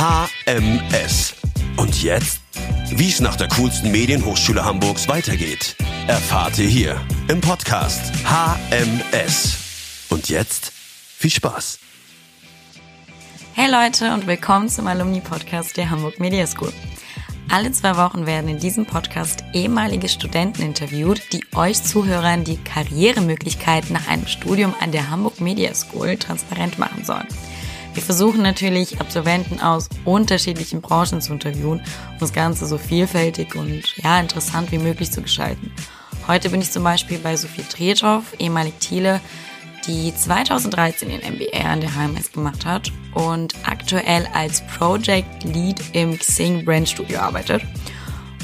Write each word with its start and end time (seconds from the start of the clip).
HMS. 0.00 1.34
Und 1.76 2.02
jetzt? 2.02 2.40
Wie 2.90 3.10
es 3.10 3.20
nach 3.20 3.36
der 3.36 3.48
coolsten 3.48 3.90
Medienhochschule 3.90 4.64
Hamburgs 4.64 5.08
weitergeht, 5.08 5.76
erfahrt 6.06 6.56
ihr 6.56 6.68
hier 6.68 6.98
im 7.28 7.42
Podcast 7.42 8.00
HMS. 8.24 9.58
Und 10.08 10.30
jetzt 10.30 10.72
viel 10.72 11.30
Spaß. 11.30 11.80
Hey 13.52 13.70
Leute 13.70 14.14
und 14.14 14.26
willkommen 14.26 14.70
zum 14.70 14.86
Alumni-Podcast 14.86 15.76
der 15.76 15.90
Hamburg 15.90 16.18
Media 16.18 16.46
School. 16.46 16.72
Alle 17.50 17.70
zwei 17.72 17.98
Wochen 17.98 18.24
werden 18.24 18.48
in 18.48 18.58
diesem 18.58 18.86
Podcast 18.86 19.44
ehemalige 19.52 20.08
Studenten 20.08 20.62
interviewt, 20.62 21.20
die 21.34 21.44
euch 21.54 21.82
Zuhörern 21.82 22.44
die 22.44 22.56
Karrieremöglichkeiten 22.56 23.92
nach 23.92 24.08
einem 24.08 24.26
Studium 24.26 24.74
an 24.80 24.92
der 24.92 25.10
Hamburg 25.10 25.42
Media 25.42 25.74
School 25.74 26.16
transparent 26.16 26.78
machen 26.78 27.04
sollen. 27.04 27.28
Wir 27.92 28.02
versuchen 28.02 28.42
natürlich, 28.42 29.00
Absolventen 29.00 29.60
aus 29.60 29.88
unterschiedlichen 30.04 30.80
Branchen 30.80 31.20
zu 31.20 31.32
interviewen, 31.32 31.80
um 32.12 32.18
das 32.20 32.32
Ganze 32.32 32.66
so 32.66 32.78
vielfältig 32.78 33.56
und 33.56 33.96
ja, 33.96 34.20
interessant 34.20 34.70
wie 34.70 34.78
möglich 34.78 35.10
zu 35.10 35.22
gestalten. 35.22 35.72
Heute 36.28 36.50
bin 36.50 36.60
ich 36.60 36.70
zum 36.70 36.84
Beispiel 36.84 37.18
bei 37.18 37.36
Sophie 37.36 37.64
Tretow, 37.64 38.22
ehemalig 38.38 38.74
Thiele, 38.78 39.20
die 39.86 40.14
2013 40.14 41.08
den 41.08 41.34
MBA 41.34 41.68
an 41.68 41.80
der 41.80 41.94
HMS 41.94 42.30
gemacht 42.30 42.64
hat 42.64 42.92
und 43.14 43.54
aktuell 43.64 44.28
als 44.34 44.62
Project 44.66 45.42
Lead 45.42 45.80
im 45.92 46.16
Xing 46.16 46.64
Brand 46.64 46.88
Studio 46.88 47.18
arbeitet 47.18 47.62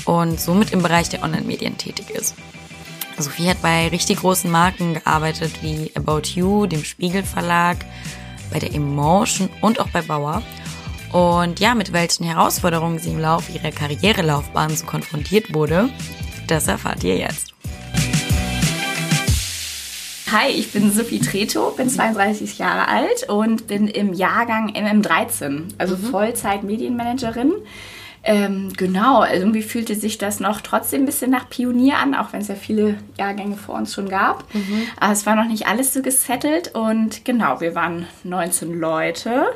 und 0.07 0.41
somit 0.41 0.73
im 0.73 0.83
Bereich 0.83 1.09
der 1.09 1.23
Online-Medien 1.23 1.79
tätig 1.79 2.11
ist. 2.11 2.35
Sophie 3.19 3.49
hat 3.49 3.63
bei 3.63 3.89
richtig 3.89 4.19
großen 4.19 4.51
Marken 4.51 4.95
gearbeitet 4.95 5.53
wie 5.63 5.93
About 5.95 6.23
You, 6.35 6.67
dem 6.67 6.85
Spiegel 6.85 7.23
Verlag, 7.23 7.79
bei 8.51 8.59
der 8.59 8.75
Emotion 8.75 9.49
und 9.61 9.80
auch 9.80 9.89
bei 9.89 10.02
Bauer. 10.02 10.43
Und 11.13 11.61
ja, 11.61 11.75
mit 11.75 11.93
welchen 11.93 12.25
Herausforderungen 12.25 12.99
sie 12.99 13.11
im 13.11 13.19
Laufe 13.19 13.53
ihrer 13.53 13.71
Karrierelaufbahn 13.71 14.77
so 14.77 14.85
konfrontiert 14.87 15.55
wurde, 15.55 15.88
das 16.47 16.69
erfahrt 16.69 17.05
ihr 17.05 17.16
jetzt. 17.16 17.55
Hi, 20.33 20.51
ich 20.51 20.73
bin 20.73 20.93
Sophie 20.93 21.21
Treto, 21.21 21.71
bin 21.71 21.88
32 21.88 22.59
Jahre 22.59 22.88
alt 22.88 23.29
und 23.29 23.69
bin 23.69 23.87
im 23.87 24.13
Jahrgang 24.13 24.71
MM13, 24.71 25.75
also 25.79 25.97
mhm. 25.97 26.10
Vollzeit-Medienmanagerin. 26.10 27.53
Ähm, 28.29 28.73
genau, 28.77 29.24
irgendwie 29.24 29.63
fühlte 29.63 29.95
sich 29.95 30.19
das 30.19 30.41
noch 30.41 30.60
trotzdem 30.60 31.02
ein 31.02 31.07
bisschen 31.07 31.30
nach 31.30 31.49
Pionier 31.49 31.99
an, 31.99 32.16
auch 32.16 32.32
wenn 32.32 32.41
es 32.41 32.49
ja 32.49 32.57
viele 32.57 32.99
Jahrgänge 33.16 33.57
vor 33.57 33.77
uns 33.77 33.95
schon 33.95 34.09
gab. 34.09 34.52
Mhm. 34.52 34.82
Aber 34.99 35.13
es 35.13 35.27
war 35.27 35.37
noch 35.37 35.46
nicht 35.46 35.69
alles 35.69 35.95
so 35.95 36.02
gesettelt 36.02 36.74
und 36.74 37.24
genau, 37.24 37.60
wir 37.60 37.77
waren 37.77 38.07
19 38.24 38.80
Leute 38.80 39.47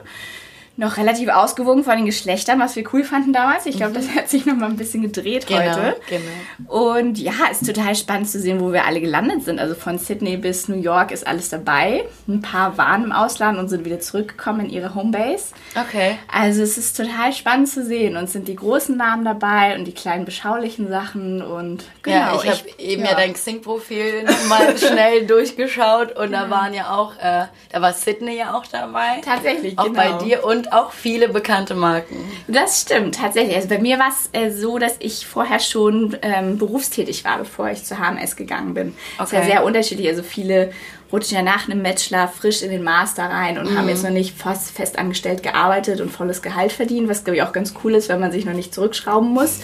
noch 0.80 0.96
relativ 0.96 1.28
ausgewogen 1.28 1.84
von 1.84 1.96
den 1.96 2.06
Geschlechtern, 2.06 2.58
was 2.58 2.74
wir 2.74 2.84
cool 2.94 3.04
fanden 3.04 3.34
damals. 3.34 3.66
Ich 3.66 3.76
glaube, 3.76 3.92
mhm. 3.92 3.94
das 3.96 4.14
hat 4.14 4.30
sich 4.30 4.46
noch 4.46 4.56
mal 4.56 4.70
ein 4.70 4.78
bisschen 4.78 5.02
gedreht 5.02 5.46
genau, 5.46 5.60
heute. 5.60 5.96
Genau. 6.08 6.86
Und 6.88 7.18
ja, 7.18 7.32
ist 7.50 7.66
total 7.66 7.94
spannend 7.94 8.30
zu 8.30 8.40
sehen, 8.40 8.60
wo 8.60 8.72
wir 8.72 8.86
alle 8.86 9.02
gelandet 9.02 9.44
sind. 9.44 9.60
Also 9.60 9.74
von 9.74 9.98
Sydney 9.98 10.38
bis 10.38 10.68
New 10.68 10.80
York 10.80 11.10
ist 11.12 11.26
alles 11.26 11.50
dabei. 11.50 12.06
Ein 12.26 12.40
paar 12.40 12.78
waren 12.78 13.04
im 13.04 13.12
Ausland 13.12 13.58
und 13.58 13.68
sind 13.68 13.84
wieder 13.84 14.00
zurückgekommen 14.00 14.60
in 14.66 14.70
ihre 14.70 14.94
Homebase. 14.94 15.52
Okay. 15.78 16.16
Also 16.32 16.62
es 16.62 16.78
ist 16.78 16.96
total 16.96 17.34
spannend 17.34 17.68
zu 17.68 17.84
sehen 17.84 18.16
und 18.16 18.30
sind 18.30 18.48
die 18.48 18.56
großen 18.56 18.96
Namen 18.96 19.26
dabei 19.26 19.76
und 19.76 19.84
die 19.84 19.92
kleinen 19.92 20.24
beschaulichen 20.24 20.88
Sachen 20.88 21.42
und 21.42 21.84
genau. 22.02 22.16
Ja, 22.16 22.40
ich 22.42 22.50
habe 22.50 22.70
eben 22.78 23.02
ja, 23.02 23.10
ja 23.10 23.16
dein 23.16 23.34
Xing-Profil 23.34 24.22
nochmal 24.24 24.78
schnell 24.78 25.26
durchgeschaut 25.26 26.16
und 26.16 26.32
ja. 26.32 26.44
da 26.44 26.50
waren 26.50 26.72
ja 26.72 26.96
auch, 26.96 27.16
äh, 27.16 27.44
da 27.70 27.82
war 27.82 27.92
Sydney 27.92 28.38
ja 28.38 28.54
auch 28.54 28.64
dabei. 28.66 29.20
Tatsächlich, 29.22 29.78
auch 29.78 29.84
genau. 29.84 30.18
bei 30.18 30.24
dir 30.24 30.42
und 30.44 30.69
auch 30.72 30.92
viele 30.92 31.28
bekannte 31.28 31.74
Marken. 31.74 32.16
Das 32.48 32.82
stimmt, 32.82 33.16
tatsächlich. 33.16 33.56
Also 33.56 33.68
bei 33.68 33.78
mir 33.78 33.98
war 33.98 34.08
es 34.08 34.28
äh, 34.32 34.50
so, 34.50 34.78
dass 34.78 34.96
ich 34.98 35.26
vorher 35.26 35.60
schon 35.60 36.16
ähm, 36.22 36.58
berufstätig 36.58 37.24
war, 37.24 37.38
bevor 37.38 37.70
ich 37.70 37.84
zur 37.84 37.98
HMS 37.98 38.36
gegangen 38.36 38.74
bin. 38.74 38.88
Okay. 38.88 38.96
Das 39.18 39.26
ist 39.26 39.38
ja 39.38 39.44
sehr 39.44 39.64
unterschiedlich. 39.64 40.08
Also 40.08 40.22
viele 40.22 40.72
rutschen 41.12 41.36
ja 41.36 41.42
nach 41.42 41.68
einem 41.68 41.82
Bachelor 41.82 42.28
frisch 42.28 42.62
in 42.62 42.70
den 42.70 42.82
Master 42.82 43.24
rein 43.24 43.58
und 43.58 43.70
mhm. 43.70 43.78
haben 43.78 43.88
jetzt 43.88 44.04
noch 44.04 44.10
nicht 44.10 44.36
fast 44.36 44.70
fest 44.70 44.98
angestellt 44.98 45.42
gearbeitet 45.42 46.00
und 46.00 46.10
volles 46.10 46.42
Gehalt 46.42 46.72
verdient, 46.72 47.08
was 47.08 47.24
glaube 47.24 47.38
ich 47.38 47.42
auch 47.42 47.52
ganz 47.52 47.74
cool 47.82 47.94
ist, 47.94 48.08
wenn 48.08 48.20
man 48.20 48.32
sich 48.32 48.44
noch 48.44 48.52
nicht 48.52 48.74
zurückschrauben 48.74 49.30
muss. 49.30 49.60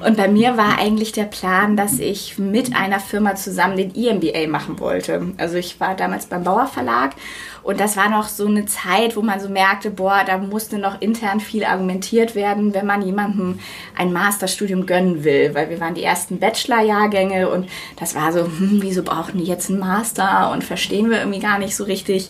Und 0.00 0.16
bei 0.16 0.28
mir 0.28 0.56
war 0.56 0.78
eigentlich 0.78 1.12
der 1.12 1.24
Plan, 1.24 1.76
dass 1.76 1.98
ich 1.98 2.38
mit 2.38 2.76
einer 2.76 3.00
Firma 3.00 3.34
zusammen 3.34 3.76
den 3.76 3.94
EMBA 3.94 4.46
machen 4.48 4.78
wollte. 4.78 5.32
Also 5.36 5.56
ich 5.56 5.80
war 5.80 5.94
damals 5.96 6.26
beim 6.26 6.44
Bauer 6.44 6.66
Verlag 6.66 7.12
und 7.64 7.80
das 7.80 7.96
war 7.96 8.10
noch 8.10 8.28
so 8.28 8.46
eine 8.46 8.66
Zeit, 8.66 9.16
wo 9.16 9.22
man 9.22 9.40
so 9.40 9.48
merkte, 9.48 9.90
boah, 9.90 10.22
da 10.26 10.36
musste 10.36 10.76
noch 10.76 11.00
intern 11.00 11.40
viel 11.40 11.64
argumentiert 11.64 12.34
werden, 12.34 12.74
wenn 12.74 12.84
man 12.84 13.00
jemandem 13.00 13.58
ein 13.96 14.12
Masterstudium 14.12 14.84
gönnen 14.84 15.24
will, 15.24 15.54
weil 15.54 15.70
wir 15.70 15.80
waren 15.80 15.94
die 15.94 16.04
ersten 16.04 16.38
Bachelorjahrgänge 16.38 17.48
und 17.48 17.68
das 17.96 18.14
war 18.14 18.32
so, 18.32 18.40
hm, 18.40 18.80
wieso 18.82 19.02
brauchen 19.02 19.38
die 19.38 19.46
jetzt 19.46 19.70
einen 19.70 19.80
Master 19.80 20.50
und 20.52 20.62
verstehen 20.62 21.08
wir 21.08 21.20
irgendwie 21.20 21.40
gar 21.40 21.58
nicht 21.58 21.74
so 21.74 21.84
richtig. 21.84 22.28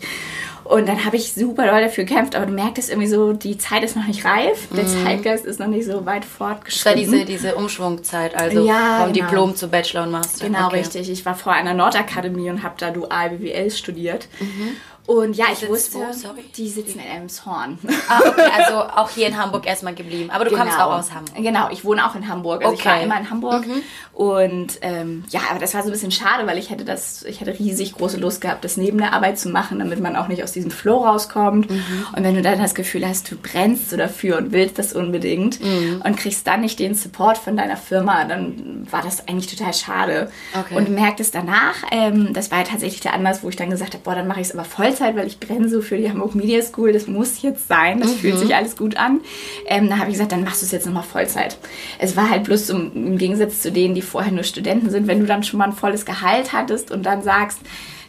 Und 0.62 0.89
dann 0.89 1.05
habe 1.05 1.17
ich 1.17 1.34
super 1.34 1.67
doll 1.67 1.83
dafür 1.83 2.05
gekämpft, 2.05 2.34
aber 2.34 2.47
du 2.47 2.53
merkst 2.53 2.89
irgendwie 2.89 3.09
so, 3.09 3.34
die 3.34 3.59
Zeit 3.59 3.83
ist 3.83 3.97
noch 3.97 4.06
nicht 4.06 4.25
reif, 4.25 4.69
der 4.75 4.84
mhm. 4.84 5.05
Zeitgeist 5.05 5.44
ist 5.44 5.61
noch 5.61 5.67
nicht 5.67 5.84
so 5.84 6.06
weit 6.06 6.25
fortgeschritten. 6.25 7.03
Das 7.03 7.12
war 7.12 7.19
diese, 7.19 7.25
diese 7.27 7.55
Umschwungzeit, 7.56 8.34
also 8.34 8.65
ja, 8.65 9.00
vom 9.03 9.12
genau. 9.12 9.27
Diplom 9.27 9.56
zu 9.56 9.69
Bachelor 9.69 10.05
und 10.05 10.12
Master. 10.12 10.47
Genau, 10.47 10.69
okay. 10.69 10.78
richtig. 10.78 11.11
Ich 11.11 11.27
war 11.27 11.34
vorher 11.34 11.61
an 11.61 11.67
der 11.67 11.75
Nordakademie 11.75 12.49
und 12.49 12.62
habe 12.62 12.77
da 12.78 12.91
Dual 12.91 13.31
BWL 13.31 13.71
studiert. 13.71 14.27
Mhm. 14.41 14.77
Und 15.07 15.37
ja, 15.37 15.47
ich 15.53 15.69
wusste, 15.69 15.99
wo? 15.99 16.35
Die 16.57 16.69
sitzen 16.69 16.99
in 16.99 17.07
Elmshorn. 17.07 17.79
Ah, 18.09 18.21
okay, 18.27 18.51
also 18.57 18.77
auch 18.77 19.11
hier 19.11 19.27
in 19.27 19.37
Hamburg 19.37 19.67
erstmal 19.67 19.95
geblieben. 19.95 20.31
Aber 20.31 20.45
du 20.45 20.51
genau. 20.51 20.63
kommst 20.63 20.79
auch 20.79 20.93
aus 20.93 21.13
Hamburg. 21.13 21.37
Genau, 21.37 21.69
ich 21.71 21.85
wohne 21.85 22.07
auch 22.07 22.15
in 22.15 22.27
Hamburg. 22.27 22.63
Also 22.63 22.75
okay. 22.75 22.81
ich 22.81 22.87
war 22.87 23.01
immer 23.03 23.19
in 23.19 23.31
Hamburg. 23.31 23.67
Mhm. 23.67 23.83
Und 24.15 24.79
ähm, 24.83 25.25
ja, 25.31 25.41
aber 25.51 25.59
das 25.59 25.75
war 25.75 25.83
so 25.83 25.89
ein 25.89 25.93
bisschen 25.93 26.13
schade, 26.13 26.47
weil 26.47 26.57
ich 26.57 26.71
hätte 26.71 26.85
das, 26.85 27.25
ich 27.25 27.41
hätte 27.41 27.59
riesig 27.59 27.95
große 27.95 28.17
Lust 28.19 28.41
gehabt, 28.41 28.65
das 28.65 28.77
neben 28.77 28.99
der 28.99 29.13
Arbeit 29.13 29.39
zu 29.39 29.49
machen, 29.49 29.81
damit 29.81 30.01
man 30.01 30.15
auch 30.15 30.29
nicht 30.29 30.45
aus 30.45 30.53
diesem 30.53 30.71
Flow 30.71 30.99
rauskommt. 30.99 31.69
Mhm. 31.69 32.07
Und 32.17 32.23
wenn 32.23 32.37
du 32.37 32.43
dann 32.43 32.59
das 32.59 32.77
Gefühl 32.77 33.07
hast, 33.07 33.31
du 33.31 33.37
brennst 33.37 33.91
so 33.91 33.97
dafür 33.97 34.39
und 34.39 34.53
willst 34.53 34.79
das 34.79 34.93
unbedingt 34.93 35.61
mhm. 35.61 36.01
und 36.05 36.17
kriegst 36.17 36.47
dann 36.47 36.61
nicht 36.61 36.79
den 36.79 36.95
Support 36.95 37.39
von 37.39 37.57
deiner 37.57 37.77
Firma, 37.77 38.25
dann 38.25 38.87
war 38.91 39.03
das 39.03 39.27
eigentlich 39.27 39.55
total 39.55 39.75
schade. 39.75 40.31
Okay. 40.57 40.77
Und 40.77 40.89
du 40.89 40.93
merktest 40.93 41.35
danach, 41.35 41.75
ähm, 41.91 42.33
das 42.33 42.53
war 42.53 42.59
ja 42.59 42.65
tatsächlich 42.65 43.01
der 43.01 43.15
Anlass, 43.15 43.43
wo 43.43 43.49
ich 43.49 43.57
dann 43.57 43.71
gesagt 43.71 43.95
habe, 43.95 44.05
boah, 44.05 44.15
dann 44.15 44.29
mache 44.29 44.41
ich 44.41 44.47
es 44.47 44.55
aber 44.55 44.65
voll 44.65 44.85
Vollzeit, 44.85 45.17
weil 45.17 45.27
ich 45.27 45.41
brenne 45.41 45.69
so 45.69 45.81
für 45.81 45.97
die 45.97 46.11
Hamburg 46.11 46.35
Media 46.35 46.61
School. 46.63 46.93
Das 46.93 47.07
muss 47.07 47.41
jetzt 47.43 47.69
sein. 47.69 48.01
Das 48.01 48.11
mhm. 48.11 48.17
fühlt 48.17 48.39
sich 48.39 48.55
alles 48.55 48.77
gut 48.77 48.97
an. 48.97 49.21
Ähm, 49.67 49.89
da 49.89 49.97
habe 49.97 50.11
ich 50.11 50.15
gesagt, 50.15 50.33
dann 50.33 50.45
machst 50.45 50.61
du 50.61 50.67
es 50.67 50.73
jetzt 50.73 50.85
nochmal 50.85 51.03
Vollzeit. 51.03 51.57
Es 51.99 52.17
war 52.17 52.29
halt 52.29 52.45
bloß 52.45 52.67
so, 52.67 52.77
im 52.77 53.17
Gegensatz 53.17 53.63
zu 53.63 53.73
denen, 53.73 53.95
die 53.95 54.03
vorher 54.05 54.33
nur 54.33 54.45
Studenten 54.45 54.91
sind, 54.91 55.07
wenn 55.07 55.21
du 55.21 55.27
dann 55.27 55.43
schon 55.43 55.59
mal 55.59 55.67
ein 55.67 55.73
volles 55.73 56.07
Gehalt 56.07 56.53
hattest 56.53 56.91
und 56.91 57.05
dann 57.05 57.23
sagst, 57.23 57.61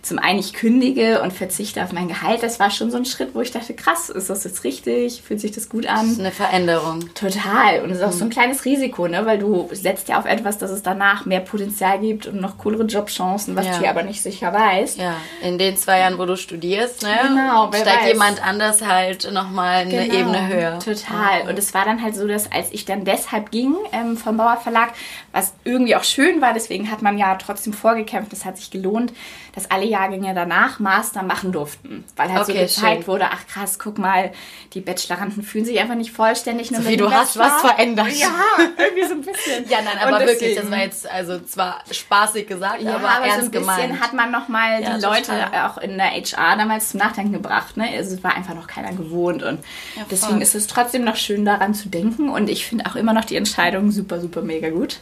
zum 0.05 0.19
einen 0.19 0.37
ich 0.37 0.53
kündige 0.53 1.21
und 1.23 1.33
verzichte 1.33 1.83
auf 1.83 1.91
mein 1.91 2.07
Gehalt, 2.07 2.43
das 2.43 2.59
war 2.59 2.69
schon 2.69 2.91
so 2.91 2.97
ein 2.97 3.05
Schritt, 3.05 3.33
wo 3.33 3.41
ich 3.41 3.49
dachte, 3.49 3.73
krass, 3.73 4.11
ist 4.11 4.29
das 4.29 4.43
jetzt 4.43 4.63
richtig? 4.63 5.23
Fühlt 5.23 5.41
sich 5.41 5.51
das 5.51 5.67
gut 5.67 5.87
an? 5.87 6.01
Das 6.01 6.11
ist 6.11 6.19
eine 6.19 6.31
Veränderung. 6.31 7.11
Total. 7.15 7.81
Und 7.81 7.89
es 7.89 7.97
ist 7.97 8.03
auch 8.03 8.09
mhm. 8.09 8.17
so 8.17 8.25
ein 8.25 8.27
mhm. 8.27 8.33
kleines 8.33 8.65
Risiko, 8.65 9.07
ne? 9.07 9.25
weil 9.25 9.39
du 9.39 9.67
setzt 9.71 10.07
ja 10.07 10.19
auf 10.19 10.25
etwas, 10.25 10.59
dass 10.59 10.69
es 10.69 10.83
danach 10.83 11.25
mehr 11.25 11.39
Potenzial 11.39 11.99
gibt 11.99 12.27
und 12.27 12.39
noch 12.39 12.59
coolere 12.59 12.83
Jobchancen, 12.83 13.55
was 13.55 13.65
ja. 13.65 13.71
du 13.73 13.79
hier 13.79 13.89
aber 13.89 14.03
nicht 14.03 14.21
sicher 14.21 14.53
weißt. 14.53 14.99
Ja, 14.99 15.15
in 15.41 15.57
den 15.57 15.75
zwei 15.75 15.99
Jahren, 15.99 16.19
wo 16.19 16.25
du 16.25 16.37
studierst, 16.37 17.01
ne? 17.01 17.15
genau, 17.23 17.69
steigt 17.69 18.03
weiß. 18.03 18.07
jemand 18.07 18.47
anders 18.47 18.85
halt 18.85 19.31
nochmal 19.31 19.77
eine 19.77 20.07
genau, 20.07 20.13
Ebene 20.13 20.47
höher. 20.47 20.79
Total. 20.79 21.43
Mhm. 21.43 21.49
Und 21.49 21.57
es 21.57 21.73
war 21.73 21.83
dann 21.83 22.03
halt 22.03 22.15
so, 22.15 22.27
dass 22.27 22.51
als 22.51 22.67
ich 22.71 22.85
dann 22.85 23.05
deshalb 23.05 23.49
ging 23.49 23.73
ähm, 23.91 24.17
vom 24.17 24.37
Bauer 24.37 24.57
Verlag, 24.57 24.93
was 25.31 25.53
irgendwie 25.63 25.95
auch 25.95 26.03
schön 26.03 26.41
war, 26.41 26.53
deswegen 26.53 26.91
hat 26.91 27.01
man 27.01 27.17
ja 27.17 27.33
trotzdem 27.35 27.73
vorgekämpft, 27.73 28.31
das 28.31 28.45
hat 28.45 28.57
sich 28.57 28.69
gelohnt, 28.69 29.11
dass 29.55 29.71
alle 29.71 29.85
Jahrgänge 29.95 30.33
danach 30.33 30.79
Master 30.79 31.23
machen 31.23 31.51
durften. 31.51 32.03
Weil 32.15 32.29
halt 32.31 32.41
okay, 32.41 32.53
so 32.53 32.59
gezeigt 32.59 33.03
schön. 33.03 33.07
wurde, 33.07 33.27
ach 33.31 33.47
krass, 33.47 33.79
guck 33.79 33.97
mal, 33.97 34.31
die 34.73 34.81
Bacheloranden 34.81 35.41
fühlen 35.41 35.63
sich 35.63 35.79
einfach 35.79 35.95
nicht 35.95 36.11
vollständig. 36.11 36.71
Nur 36.71 36.85
Wie 36.85 36.97
du 36.97 37.09
hast 37.09 37.37
was 37.37 37.61
verändert. 37.61 38.11
Ja, 38.11 38.29
irgendwie 38.77 39.07
so 39.07 39.13
ein 39.13 39.21
bisschen. 39.21 39.65
ja, 39.69 39.77
nein, 39.81 39.97
aber 40.01 40.19
deswegen, 40.19 40.39
wirklich, 40.41 40.55
das 40.57 40.71
war 40.71 40.79
jetzt 40.79 41.09
also 41.09 41.39
zwar 41.39 41.81
spaßig 41.89 42.47
gesagt, 42.47 42.81
ja, 42.81 42.95
aber, 42.95 43.09
aber 43.09 43.25
ernst 43.25 43.53
so 43.53 43.59
ein 43.59 43.65
bisschen 43.65 43.99
hat 44.01 44.13
man 44.13 44.31
nochmal 44.31 44.81
ja, 44.81 44.97
die 44.97 45.01
Leute 45.01 45.31
auch 45.65 45.77
in 45.77 45.97
der 45.97 46.11
HR 46.11 46.57
damals 46.57 46.89
zum 46.89 46.99
Nachdenken 46.99 47.33
gebracht. 47.33 47.77
Ne? 47.77 47.89
Also 47.95 48.15
es 48.15 48.23
war 48.23 48.35
einfach 48.35 48.53
noch 48.53 48.67
keiner 48.67 48.91
gewohnt 48.91 49.43
und 49.43 49.59
ja, 49.95 50.03
deswegen 50.11 50.41
ist 50.41 50.55
es 50.55 50.67
trotzdem 50.67 51.03
noch 51.03 51.15
schön 51.15 51.45
daran 51.45 51.73
zu 51.73 51.87
denken 51.87 52.29
und 52.29 52.49
ich 52.49 52.65
finde 52.65 52.85
auch 52.85 52.95
immer 52.95 53.13
noch 53.13 53.25
die 53.25 53.37
Entscheidung 53.37 53.91
super, 53.91 54.19
super 54.19 54.41
mega 54.41 54.69
gut. 54.69 54.99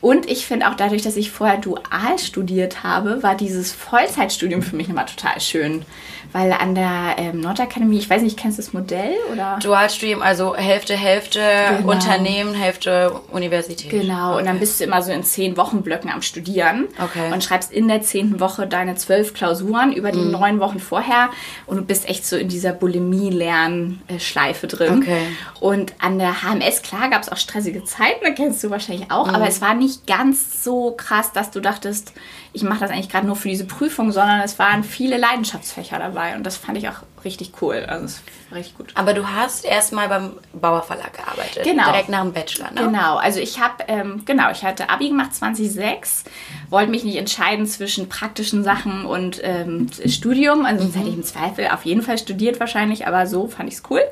Und 0.00 0.30
ich 0.30 0.46
finde 0.46 0.68
auch 0.68 0.74
dadurch, 0.74 1.02
dass 1.02 1.16
ich 1.16 1.30
vorher 1.30 1.58
dual 1.58 2.18
studiert 2.18 2.82
habe, 2.84 3.22
war 3.22 3.36
dieses 3.36 3.72
Vollzeitstudium 3.72 4.62
für 4.62 4.76
mich 4.76 4.88
nochmal 4.88 5.06
total 5.06 5.40
schön. 5.40 5.84
Weil 6.32 6.52
an 6.52 6.74
der 6.74 7.14
ähm, 7.16 7.40
Nordakademie, 7.40 7.98
ich 7.98 8.10
weiß 8.10 8.20
nicht, 8.20 8.36
kennst 8.38 8.58
du 8.58 8.62
das 8.62 8.74
Modell? 8.74 9.14
Oder? 9.32 9.58
Dualstudium, 9.62 10.20
also 10.20 10.54
Hälfte, 10.54 10.94
Hälfte 10.94 11.40
genau. 11.78 11.90
Unternehmen, 11.90 12.54
Hälfte 12.54 13.18
Universität. 13.32 13.90
Genau, 13.90 14.32
okay. 14.32 14.40
und 14.40 14.46
dann 14.46 14.58
bist 14.58 14.78
du 14.78 14.84
immer 14.84 15.00
so 15.00 15.10
in 15.10 15.24
zehn 15.24 15.56
Wochenblöcken 15.56 16.10
am 16.10 16.20
Studieren 16.20 16.88
okay. 17.02 17.32
und 17.32 17.42
schreibst 17.42 17.72
in 17.72 17.88
der 17.88 18.02
zehnten 18.02 18.40
Woche 18.40 18.66
deine 18.66 18.96
zwölf 18.96 19.32
Klausuren 19.32 19.90
über 19.92 20.12
die 20.12 20.18
mhm. 20.18 20.32
neun 20.32 20.60
Wochen 20.60 20.80
vorher 20.80 21.30
und 21.64 21.78
du 21.78 21.82
bist 21.82 22.06
echt 22.06 22.26
so 22.26 22.36
in 22.36 22.48
dieser 22.48 22.72
Bulimie-Lernschleife 22.72 24.66
drin. 24.66 24.98
Okay. 25.02 25.22
Und 25.60 25.94
an 25.98 26.18
der 26.18 26.42
HMS, 26.42 26.82
klar, 26.82 27.08
gab 27.08 27.22
es 27.22 27.32
auch 27.32 27.38
stressige 27.38 27.84
Zeiten, 27.84 28.22
da 28.22 28.30
kennst 28.30 28.62
du 28.62 28.68
wahrscheinlich 28.68 29.10
auch, 29.10 29.28
mhm. 29.28 29.34
aber 29.34 29.48
es 29.48 29.62
war 29.62 29.72
nicht 29.72 30.06
ganz 30.06 30.62
so 30.62 30.92
krass, 30.94 31.32
dass 31.32 31.50
du 31.50 31.60
dachtest, 31.60 32.12
ich 32.52 32.62
mache 32.62 32.80
das 32.80 32.90
eigentlich 32.90 33.08
gerade 33.08 33.26
nur 33.26 33.36
für 33.36 33.48
diese 33.48 33.64
Prüfung, 33.64 34.12
sondern 34.12 34.40
es 34.40 34.58
waren 34.58 34.84
viele 34.84 35.16
Leidenschaftsfächer 35.16 35.98
dabei 35.98 36.17
und 36.36 36.44
das 36.44 36.56
fand 36.56 36.78
ich 36.78 36.88
auch 36.88 37.02
richtig 37.24 37.52
cool. 37.60 37.84
Also 37.88 38.06
es 38.06 38.22
war 38.50 38.58
richtig 38.58 38.76
gut. 38.76 38.92
Aber 38.94 39.14
du 39.14 39.28
hast 39.28 39.64
erstmal 39.64 40.08
beim 40.08 40.32
Bauer 40.52 40.82
Verlag 40.82 41.14
gearbeitet. 41.14 41.64
Genau. 41.64 41.84
Direkt 41.84 42.08
nach 42.08 42.22
dem 42.22 42.32
Bachelor, 42.32 42.70
ne? 42.70 42.82
Genau. 42.82 43.16
Also 43.16 43.40
ich 43.40 43.60
habe, 43.60 43.84
ähm, 43.88 44.22
genau, 44.24 44.50
ich 44.50 44.64
hatte 44.64 44.90
Abi 44.90 45.08
gemacht 45.08 45.34
2006, 45.34 46.24
wollte 46.70 46.90
mich 46.90 47.04
nicht 47.04 47.16
entscheiden 47.16 47.66
zwischen 47.66 48.08
praktischen 48.08 48.64
Sachen 48.64 49.04
und 49.04 49.40
ähm, 49.42 49.88
Studium. 50.06 50.64
Also 50.64 50.82
sonst 50.82 50.94
mhm. 50.94 50.98
hätte 50.98 51.10
ich 51.10 51.16
im 51.16 51.24
Zweifel 51.24 51.68
auf 51.68 51.84
jeden 51.84 52.02
Fall 52.02 52.18
studiert 52.18 52.60
wahrscheinlich, 52.60 53.06
aber 53.06 53.26
so 53.26 53.48
fand 53.48 53.68
ich 53.68 53.76
es 53.76 53.82
cool. 53.90 54.02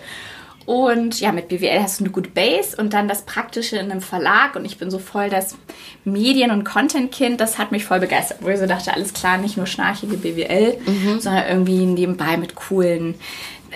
Und 0.67 1.21
ja, 1.21 1.31
mit 1.31 1.47
BWL 1.49 1.81
hast 1.81 2.01
du 2.01 2.05
eine 2.05 2.13
gute 2.13 2.29
Base 2.29 2.77
und 2.77 2.93
dann 2.93 3.07
das 3.07 3.23
Praktische 3.23 3.77
in 3.77 3.91
einem 3.91 4.01
Verlag. 4.01 4.57
Und 4.57 4.65
ich 4.65 4.79
bin 4.79 4.91
so 4.91 4.99
voll 4.99 5.31
das 5.31 5.57
Medien- 6.05 6.51
und 6.51 6.65
Content-Kind. 6.65 7.41
Das 7.41 7.57
hat 7.57 7.71
mich 7.71 7.85
voll 7.85 8.01
begeistert, 8.01 8.39
wo 8.41 8.49
ich 8.49 8.59
so 8.59 8.67
dachte, 8.67 8.93
alles 8.93 9.15
klar, 9.15 9.39
nicht 9.39 9.57
nur 9.57 9.67
schnarchige 9.67 10.17
BWL, 10.17 10.77
mhm. 10.85 11.21
sondern 11.21 11.47
irgendwie 11.49 11.87
nebenbei 11.87 12.37
mit 12.37 12.57
coolen 12.57 13.15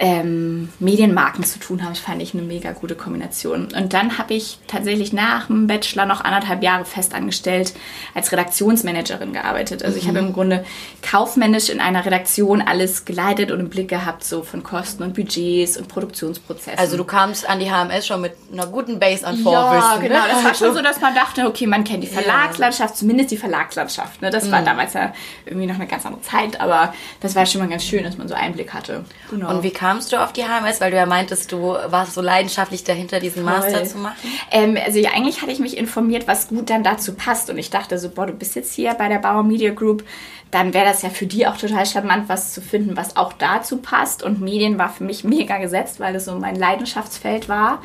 ähm, 0.03 0.71
Medienmarken 0.79 1.45
zu 1.45 1.59
tun 1.59 1.85
haben, 1.85 1.95
fand 1.95 2.23
ich 2.23 2.33
eine 2.33 2.43
mega 2.43 2.73
gute 2.73 2.95
Kombination. 2.95 3.69
Und 3.77 3.93
dann 3.93 4.17
habe 4.17 4.33
ich 4.33 4.59
tatsächlich 4.67 5.13
nach 5.13 5.49
dem 5.49 5.67
Bachelor 5.67 6.07
noch 6.07 6.25
anderthalb 6.25 6.63
Jahre 6.63 6.87
festangestellt 6.87 7.75
als 8.15 8.33
Redaktionsmanagerin 8.33 9.35
gearbeitet. 9.35 9.83
Also 9.85 9.97
mhm. 9.97 10.03
ich 10.03 10.09
habe 10.09 10.19
im 10.21 10.33
Grunde 10.33 10.65
kaufmännisch 11.03 11.69
in 11.69 11.81
einer 11.81 12.07
Redaktion 12.07 12.63
alles 12.63 13.05
geleitet 13.05 13.53
und 13.53 13.61
im 13.61 13.69
Blick 13.69 13.89
gehabt, 13.89 14.25
so 14.25 14.43
von 14.43 14.63
Kosten 14.63 15.03
und 15.03 15.15
Budgets 15.15 15.77
und 15.77 15.89
Produktionsprozessen. 15.89 16.79
Also 16.79 16.97
du 16.97 17.05
kamst 17.05 17.47
an 17.47 17.61
die 17.61 17.71
HMS 17.71 18.07
schon 18.07 18.23
mit 18.23 18.33
einer 18.51 18.69
guten 18.69 18.99
Base 18.99 19.27
an 19.27 19.37
Vorwissen. 19.37 19.81
Ja, 19.81 19.97
genau. 19.99 20.27
Das 20.27 20.45
war 20.45 20.55
schon 20.55 20.75
so, 20.75 20.83
dass 20.83 20.99
man 21.03 21.15
dachte, 21.15 21.47
okay, 21.47 21.67
man 21.67 21.85
kennt 21.85 22.03
die 22.03 22.09
Verlagslandschaft, 22.09 22.95
ja. 22.95 22.97
zumindest 22.97 23.33
die 23.33 23.37
Verlagslandschaft. 23.37 24.23
Ne? 24.23 24.31
Das 24.31 24.47
mhm. 24.47 24.53
war 24.53 24.63
damals 24.63 24.95
ja 24.95 25.13
irgendwie 25.45 25.67
noch 25.67 25.75
eine 25.75 25.87
ganz 25.87 26.07
andere 26.07 26.23
Zeit, 26.23 26.59
aber 26.59 26.95
das 27.21 27.37
war 27.37 27.45
schon 27.45 27.61
mal 27.61 27.69
ganz 27.69 27.85
schön, 27.85 28.03
dass 28.03 28.17
man 28.17 28.29
so 28.29 28.35
Einblick 28.35 28.73
hatte. 28.73 29.05
Genau. 29.31 29.51
Und 29.51 29.63
wie 29.63 29.71
kam 29.71 29.90
kamst 29.91 30.13
du 30.13 30.23
auf 30.23 30.33
die 30.33 30.45
HMS? 30.45 30.81
Weil 30.81 30.93
du 30.93 30.97
ja 30.97 31.07
meintest, 31.07 31.51
du 31.51 31.75
warst 31.87 32.15
so 32.15 32.21
leidenschaftlich 32.21 32.85
dahinter, 32.85 33.19
diesen 33.19 33.43
Voll. 33.43 33.53
Master 33.53 33.85
zu 33.85 33.99
machen. 33.99 34.17
Ähm, 34.53 34.79
also 34.85 35.01
ja, 35.01 35.11
eigentlich 35.11 35.43
hatte 35.43 35.51
ich 35.51 35.59
mich 35.59 35.77
informiert, 35.77 36.29
was 36.29 36.49
gut 36.49 36.71
dann 36.71 36.85
dazu 36.85 37.15
passt. 37.15 37.51
Und 37.51 37.59
ich 37.59 37.71
dachte 37.71 37.99
so, 37.99 38.09
boah, 38.09 38.27
du 38.27 38.33
bist 38.33 38.55
jetzt 38.55 38.73
hier 38.73 38.95
bei 38.95 39.09
der 39.09 39.19
Bauer 39.19 39.43
Media 39.43 39.73
Group, 39.73 40.05
dann 40.53 40.75
wäre 40.75 40.85
das 40.85 41.03
ja 41.03 41.11
für 41.11 41.27
die 41.27 41.47
auch 41.47 41.57
total 41.57 41.87
charmant, 41.87 42.29
was 42.29 42.53
zu 42.53 42.61
finden, 42.61 42.97
was 42.97 43.17
auch 43.17 43.33
dazu 43.33 43.79
passt. 43.79 44.23
Und 44.23 44.41
Medien 44.41 44.79
war 44.79 44.91
für 44.91 45.05
mich 45.05 45.25
mega 45.25 45.59
gesetzt, 45.59 45.99
weil 45.99 46.13
das 46.13 46.27
so 46.27 46.35
mein 46.37 46.55
Leidenschaftsfeld 46.55 47.49
war. 47.49 47.77
Mhm. 47.77 47.81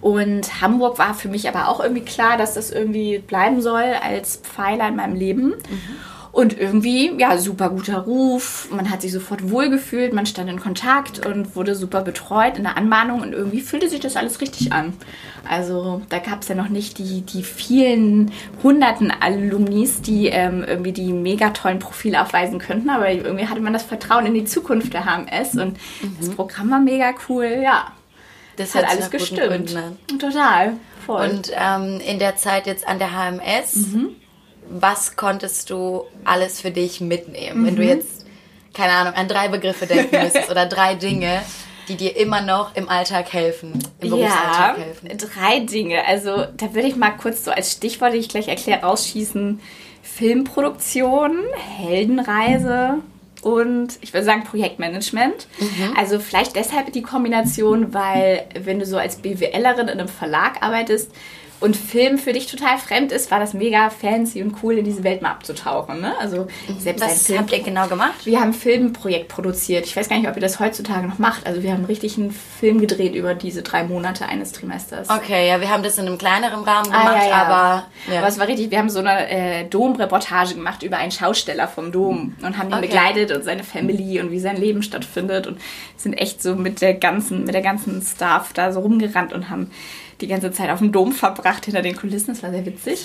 Und 0.00 0.60
Hamburg 0.60 0.98
war 0.98 1.14
für 1.14 1.28
mich 1.28 1.48
aber 1.48 1.68
auch 1.68 1.78
irgendwie 1.78 2.04
klar, 2.04 2.36
dass 2.36 2.54
das 2.54 2.72
irgendwie 2.72 3.18
bleiben 3.18 3.62
soll 3.62 3.94
als 4.02 4.36
Pfeiler 4.36 4.88
in 4.88 4.96
meinem 4.96 5.14
Leben. 5.14 5.50
Mhm. 5.50 5.96
Und 6.34 6.58
irgendwie, 6.58 7.12
ja, 7.16 7.38
super 7.38 7.70
guter 7.70 7.98
Ruf. 7.98 8.66
Man 8.72 8.90
hat 8.90 9.02
sich 9.02 9.12
sofort 9.12 9.50
wohlgefühlt, 9.50 10.12
man 10.12 10.26
stand 10.26 10.50
in 10.50 10.58
Kontakt 10.58 11.24
und 11.24 11.54
wurde 11.54 11.76
super 11.76 12.02
betreut 12.02 12.56
in 12.56 12.64
der 12.64 12.76
Anmahnung 12.76 13.20
und 13.20 13.32
irgendwie 13.32 13.60
fühlte 13.60 13.88
sich 13.88 14.00
das 14.00 14.16
alles 14.16 14.40
richtig 14.40 14.72
an. 14.72 14.94
Also 15.48 16.02
da 16.08 16.18
gab 16.18 16.42
es 16.42 16.48
ja 16.48 16.56
noch 16.56 16.68
nicht 16.68 16.98
die, 16.98 17.20
die 17.20 17.44
vielen 17.44 18.32
hunderten 18.64 19.12
Alumnis, 19.12 20.02
die 20.02 20.26
ähm, 20.26 20.64
irgendwie 20.66 20.90
die 20.90 21.12
mega 21.12 21.50
tollen 21.50 21.78
Profile 21.78 22.20
aufweisen 22.20 22.58
könnten, 22.58 22.90
aber 22.90 23.12
irgendwie 23.12 23.46
hatte 23.46 23.60
man 23.60 23.72
das 23.72 23.84
Vertrauen 23.84 24.26
in 24.26 24.34
die 24.34 24.44
Zukunft 24.44 24.92
der 24.92 25.04
HMS 25.04 25.54
und 25.54 25.74
mhm. 26.02 26.16
das 26.18 26.30
Programm 26.30 26.68
war 26.68 26.80
mega 26.80 27.14
cool, 27.28 27.60
ja. 27.62 27.92
Das 28.56 28.74
hat 28.74 28.88
alles 28.88 29.08
gestimmt. 29.08 29.76
Total. 30.18 30.72
Voll. 31.06 31.28
Und 31.28 31.52
ähm, 31.54 32.00
in 32.04 32.18
der 32.18 32.34
Zeit 32.34 32.66
jetzt 32.66 32.88
an 32.88 32.98
der 32.98 33.10
HMS, 33.12 33.76
mhm 33.76 34.16
was 34.68 35.16
konntest 35.16 35.70
du 35.70 36.04
alles 36.24 36.60
für 36.60 36.70
dich 36.70 37.00
mitnehmen? 37.00 37.62
Mhm. 37.62 37.66
Wenn 37.66 37.76
du 37.76 37.82
mhm. 37.82 37.88
jetzt, 37.88 38.26
keine 38.72 38.92
Ahnung, 38.92 39.14
an 39.14 39.28
drei 39.28 39.48
Begriffe 39.48 39.86
denken 39.86 40.16
müsstest 40.22 40.50
oder 40.50 40.66
drei 40.66 40.94
Dinge, 40.94 41.42
die 41.88 41.96
dir 41.96 42.16
immer 42.16 42.40
noch 42.40 42.74
im 42.76 42.88
Alltag 42.88 43.32
helfen, 43.32 43.72
im 44.00 44.10
Berufsalltag 44.10 44.78
ja, 44.78 44.84
helfen. 44.84 45.08
Drei 45.18 45.60
Dinge. 45.60 46.06
Also 46.06 46.46
da 46.56 46.74
würde 46.74 46.88
ich 46.88 46.96
mal 46.96 47.10
kurz 47.10 47.44
so 47.44 47.50
als 47.50 47.72
Stichwort, 47.72 48.14
die 48.14 48.18
ich 48.18 48.28
gleich 48.28 48.48
erkläre, 48.48 48.82
rausschießen. 48.82 49.60
Filmproduktion, 50.02 51.38
Heldenreise 51.78 52.98
und 53.44 53.98
ich 54.00 54.12
würde 54.12 54.24
sagen 54.24 54.44
Projektmanagement. 54.44 55.48
Mhm. 55.58 55.94
Also 55.96 56.18
vielleicht 56.18 56.56
deshalb 56.56 56.92
die 56.92 57.02
Kombination, 57.02 57.92
weil 57.94 58.46
wenn 58.58 58.78
du 58.78 58.86
so 58.86 58.96
als 58.96 59.16
BWLerin 59.16 59.88
in 59.88 59.98
einem 59.98 60.08
Verlag 60.08 60.62
arbeitest, 60.62 61.10
und 61.60 61.76
Film 61.76 62.18
für 62.18 62.32
dich 62.32 62.46
total 62.46 62.78
fremd 62.78 63.12
ist, 63.12 63.30
war 63.30 63.40
das 63.40 63.54
mega 63.54 63.88
fancy 63.90 64.42
und 64.42 64.56
cool, 64.62 64.78
in 64.78 64.84
diese 64.84 65.04
Welt 65.04 65.22
mal 65.22 65.30
abzutauchen. 65.30 66.00
Ne? 66.00 66.12
Also 66.18 66.46
selbst 66.78 67.02
Was 67.02 67.26
Film, 67.26 67.38
habt 67.38 67.52
ihr 67.52 67.62
genau 67.62 67.86
gemacht? 67.86 68.26
Wir 68.26 68.40
haben 68.40 68.50
ein 68.50 68.54
Filmprojekt 68.54 69.28
produziert. 69.28 69.86
Ich 69.86 69.96
weiß 69.96 70.08
gar 70.08 70.18
nicht, 70.18 70.28
ob 70.28 70.36
ihr 70.36 70.42
das 70.42 70.60
heutzutage 70.60 71.06
noch 71.06 71.18
macht. 71.18 71.46
Also 71.46 71.62
wir 71.62 71.72
haben 71.72 71.84
richtig 71.84 72.18
einen 72.18 72.32
Film 72.32 72.80
gedreht 72.80 73.14
über 73.14 73.34
diese 73.34 73.62
drei 73.62 73.84
Monate 73.84 74.26
eines 74.26 74.52
Trimesters. 74.52 75.08
Okay, 75.08 75.48
ja, 75.48 75.60
wir 75.60 75.70
haben 75.70 75.82
das 75.82 75.96
in 75.96 76.06
einem 76.06 76.18
kleineren 76.18 76.64
Rahmen 76.64 76.92
ah, 76.92 76.98
gemacht, 76.98 77.16
ah, 77.16 77.24
ja, 77.24 77.28
ja. 77.28 77.42
aber... 77.42 77.86
Ja. 78.12 78.18
Aber 78.18 78.28
es 78.28 78.38
war 78.38 78.48
richtig, 78.48 78.70
wir 78.70 78.78
haben 78.78 78.90
so 78.90 78.98
eine 78.98 79.28
äh, 79.30 79.64
Domreportage 79.64 80.54
gemacht 80.54 80.82
über 80.82 80.98
einen 80.98 81.12
Schausteller 81.12 81.68
vom 81.68 81.92
Dom 81.92 82.34
und 82.42 82.58
haben 82.58 82.68
ihn 82.68 82.74
okay. 82.74 82.86
begleitet 82.86 83.32
und 83.32 83.44
seine 83.44 83.64
Family 83.64 84.20
und 84.20 84.30
wie 84.30 84.40
sein 84.40 84.56
Leben 84.56 84.82
stattfindet 84.82 85.46
und 85.46 85.58
sind 85.96 86.14
echt 86.14 86.42
so 86.42 86.54
mit 86.54 86.80
der 86.80 86.94
ganzen, 86.94 87.44
mit 87.44 87.54
der 87.54 87.62
ganzen 87.62 88.02
Staff 88.02 88.52
da 88.52 88.72
so 88.72 88.80
rumgerannt 88.80 89.32
und 89.32 89.48
haben 89.48 89.70
die 90.20 90.26
ganze 90.28 90.52
Zeit 90.52 90.70
auf 90.70 90.78
dem 90.78 90.92
Dom 90.92 91.12
verbracht 91.12 91.64
hinter 91.64 91.82
den 91.82 91.96
Kulissen. 91.96 92.28
Das 92.28 92.42
war 92.42 92.50
sehr 92.50 92.64
witzig. 92.66 93.04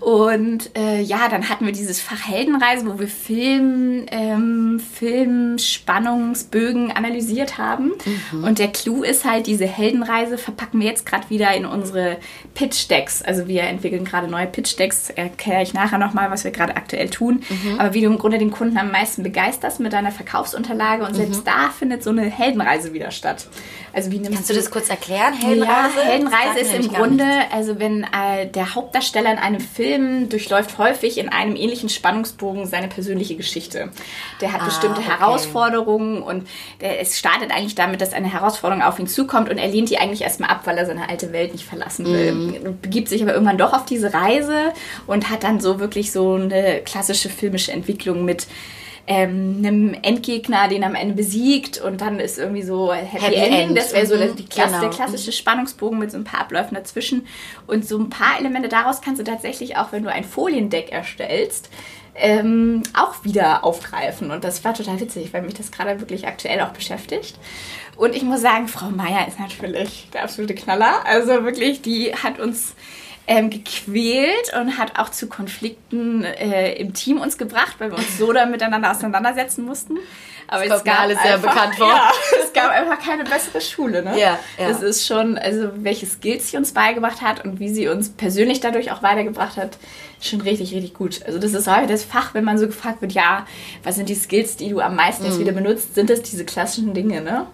Und 0.00 0.76
äh, 0.76 1.00
ja, 1.00 1.28
dann 1.28 1.48
hatten 1.48 1.66
wir 1.66 1.72
dieses 1.72 2.00
Fach 2.00 2.26
Heldenreise, 2.26 2.86
wo 2.86 2.98
wir 2.98 3.08
Film, 3.08 4.06
ähm, 4.10 4.80
Filmspannungsbögen 4.94 6.92
analysiert 6.92 7.58
haben. 7.58 7.92
Mhm. 8.32 8.44
Und 8.44 8.58
der 8.58 8.68
Clou 8.68 9.02
ist 9.02 9.24
halt, 9.24 9.46
diese 9.46 9.66
Heldenreise 9.66 10.38
verpacken 10.38 10.80
wir 10.80 10.86
jetzt 10.86 11.04
gerade 11.06 11.28
wieder 11.30 11.54
in 11.54 11.66
unsere 11.66 12.16
Pitch-Decks. 12.54 13.22
Also 13.22 13.46
wir 13.48 13.64
entwickeln 13.64 14.04
gerade 14.04 14.28
neue 14.28 14.46
Pitch-Decks. 14.46 15.10
Erkläre 15.10 15.62
ich 15.62 15.74
nachher 15.74 15.98
nochmal, 15.98 16.30
was 16.30 16.44
wir 16.44 16.50
gerade 16.50 16.76
aktuell 16.76 17.10
tun. 17.10 17.42
Mhm. 17.48 17.78
Aber 17.78 17.94
wie 17.94 18.00
du 18.00 18.06
im 18.06 18.18
Grunde 18.18 18.38
den 18.38 18.50
Kunden 18.50 18.78
am 18.78 18.90
meisten 18.90 19.22
begeisterst 19.22 19.80
mit 19.80 19.92
deiner 19.92 20.12
Verkaufsunterlage. 20.12 21.04
Und 21.04 21.14
selbst 21.14 21.40
mhm. 21.40 21.44
da 21.44 21.70
findet 21.70 22.02
so 22.02 22.10
eine 22.10 22.22
Heldenreise 22.22 22.92
wieder 22.94 23.10
statt. 23.10 23.48
Also 23.92 24.10
wie 24.12 24.20
Kannst 24.22 24.48
du 24.48 24.54
das 24.54 24.70
kurz 24.70 24.88
erklären? 24.88 25.34
Heldenreise? 25.34 25.96
Ja, 25.96 26.02
Heldenreise 26.02 26.29
Reise 26.32 26.60
ist 26.60 26.74
im 26.74 26.92
Grunde, 26.92 27.24
also 27.52 27.78
wenn 27.78 28.04
äh, 28.04 28.46
der 28.46 28.74
Hauptdarsteller 28.74 29.32
in 29.32 29.38
einem 29.38 29.60
Film 29.60 30.28
durchläuft 30.28 30.78
häufig 30.78 31.18
in 31.18 31.28
einem 31.28 31.56
ähnlichen 31.56 31.88
Spannungsbogen 31.88 32.66
seine 32.66 32.88
persönliche 32.88 33.36
Geschichte. 33.36 33.90
Der 34.40 34.52
hat 34.52 34.62
ah, 34.62 34.64
bestimmte 34.66 35.00
okay. 35.00 35.10
Herausforderungen 35.10 36.22
und 36.22 36.46
der, 36.80 37.00
es 37.00 37.18
startet 37.18 37.50
eigentlich 37.50 37.74
damit, 37.74 38.00
dass 38.00 38.12
eine 38.12 38.32
Herausforderung 38.32 38.82
auf 38.82 38.98
ihn 38.98 39.06
zukommt 39.06 39.48
und 39.48 39.58
er 39.58 39.68
lehnt 39.68 39.90
die 39.90 39.98
eigentlich 39.98 40.22
erstmal 40.22 40.50
ab, 40.50 40.62
weil 40.64 40.78
er 40.78 40.86
seine 40.86 41.08
alte 41.08 41.32
Welt 41.32 41.52
nicht 41.52 41.64
verlassen 41.64 42.06
will. 42.06 42.32
Mhm. 42.32 42.80
Begibt 42.80 43.08
sich 43.08 43.22
aber 43.22 43.32
irgendwann 43.32 43.58
doch 43.58 43.72
auf 43.72 43.84
diese 43.84 44.12
Reise 44.12 44.72
und 45.06 45.30
hat 45.30 45.44
dann 45.44 45.60
so 45.60 45.80
wirklich 45.80 46.12
so 46.12 46.34
eine 46.34 46.80
klassische 46.84 47.28
filmische 47.28 47.72
Entwicklung 47.72 48.24
mit 48.24 48.46
ähm, 49.10 49.56
einem 49.58 49.94
Endgegner, 50.02 50.68
den 50.68 50.84
am 50.84 50.94
Ende 50.94 51.16
besiegt 51.16 51.80
und 51.80 52.00
dann 52.00 52.20
ist 52.20 52.38
irgendwie 52.38 52.62
so 52.62 52.92
Happy, 52.92 53.08
Happy 53.18 53.34
Ending. 53.34 53.68
End. 53.70 53.76
Das 53.76 53.92
wäre 53.92 54.06
so 54.06 54.14
mhm. 54.14 54.36
die 54.36 54.46
Klasse, 54.46 54.74
genau. 54.74 54.80
der 54.82 54.90
klassische 54.90 55.32
Spannungsbogen 55.32 55.98
mit 55.98 56.12
so 56.12 56.16
ein 56.16 56.22
paar 56.22 56.42
Abläufen 56.42 56.76
dazwischen. 56.76 57.26
Und 57.66 57.84
so 57.84 57.98
ein 57.98 58.08
paar 58.08 58.38
Elemente 58.38 58.68
daraus 58.68 59.00
kannst 59.00 59.20
du 59.20 59.24
tatsächlich 59.24 59.76
auch, 59.76 59.90
wenn 59.90 60.04
du 60.04 60.12
ein 60.12 60.22
Foliendeck 60.22 60.92
erstellst, 60.92 61.70
ähm, 62.14 62.84
auch 62.96 63.24
wieder 63.24 63.64
aufgreifen. 63.64 64.30
Und 64.30 64.44
das 64.44 64.62
war 64.62 64.74
total 64.74 65.00
witzig, 65.00 65.32
weil 65.32 65.42
mich 65.42 65.54
das 65.54 65.72
gerade 65.72 65.98
wirklich 65.98 66.28
aktuell 66.28 66.60
auch 66.60 66.70
beschäftigt. 66.70 67.36
Und 67.96 68.14
ich 68.14 68.22
muss 68.22 68.40
sagen, 68.40 68.68
Frau 68.68 68.90
Meier 68.90 69.26
ist 69.26 69.40
natürlich 69.40 70.08
der 70.14 70.22
absolute 70.22 70.54
Knaller. 70.54 71.04
Also 71.04 71.42
wirklich, 71.42 71.82
die 71.82 72.14
hat 72.14 72.38
uns 72.38 72.76
ähm, 73.26 73.50
gequält 73.50 74.52
und 74.58 74.78
hat 74.78 74.98
auch 74.98 75.10
zu 75.10 75.28
Konflikten 75.28 76.24
äh, 76.24 76.74
im 76.74 76.94
Team 76.94 77.20
uns 77.20 77.38
gebracht, 77.38 77.76
weil 77.78 77.90
wir 77.90 77.98
uns 77.98 78.18
so 78.18 78.32
da 78.32 78.46
miteinander 78.46 78.90
auseinandersetzen 78.90 79.64
mussten. 79.64 79.98
Aber 80.50 80.66
das 80.66 80.78
es 80.78 80.84
gab 80.84 81.00
alles 81.02 81.22
sehr 81.22 81.34
einfach, 81.34 81.54
bekannt 81.54 81.76
vor. 81.76 81.88
Ja, 81.88 82.10
es 82.44 82.52
gab 82.52 82.70
einfach 82.70 82.98
keine 82.98 83.22
bessere 83.22 83.60
Schule, 83.60 84.02
ne? 84.02 84.18
Ja, 84.18 84.38
ja. 84.58 84.68
Das 84.68 84.82
ist 84.82 85.06
schon, 85.06 85.38
also 85.38 85.70
welche 85.76 86.06
Skills 86.06 86.50
sie 86.50 86.56
uns 86.56 86.72
beigebracht 86.72 87.22
hat 87.22 87.44
und 87.44 87.60
wie 87.60 87.68
sie 87.68 87.86
uns 87.88 88.10
persönlich 88.10 88.58
dadurch 88.58 88.90
auch 88.90 89.02
weitergebracht 89.02 89.56
hat, 89.56 89.78
schon 90.20 90.40
richtig, 90.40 90.74
richtig 90.74 90.94
gut. 90.94 91.20
Also 91.24 91.38
das 91.38 91.54
ist 91.54 91.68
häufig 91.68 91.88
das 91.88 92.04
Fach, 92.04 92.34
wenn 92.34 92.42
man 92.42 92.58
so 92.58 92.66
gefragt 92.66 93.00
wird, 93.00 93.12
ja, 93.12 93.46
was 93.84 93.94
sind 93.94 94.08
die 94.08 94.16
Skills, 94.16 94.56
die 94.56 94.70
du 94.70 94.80
am 94.80 94.96
meisten 94.96 95.24
jetzt 95.24 95.38
wieder 95.38 95.52
benutzt, 95.52 95.94
sind 95.94 96.10
es 96.10 96.22
diese 96.22 96.44
klassischen 96.44 96.94
Dinge, 96.94 97.20
ne? 97.20 97.46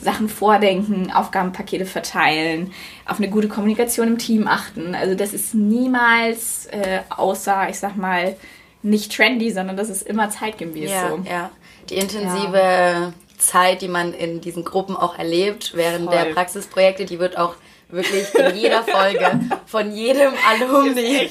Sachen 0.00 0.28
vordenken, 0.28 1.10
Aufgabenpakete 1.12 1.86
verteilen, 1.86 2.72
auf 3.06 3.18
eine 3.18 3.28
gute 3.30 3.48
Kommunikation 3.48 4.06
im 4.08 4.18
Team 4.18 4.46
achten. 4.46 4.94
Also 4.94 5.14
das 5.14 5.32
ist 5.32 5.54
niemals 5.54 6.66
äh, 6.66 7.00
außer, 7.08 7.68
ich 7.68 7.78
sag 7.78 7.96
mal, 7.96 8.36
nicht 8.82 9.16
trendy, 9.16 9.50
sondern 9.50 9.76
das 9.76 9.88
ist 9.88 10.02
immer 10.02 10.30
zeitgemäß 10.30 10.90
Ja, 10.90 11.08
so. 11.08 11.18
ja. 11.28 11.50
Die 11.90 11.96
intensive 11.96 13.12
Zeit, 13.38 13.82
die 13.82 13.88
man 13.88 14.14
in 14.14 14.40
diesen 14.40 14.64
Gruppen 14.64 14.96
auch 14.96 15.18
erlebt, 15.18 15.72
während 15.74 16.06
Voll. 16.06 16.14
der 16.16 16.24
Praxisprojekte, 16.32 17.04
die 17.04 17.18
wird 17.18 17.36
auch 17.36 17.54
wirklich 17.88 18.34
in 18.34 18.56
jeder 18.56 18.82
Folge 18.82 19.40
von 19.66 19.92
jedem 19.92 20.32
Alumni, 20.48 21.30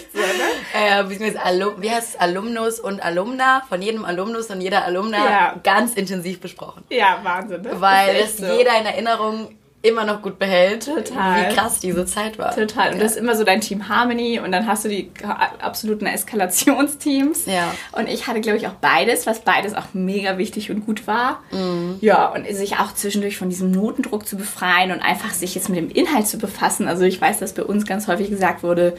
äh, 0.73 1.03
beziehungsweise 1.03 1.43
Alum, 1.43 1.73
wie 1.79 1.89
heißt 1.91 2.15
es, 2.15 2.19
Alumnus 2.19 2.79
und 2.79 3.03
Alumna, 3.03 3.63
von 3.67 3.81
jedem 3.81 4.05
Alumnus 4.05 4.47
und 4.47 4.61
jeder 4.61 4.85
Alumna 4.85 5.17
Ja. 5.17 5.59
ganz 5.63 5.93
intensiv 5.95 6.39
besprochen. 6.39 6.83
Ja, 6.89 7.19
Wahnsinn. 7.23 7.61
Ne? 7.63 7.71
Weil 7.81 8.15
es 8.17 8.37
so. 8.37 8.45
jeder 8.45 8.79
in 8.79 8.85
Erinnerung 8.85 9.55
immer 9.83 10.05
noch 10.05 10.21
gut 10.21 10.39
behält, 10.39 10.85
Total. 10.85 11.49
wie 11.51 11.53
krass 11.53 11.79
diese 11.81 12.05
Zeit 12.05 12.39
war. 12.39 12.55
Total. 12.55 12.91
Und 12.93 12.97
Ja. 12.97 13.03
das 13.03 13.11
ist 13.11 13.17
immer 13.17 13.35
so 13.35 13.43
dein 13.43 13.59
Team 13.61 13.89
Harmony 13.89 14.39
und 14.39 14.51
dann 14.53 14.65
hast 14.65 14.85
du 14.85 14.89
die 14.89 15.11
absoluten 15.59 16.05
Eskalationsteams. 16.05 17.45
Ja. 17.45 17.73
Und 17.91 18.07
ich 18.07 18.25
hatte, 18.27 18.41
glaube 18.41 18.57
ich, 18.57 18.67
auch 18.67 18.73
beides, 18.73 19.27
was 19.27 19.41
beides 19.41 19.73
auch 19.73 19.93
mega 19.93 20.37
wichtig 20.37 20.71
und 20.71 20.85
gut 20.85 21.05
war. 21.05 21.41
Mhm. 21.51 21.97
Ja, 22.01 22.27
und 22.27 22.47
sich 22.55 22.77
auch 22.77 22.93
zwischendurch 22.93 23.37
von 23.37 23.49
diesem 23.49 23.71
Notendruck 23.71 24.25
zu 24.25 24.37
befreien 24.37 24.91
und 24.91 25.01
einfach 25.01 25.31
sich 25.33 25.53
jetzt 25.55 25.67
mit 25.69 25.77
dem 25.77 25.89
Inhalt 25.89 26.27
zu 26.27 26.37
befassen. 26.37 26.87
Also 26.87 27.03
ich 27.03 27.19
weiß, 27.19 27.39
dass 27.39 27.53
bei 27.53 27.63
uns 27.63 27.85
ganz 27.85 28.07
häufig 28.07 28.29
gesagt 28.29 28.63
wurde, 28.63 28.95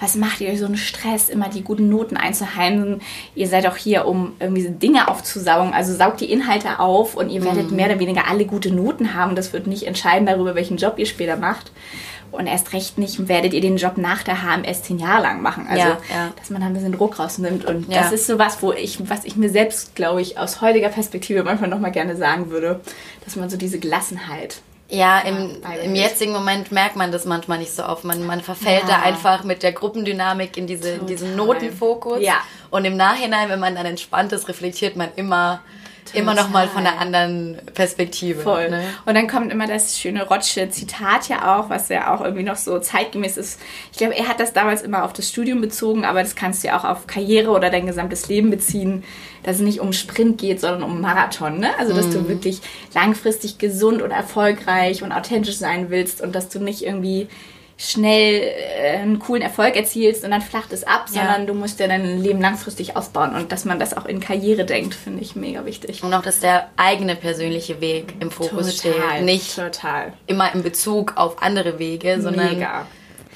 was 0.00 0.14
macht 0.14 0.40
ihr 0.40 0.50
euch 0.50 0.58
so 0.60 0.66
einen 0.66 0.76
Stress, 0.76 1.28
immer 1.28 1.48
die 1.48 1.62
guten 1.62 1.88
Noten 1.88 2.16
einzuheimsen? 2.16 3.00
Ihr 3.34 3.48
seid 3.48 3.66
auch 3.66 3.76
hier, 3.76 4.06
um 4.06 4.32
irgendwie 4.38 4.68
Dinge 4.68 5.08
aufzusaugen. 5.08 5.72
Also 5.74 5.94
saugt 5.94 6.20
die 6.20 6.30
Inhalte 6.30 6.78
auf 6.78 7.14
und 7.16 7.30
ihr 7.30 7.40
Mhm. 7.40 7.44
werdet 7.46 7.70
mehr 7.72 7.86
oder 7.86 7.98
weniger 8.00 8.28
alle 8.28 8.44
gute 8.44 8.70
Noten 8.72 9.14
haben. 9.14 9.34
Das 9.36 9.52
wird 9.52 9.66
nicht 9.66 9.84
entscheiden 9.86 10.26
darüber, 10.26 10.54
welchen 10.54 10.76
Job 10.76 10.94
ihr 10.98 11.06
später 11.06 11.36
macht. 11.36 11.72
Und 12.30 12.46
erst 12.46 12.74
recht 12.74 12.98
nicht 12.98 13.26
werdet 13.26 13.54
ihr 13.54 13.62
den 13.62 13.78
Job 13.78 13.96
nach 13.96 14.22
der 14.22 14.42
HMS 14.42 14.82
zehn 14.82 14.98
Jahre 14.98 15.22
lang 15.22 15.40
machen. 15.40 15.66
Also, 15.66 15.80
Ja, 15.88 15.98
ja. 16.14 16.30
dass 16.38 16.50
man 16.50 16.60
da 16.60 16.66
ein 16.66 16.74
bisschen 16.74 16.92
Druck 16.92 17.18
rausnimmt. 17.18 17.64
Und 17.64 17.90
Ja. 17.90 18.02
das 18.02 18.12
ist 18.12 18.26
so 18.26 18.38
was, 18.38 18.62
wo 18.62 18.72
ich, 18.72 19.08
was 19.08 19.24
ich 19.24 19.36
mir 19.36 19.48
selbst, 19.48 19.94
glaube 19.94 20.20
ich, 20.20 20.38
aus 20.38 20.60
heutiger 20.60 20.90
Perspektive 20.90 21.42
manchmal 21.42 21.70
nochmal 21.70 21.90
gerne 21.90 22.16
sagen 22.16 22.50
würde, 22.50 22.80
dass 23.24 23.36
man 23.36 23.48
so 23.48 23.56
diese 23.56 23.78
Gelassenheit 23.78 24.60
Ja, 24.90 25.18
im, 25.20 25.56
im 25.84 25.94
jetzigen 25.94 26.32
Moment 26.32 26.72
merkt 26.72 26.96
man 26.96 27.12
das 27.12 27.26
manchmal 27.26 27.58
nicht 27.58 27.74
so 27.74 27.84
oft. 27.84 28.04
Man, 28.04 28.24
man 28.24 28.40
verfällt 28.40 28.84
Ja. 28.88 28.96
da 28.96 29.02
einfach 29.02 29.44
mit 29.44 29.62
der 29.62 29.72
Gruppendynamik 29.72 30.56
in, 30.56 30.66
diese, 30.66 30.90
in 30.92 31.06
diesen. 31.06 31.36
Notenfokus. 31.36 32.20
Ja. 32.22 32.36
Und 32.70 32.86
im 32.86 32.96
Nachhinein, 32.96 33.50
wenn 33.50 33.60
man 33.60 33.74
dann 33.74 33.84
entspannt 33.84 34.32
ist, 34.32 34.48
reflektiert 34.48 34.96
man 34.96 35.10
immer, 35.16 35.60
immer 36.14 36.34
noch 36.34 36.50
mal 36.50 36.68
von 36.68 36.86
einer 36.86 37.00
anderen 37.00 37.58
Perspektive. 37.74 38.42
Voll. 38.42 38.70
Ne? 38.70 38.82
Und 39.06 39.14
dann 39.14 39.28
kommt 39.28 39.52
immer 39.52 39.66
das 39.66 39.98
schöne 39.98 40.26
Rotsche 40.26 40.68
Zitat 40.70 41.28
ja 41.28 41.58
auch, 41.58 41.70
was 41.70 41.88
ja 41.88 42.14
auch 42.14 42.20
irgendwie 42.20 42.42
noch 42.42 42.56
so 42.56 42.78
zeitgemäß 42.78 43.36
ist. 43.36 43.60
Ich 43.92 43.98
glaube, 43.98 44.16
er 44.16 44.28
hat 44.28 44.40
das 44.40 44.52
damals 44.52 44.82
immer 44.82 45.04
auf 45.04 45.12
das 45.12 45.28
Studium 45.28 45.60
bezogen, 45.60 46.04
aber 46.04 46.22
das 46.22 46.34
kannst 46.34 46.62
du 46.62 46.68
ja 46.68 46.78
auch 46.78 46.84
auf 46.84 47.06
Karriere 47.06 47.50
oder 47.50 47.70
dein 47.70 47.86
gesamtes 47.86 48.28
Leben 48.28 48.50
beziehen, 48.50 49.04
dass 49.42 49.56
es 49.56 49.62
nicht 49.62 49.80
um 49.80 49.92
Sprint 49.92 50.38
geht, 50.38 50.60
sondern 50.60 50.82
um 50.82 51.00
Marathon. 51.00 51.58
Ne? 51.58 51.70
Also, 51.78 51.94
dass 51.94 52.10
du 52.10 52.28
wirklich 52.28 52.60
langfristig 52.94 53.58
gesund 53.58 54.02
und 54.02 54.10
erfolgreich 54.10 55.02
und 55.02 55.12
authentisch 55.12 55.56
sein 55.56 55.90
willst 55.90 56.20
und 56.20 56.34
dass 56.34 56.48
du 56.48 56.58
nicht 56.58 56.82
irgendwie 56.82 57.28
schnell 57.80 58.42
äh, 58.42 58.96
einen 58.98 59.20
coolen 59.20 59.40
Erfolg 59.40 59.76
erzielst 59.76 60.24
und 60.24 60.32
dann 60.32 60.42
flacht 60.42 60.72
es 60.72 60.82
ab, 60.84 61.06
Ja. 61.12 61.22
sondern 61.22 61.46
du 61.46 61.54
musst 61.54 61.78
ja 61.78 61.86
dein 61.86 62.20
Leben 62.20 62.40
langfristig 62.40 62.96
ausbauen 62.96 63.34
und 63.36 63.52
dass 63.52 63.64
man 63.64 63.78
das 63.78 63.96
auch 63.96 64.04
in 64.04 64.18
Karriere 64.18 64.64
denkt, 64.64 64.94
finde 64.94 65.22
ich 65.22 65.36
mega 65.36 65.64
wichtig. 65.64 66.02
Und 66.02 66.12
auch, 66.12 66.22
dass 66.22 66.40
der 66.40 66.70
eigene 66.76 67.14
persönliche 67.14 67.80
Weg 67.80 68.14
im 68.18 68.32
Fokus 68.32 68.76
steht. 68.78 68.94
Nicht 69.22 69.54
total. 69.54 70.12
immer 70.26 70.52
in 70.54 70.64
Bezug 70.64 71.12
auf 71.16 71.40
andere 71.40 71.78
Wege, 71.78 72.20
sondern 72.20 72.54
Mega. 72.54 72.84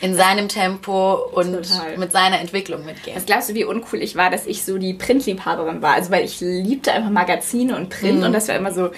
in 0.01 0.17
seinem 0.17 0.49
Tempo 0.49 1.15
und 1.15 1.53
Total. 1.53 1.97
mit 1.97 2.11
seiner 2.11 2.41
Entwicklung 2.41 2.85
mitgehen. 2.85 3.15
Was 3.17 3.27
glaubst 3.27 3.49
du, 3.49 3.55
wie 3.55 3.63
uncool 3.65 4.03
ich 4.03 4.17
war, 4.17 4.29
dass 4.31 4.47
ich 4.47 4.65
so 4.65 4.77
die 4.77 4.95
Printliebhaberin 4.95 5.83
war? 5.83 5.95
Also, 5.95 6.11
weil 6.11 6.25
ich 6.25 6.41
liebte 6.41 6.91
einfach 6.91 7.11
Magazine 7.11 7.77
und 7.77 7.91
Print 7.91 8.19
Mhm. 8.19 8.25
und 8.25 8.33
das 8.33 8.49
war 8.49 8.57
immer 8.57 8.73
so 8.75 8.91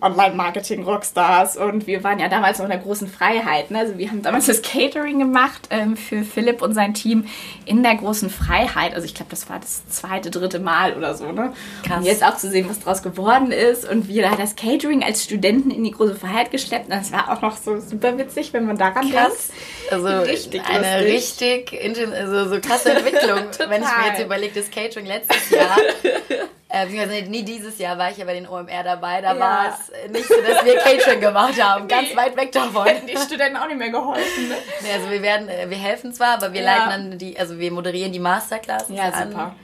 Online-Marketing-Rockstars 0.00 1.56
und 1.56 1.86
wir 1.86 2.02
waren 2.04 2.18
ja 2.18 2.28
damals 2.28 2.58
noch 2.58 2.64
in 2.64 2.70
der 2.70 2.80
großen 2.80 3.08
Freiheit. 3.08 3.70
Ne? 3.70 3.80
Also 3.80 3.98
wir 3.98 4.08
haben 4.08 4.22
damals 4.22 4.46
das 4.46 4.62
Catering 4.62 5.18
gemacht 5.18 5.68
ähm, 5.70 5.96
für 5.96 6.22
Philipp 6.22 6.62
und 6.62 6.74
sein 6.74 6.94
Team 6.94 7.26
in 7.66 7.82
der 7.82 7.96
großen 7.96 8.30
Freiheit. 8.30 8.94
Also 8.94 9.04
ich 9.04 9.14
glaube, 9.14 9.30
das 9.30 9.48
war 9.50 9.58
das 9.58 9.86
zweite, 9.88 10.30
dritte 10.30 10.58
Mal 10.58 10.94
oder 10.94 11.14
so. 11.14 11.32
Ne? 11.32 11.52
Krass. 11.84 11.98
Und 11.98 12.04
jetzt 12.04 12.24
auch 12.24 12.36
zu 12.36 12.48
sehen, 12.50 12.68
was 12.68 12.80
draus 12.80 13.02
geworden 13.02 13.52
ist 13.52 13.88
und 13.88 14.08
wir 14.08 14.22
da 14.22 14.36
das 14.36 14.56
Catering 14.56 15.02
als 15.02 15.24
Studenten 15.24 15.70
in 15.70 15.84
die 15.84 15.90
große 15.92 16.14
Freiheit 16.14 16.50
geschleppt. 16.50 16.86
Und 16.86 16.94
das 16.94 17.12
war 17.12 17.30
auch 17.30 17.42
noch 17.42 17.56
so 17.56 17.78
super 17.80 18.16
witzig, 18.18 18.52
wenn 18.52 18.66
man 18.66 18.78
daran 18.78 19.10
krass. 19.10 19.48
denkt. 19.48 19.92
Also 19.92 20.30
Richtig 20.30 20.62
eine 20.66 21.12
lustig. 21.12 21.72
richtig 21.72 22.14
also 22.14 22.48
so 22.48 22.60
krasse 22.60 22.92
Entwicklung, 22.92 23.40
wenn 23.68 23.82
ich 23.82 23.88
mir 23.88 24.06
jetzt 24.08 24.24
überlege, 24.24 24.60
das 24.60 24.70
Catering 24.70 25.06
letztes 25.06 25.50
Jahr, 25.50 25.76
äh, 26.70 26.86
beziehungsweise 26.86 27.28
nie 27.30 27.42
dieses 27.42 27.78
Jahr 27.78 27.98
war 27.98 28.10
ich 28.10 28.16
ja 28.18 28.24
bei 28.24 28.34
den 28.34 28.46
OMR 28.48 28.82
dabei, 28.84 29.20
da 29.20 29.34
Ja. 29.34 29.40
war 29.40 29.66
es 29.78 30.10
nicht 30.12 30.26
so, 30.28 30.34
dass 30.40 30.64
wir 30.64 30.76
Catering 30.78 31.20
gemacht 31.20 31.62
haben, 31.62 31.88
ganz 31.88 32.10
Nee. 32.10 32.16
weit 32.16 32.36
weg 32.36 32.52
davon. 32.52 32.86
Hätten 32.86 33.06
die 33.08 33.16
Studenten 33.16 33.56
auch 33.56 33.66
nicht 33.66 33.78
mehr 33.78 33.90
geholfen. 33.90 34.48
Ne? 34.48 34.54
Nee, 34.82 34.92
also 34.94 35.10
wir 35.10 35.20
werden, 35.22 35.48
äh, 35.48 35.68
wir 35.68 35.76
helfen 35.78 36.12
zwar, 36.14 36.34
aber 36.34 36.52
wir 36.52 36.62
Ja. 36.62 36.76
leiten 36.86 37.10
dann 37.10 37.18
die, 37.18 37.38
also 37.38 37.58
wir 37.58 37.70
moderieren 37.72 38.12
die 38.12 38.18
Masterclasses 38.20 38.96
Ja, 38.96 39.08
an. 39.10 39.30
super. 39.30 39.54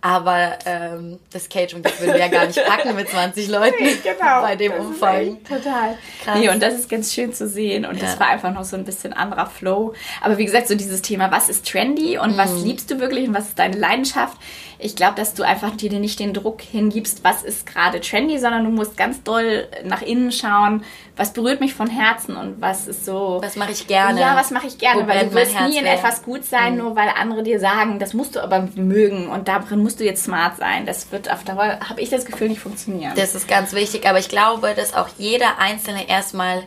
Aber 0.00 0.52
ähm, 0.64 1.18
das 1.32 1.48
Catering, 1.48 1.82
das 1.82 2.00
würden 2.00 2.12
wir 2.12 2.20
ja 2.20 2.28
gar 2.28 2.46
nicht 2.46 2.64
packen 2.64 2.94
mit 2.94 3.08
20 3.08 3.48
Leuten 3.48 3.84
genau. 4.04 4.42
bei 4.42 4.54
dem 4.54 4.70
Umfang. 4.72 5.42
Total. 5.42 5.98
Krass. 6.22 6.38
Nee, 6.38 6.48
und 6.50 6.62
das 6.62 6.74
ist 6.74 6.88
ganz 6.88 7.12
schön 7.12 7.32
zu 7.32 7.48
sehen. 7.48 7.84
Und 7.84 7.96
Ja. 7.96 8.02
das 8.06 8.20
war 8.20 8.28
einfach 8.28 8.54
noch 8.54 8.62
so 8.62 8.76
ein 8.76 8.84
bisschen 8.84 9.12
anderer 9.12 9.46
Flow. 9.46 9.94
Aber 10.22 10.38
wie 10.38 10.44
gesagt, 10.44 10.68
so 10.68 10.76
dieses 10.76 11.02
Thema, 11.02 11.32
was 11.32 11.48
ist 11.48 11.68
trendy 11.68 12.16
und 12.16 12.36
was 12.36 12.52
Mhm. 12.52 12.64
liebst 12.64 12.88
du 12.92 13.00
wirklich 13.00 13.26
und 13.26 13.34
was 13.34 13.48
ist 13.48 13.58
deine 13.58 13.76
Leidenschaft? 13.76 14.36
Ich 14.80 14.94
glaube, 14.94 15.16
dass 15.16 15.34
du 15.34 15.42
einfach 15.42 15.76
dir 15.76 15.90
nicht 15.98 16.20
den 16.20 16.32
Druck 16.32 16.62
hingibst, 16.62 17.24
was 17.24 17.42
ist 17.42 17.66
gerade 17.66 18.00
trendy, 18.00 18.38
sondern 18.38 18.62
du 18.64 18.70
musst 18.70 18.96
ganz 18.96 19.24
doll 19.24 19.66
nach 19.84 20.02
innen 20.02 20.30
schauen, 20.30 20.84
was 21.16 21.32
berührt 21.32 21.58
mich 21.60 21.74
von 21.74 21.88
Herzen 21.90 22.36
und 22.36 22.60
was 22.60 22.86
ist 22.86 23.04
so. 23.04 23.40
Was 23.42 23.56
mache 23.56 23.72
ich 23.72 23.88
gerne? 23.88 24.20
Ja, 24.20 24.36
was 24.36 24.52
mache 24.52 24.68
ich 24.68 24.78
gerne? 24.78 25.02
Wo 25.02 25.08
weil 25.08 25.26
du 25.28 25.34
wirst 25.34 25.60
nie 25.62 25.78
in 25.78 25.82
mehr? 25.82 25.94
etwas 25.94 26.22
gut 26.22 26.44
sein, 26.44 26.76
nur 26.76 26.94
weil 26.94 27.08
andere 27.08 27.42
dir 27.42 27.58
sagen, 27.58 27.98
das 27.98 28.14
musst 28.14 28.36
du 28.36 28.40
aber 28.40 28.68
mögen 28.76 29.28
und 29.28 29.48
darin 29.48 29.82
musst 29.82 29.98
du 29.98 30.04
jetzt 30.04 30.22
smart 30.22 30.56
sein. 30.58 30.86
Das 30.86 31.10
wird 31.10 31.28
auf 31.28 31.42
Dauer, 31.42 31.80
habe 31.88 32.00
ich 32.00 32.10
das 32.10 32.24
Gefühl, 32.24 32.48
nicht 32.48 32.60
funktionieren. 32.60 33.14
Das 33.16 33.34
ist 33.34 33.48
ganz 33.48 33.72
wichtig, 33.72 34.08
aber 34.08 34.20
ich 34.20 34.28
glaube, 34.28 34.74
dass 34.76 34.94
auch 34.94 35.08
jeder 35.18 35.58
Einzelne 35.58 36.08
erstmal, 36.08 36.62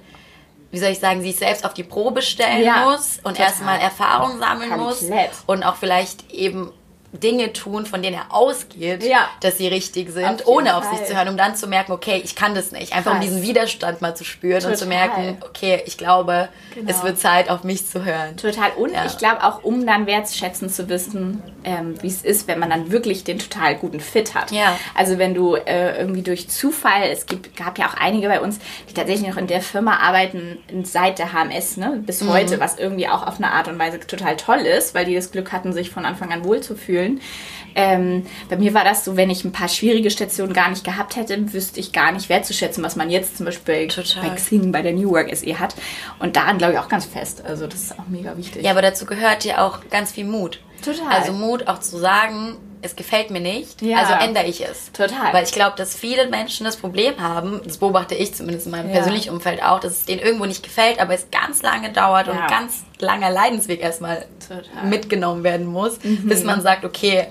wie 0.72 0.80
soll 0.80 0.90
ich 0.90 1.00
sagen, 1.00 1.22
sich 1.22 1.38
selbst 1.38 1.64
auf 1.64 1.74
die 1.74 1.84
Probe 1.84 2.22
stellen 2.22 2.64
Ja, 2.66 2.90
muss 2.92 3.20
und 3.24 3.38
total. 3.38 3.46
erstmal 3.46 3.80
Erfahrung 3.80 4.38
sammeln 4.38 4.78
muss 4.78 5.02
und 5.46 5.64
auch 5.64 5.76
vielleicht 5.78 6.30
eben 6.32 6.74
Dinge 7.14 7.52
tun, 7.52 7.86
von 7.86 8.02
denen 8.02 8.16
er 8.16 8.34
ausgeht, 8.34 9.04
Ja. 9.04 9.28
dass 9.42 9.58
sie 9.58 9.68
richtig 9.68 10.12
sind, 10.12 10.26
Auf 10.44 10.48
ohne 10.48 10.78
auf 10.78 10.86
Fall. 10.86 10.98
sich 10.98 11.08
zu 11.08 11.16
hören, 11.16 11.28
um 11.28 11.38
dann 11.38 11.56
zu 11.58 11.68
merken, 11.68 11.92
okay, 11.92 12.22
ich 12.24 12.36
kann 12.36 12.56
das 12.56 12.72
nicht. 12.72 12.94
Einfach 12.94 13.12
um 13.12 13.18
Krass. 13.20 13.28
diesen 13.28 13.42
Widerstand 13.44 14.02
mal 14.02 14.16
zu 14.16 14.24
spüren 14.24 14.64
und 14.66 14.78
zu 14.78 14.86
Total. 14.86 14.88
merken, 14.88 15.38
okay, 15.46 15.82
ich 15.86 15.98
glaube, 15.98 16.48
Genau. 16.74 16.90
es 16.90 17.04
wird 17.04 17.20
Zeit, 17.20 17.50
auf 17.50 17.64
mich 17.66 17.86
zu 17.86 18.06
hören. 18.06 18.38
Total. 18.38 18.72
Und 18.78 18.94
Ja. 18.94 19.06
ich 19.06 19.18
glaube 19.18 19.44
auch, 19.44 19.64
um 19.64 19.86
dann 19.86 20.06
wertschätzen 20.08 20.70
zu 20.70 20.88
wissen, 20.88 21.44
ähm, 21.66 22.02
wie 22.02 22.08
es 22.08 22.22
ist, 22.24 22.48
wenn 22.48 22.60
man 22.60 22.70
dann 22.70 22.92
wirklich 22.92 23.24
den 23.26 23.40
total 23.40 23.76
guten 23.76 24.00
Fit 24.00 24.34
hat. 24.34 24.52
Ja. 24.52 24.78
Also 24.96 25.18
wenn 25.18 25.34
du 25.34 25.56
äh, 25.56 25.98
irgendwie 26.00 26.22
durch 26.22 26.50
Zufall, 26.50 27.04
es 27.12 27.26
gibt, 27.26 27.58
gab 27.58 27.78
ja 27.78 27.88
auch 27.88 27.96
einige 27.96 28.30
bei 28.30 28.40
uns, 28.40 28.60
die 28.90 28.94
tatsächlich 28.94 29.28
noch 29.30 29.38
in 29.38 29.48
der 29.48 29.62
Firma 29.62 29.98
arbeiten 29.98 30.60
seit 30.84 31.20
der 31.20 31.34
HMS, 31.34 31.76
ne, 31.78 32.02
bis 32.06 32.22
Mhm. 32.22 32.30
heute, 32.30 32.60
was 32.62 32.78
irgendwie 32.80 33.10
auch 33.10 33.28
auf 33.28 33.36
eine 33.38 33.52
Art 33.52 33.68
und 33.68 33.78
Weise 33.80 34.00
total 34.00 34.38
toll 34.38 34.60
ist, 34.60 34.96
weil 34.96 35.04
die 35.06 35.16
das 35.16 35.32
Glück 35.32 35.52
hatten, 35.52 35.74
sich 35.74 35.90
von 35.90 36.06
Anfang 36.06 36.32
an 36.32 36.46
wohlzufühlen. 36.46 37.01
Ähm, 37.74 38.26
bei 38.50 38.58
mir 38.58 38.74
war 38.74 38.84
das 38.84 39.06
so, 39.06 39.16
wenn 39.16 39.30
ich 39.30 39.46
ein 39.46 39.52
paar 39.52 39.70
schwierige 39.70 40.12
Stationen 40.12 40.54
gar 40.54 40.70
nicht 40.70 40.84
gehabt 40.84 41.16
hätte, 41.16 41.54
wüsste 41.54 41.80
ich 41.80 41.94
gar 41.94 42.12
nicht 42.12 42.30
wertzuschätzen, 42.30 42.84
was 42.84 42.96
man 42.96 43.10
jetzt 43.10 43.38
zum 43.38 43.46
Beispiel 43.46 43.88
Total. 43.88 44.24
bei 44.24 44.36
Xing, 44.36 44.72
bei 44.72 44.82
der 44.82 44.94
New 44.94 45.10
Work 45.12 45.34
SE 45.36 45.60
hat. 45.60 45.76
Und 46.20 46.36
daran 46.36 46.58
glaube 46.58 46.74
ich 46.74 46.80
auch 46.80 46.90
ganz 46.90 47.06
fest. 47.06 47.44
Also 47.46 47.68
das 47.68 47.84
ist 47.84 48.00
auch 48.00 48.08
mega 48.08 48.36
wichtig. 48.38 48.64
Ja, 48.64 48.72
aber 48.72 48.82
dazu 48.82 49.06
gehört 49.06 49.46
ja 49.46 49.66
auch 49.66 49.80
ganz 49.90 50.12
viel 50.12 50.26
Mut. 50.26 50.60
Total. 50.84 51.08
Also 51.10 51.32
Mut 51.34 51.68
auch 51.68 51.80
zu 51.80 51.98
sagen, 51.98 52.58
es 52.82 52.96
gefällt 52.96 53.30
mir 53.30 53.40
nicht, 53.40 53.82
ja. 53.82 53.98
also 53.98 54.14
ändere 54.14 54.46
ich 54.46 54.66
es. 54.66 54.92
Total. 54.92 55.34
Weil 55.34 55.44
ich 55.44 55.52
glaube, 55.52 55.76
dass 55.78 55.96
viele 55.96 56.28
Menschen 56.28 56.66
das 56.66 56.78
Problem 56.78 57.20
haben, 57.20 57.62
das 57.64 57.78
beobachte 57.78 58.16
ich 58.16 58.34
zumindest 58.34 58.66
in 58.66 58.72
meinem 58.72 58.90
ja. 58.90 58.96
persönlichen 58.96 59.32
Umfeld 59.32 59.64
auch, 59.64 59.80
dass 59.80 59.94
es 59.94 60.06
denen 60.06 60.22
irgendwo 60.22 60.46
nicht 60.46 60.64
gefällt, 60.64 61.00
aber 61.00 61.14
es 61.14 61.28
ganz 61.32 61.62
lange 61.62 61.92
dauert 61.92 62.28
ja. 62.28 62.34
und 62.34 62.48
ganz 62.48 62.84
langer 63.00 63.30
Leidensweg 63.30 63.82
erstmal 63.82 64.26
Total. 64.40 64.88
mitgenommen 64.88 65.44
werden 65.44 65.68
muss, 65.68 66.04
mhm. 66.04 66.28
bis 66.28 66.44
man 66.44 66.62
sagt, 66.62 66.86
okay, 66.86 67.28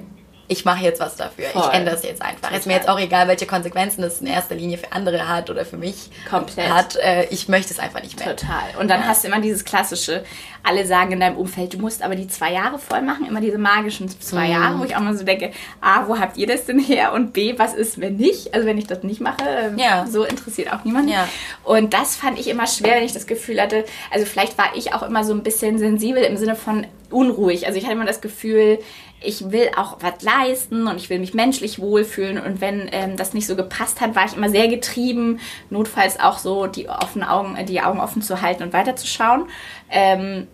ich 0.50 0.64
mache 0.64 0.82
jetzt 0.82 0.98
was 0.98 1.14
dafür. 1.14 1.44
Voll. 1.46 1.62
Ich 1.64 1.78
ändere 1.78 1.94
es 1.94 2.02
jetzt 2.02 2.20
einfach. 2.20 2.40
Total. 2.48 2.58
Ist 2.58 2.66
mir 2.66 2.72
jetzt 2.72 2.88
auch 2.88 2.98
egal, 2.98 3.28
welche 3.28 3.46
Konsequenzen 3.46 4.02
das 4.02 4.20
in 4.20 4.26
erster 4.26 4.56
Linie 4.56 4.78
für 4.78 4.90
andere 4.90 5.28
hat 5.28 5.48
oder 5.48 5.64
für 5.64 5.76
mich 5.76 6.10
Komplett. 6.28 6.68
hat. 6.68 6.96
Äh, 6.96 7.26
ich 7.30 7.48
möchte 7.48 7.72
es 7.72 7.78
einfach 7.78 8.02
nicht 8.02 8.18
mehr. 8.18 8.34
Total. 8.34 8.80
Und 8.80 8.88
dann 8.88 9.02
ja. 9.02 9.06
hast 9.06 9.22
du 9.22 9.28
immer 9.28 9.40
dieses 9.40 9.64
klassische, 9.64 10.24
alle 10.64 10.84
sagen 10.84 11.12
in 11.12 11.20
deinem 11.20 11.36
Umfeld, 11.36 11.74
du 11.74 11.78
musst 11.78 12.02
aber 12.02 12.16
die 12.16 12.26
zwei 12.26 12.52
Jahre 12.52 12.80
voll 12.80 13.00
machen, 13.00 13.26
immer 13.28 13.40
diese 13.40 13.58
magischen 13.58 14.08
zwei 14.08 14.48
mhm. 14.48 14.52
Jahre, 14.52 14.78
wo 14.80 14.84
ich 14.84 14.96
auch 14.96 15.00
mal 15.00 15.16
so 15.16 15.24
denke, 15.24 15.52
A, 15.80 16.08
wo 16.08 16.18
habt 16.18 16.36
ihr 16.36 16.48
das 16.48 16.66
denn 16.66 16.80
her? 16.80 17.12
Und 17.12 17.32
B, 17.32 17.56
was 17.56 17.72
ist, 17.74 18.00
wenn 18.00 18.16
nicht? 18.16 18.52
Also 18.52 18.66
wenn 18.66 18.76
ich 18.76 18.88
das 18.88 19.04
nicht 19.04 19.20
mache, 19.20 19.44
ähm, 19.46 19.78
ja. 19.78 20.04
so 20.08 20.24
interessiert 20.24 20.72
auch 20.72 20.82
niemand. 20.84 21.08
Ja. 21.08 21.28
Und 21.62 21.94
das 21.94 22.16
fand 22.16 22.40
ich 22.40 22.48
immer 22.48 22.66
schwer, 22.66 22.96
wenn 22.96 23.04
ich 23.04 23.12
das 23.12 23.28
Gefühl 23.28 23.60
hatte, 23.60 23.84
also 24.10 24.26
vielleicht 24.26 24.58
war 24.58 24.74
ich 24.74 24.94
auch 24.94 25.04
immer 25.04 25.22
so 25.22 25.32
ein 25.32 25.44
bisschen 25.44 25.78
sensibel 25.78 26.24
im 26.24 26.36
Sinne 26.36 26.56
von 26.56 26.88
unruhig. 27.12 27.66
Also 27.66 27.78
ich 27.78 27.84
hatte 27.84 27.94
immer 27.94 28.06
das 28.06 28.20
Gefühl, 28.20 28.78
ich 29.22 29.50
will 29.50 29.70
auch 29.76 29.98
was 30.00 30.22
leisten 30.22 30.86
und 30.86 30.96
ich 30.96 31.10
will 31.10 31.18
mich 31.18 31.34
menschlich 31.34 31.78
wohlfühlen. 31.78 32.38
Und 32.38 32.60
wenn 32.60 32.88
ähm, 32.92 33.16
das 33.16 33.34
nicht 33.34 33.46
so 33.46 33.56
gepasst 33.56 34.00
hat, 34.00 34.14
war 34.14 34.24
ich 34.24 34.36
immer 34.36 34.48
sehr 34.48 34.68
getrieben, 34.68 35.40
notfalls 35.68 36.18
auch 36.18 36.38
so 36.38 36.66
die 36.66 36.88
offenen 36.88 37.28
Augen, 37.28 37.58
die 37.66 37.80
Augen 37.80 38.00
offen 38.00 38.22
zu 38.22 38.40
halten 38.40 38.62
und 38.62 38.72
weiterzuschauen. 38.72 39.46
Ähm, 39.90 40.46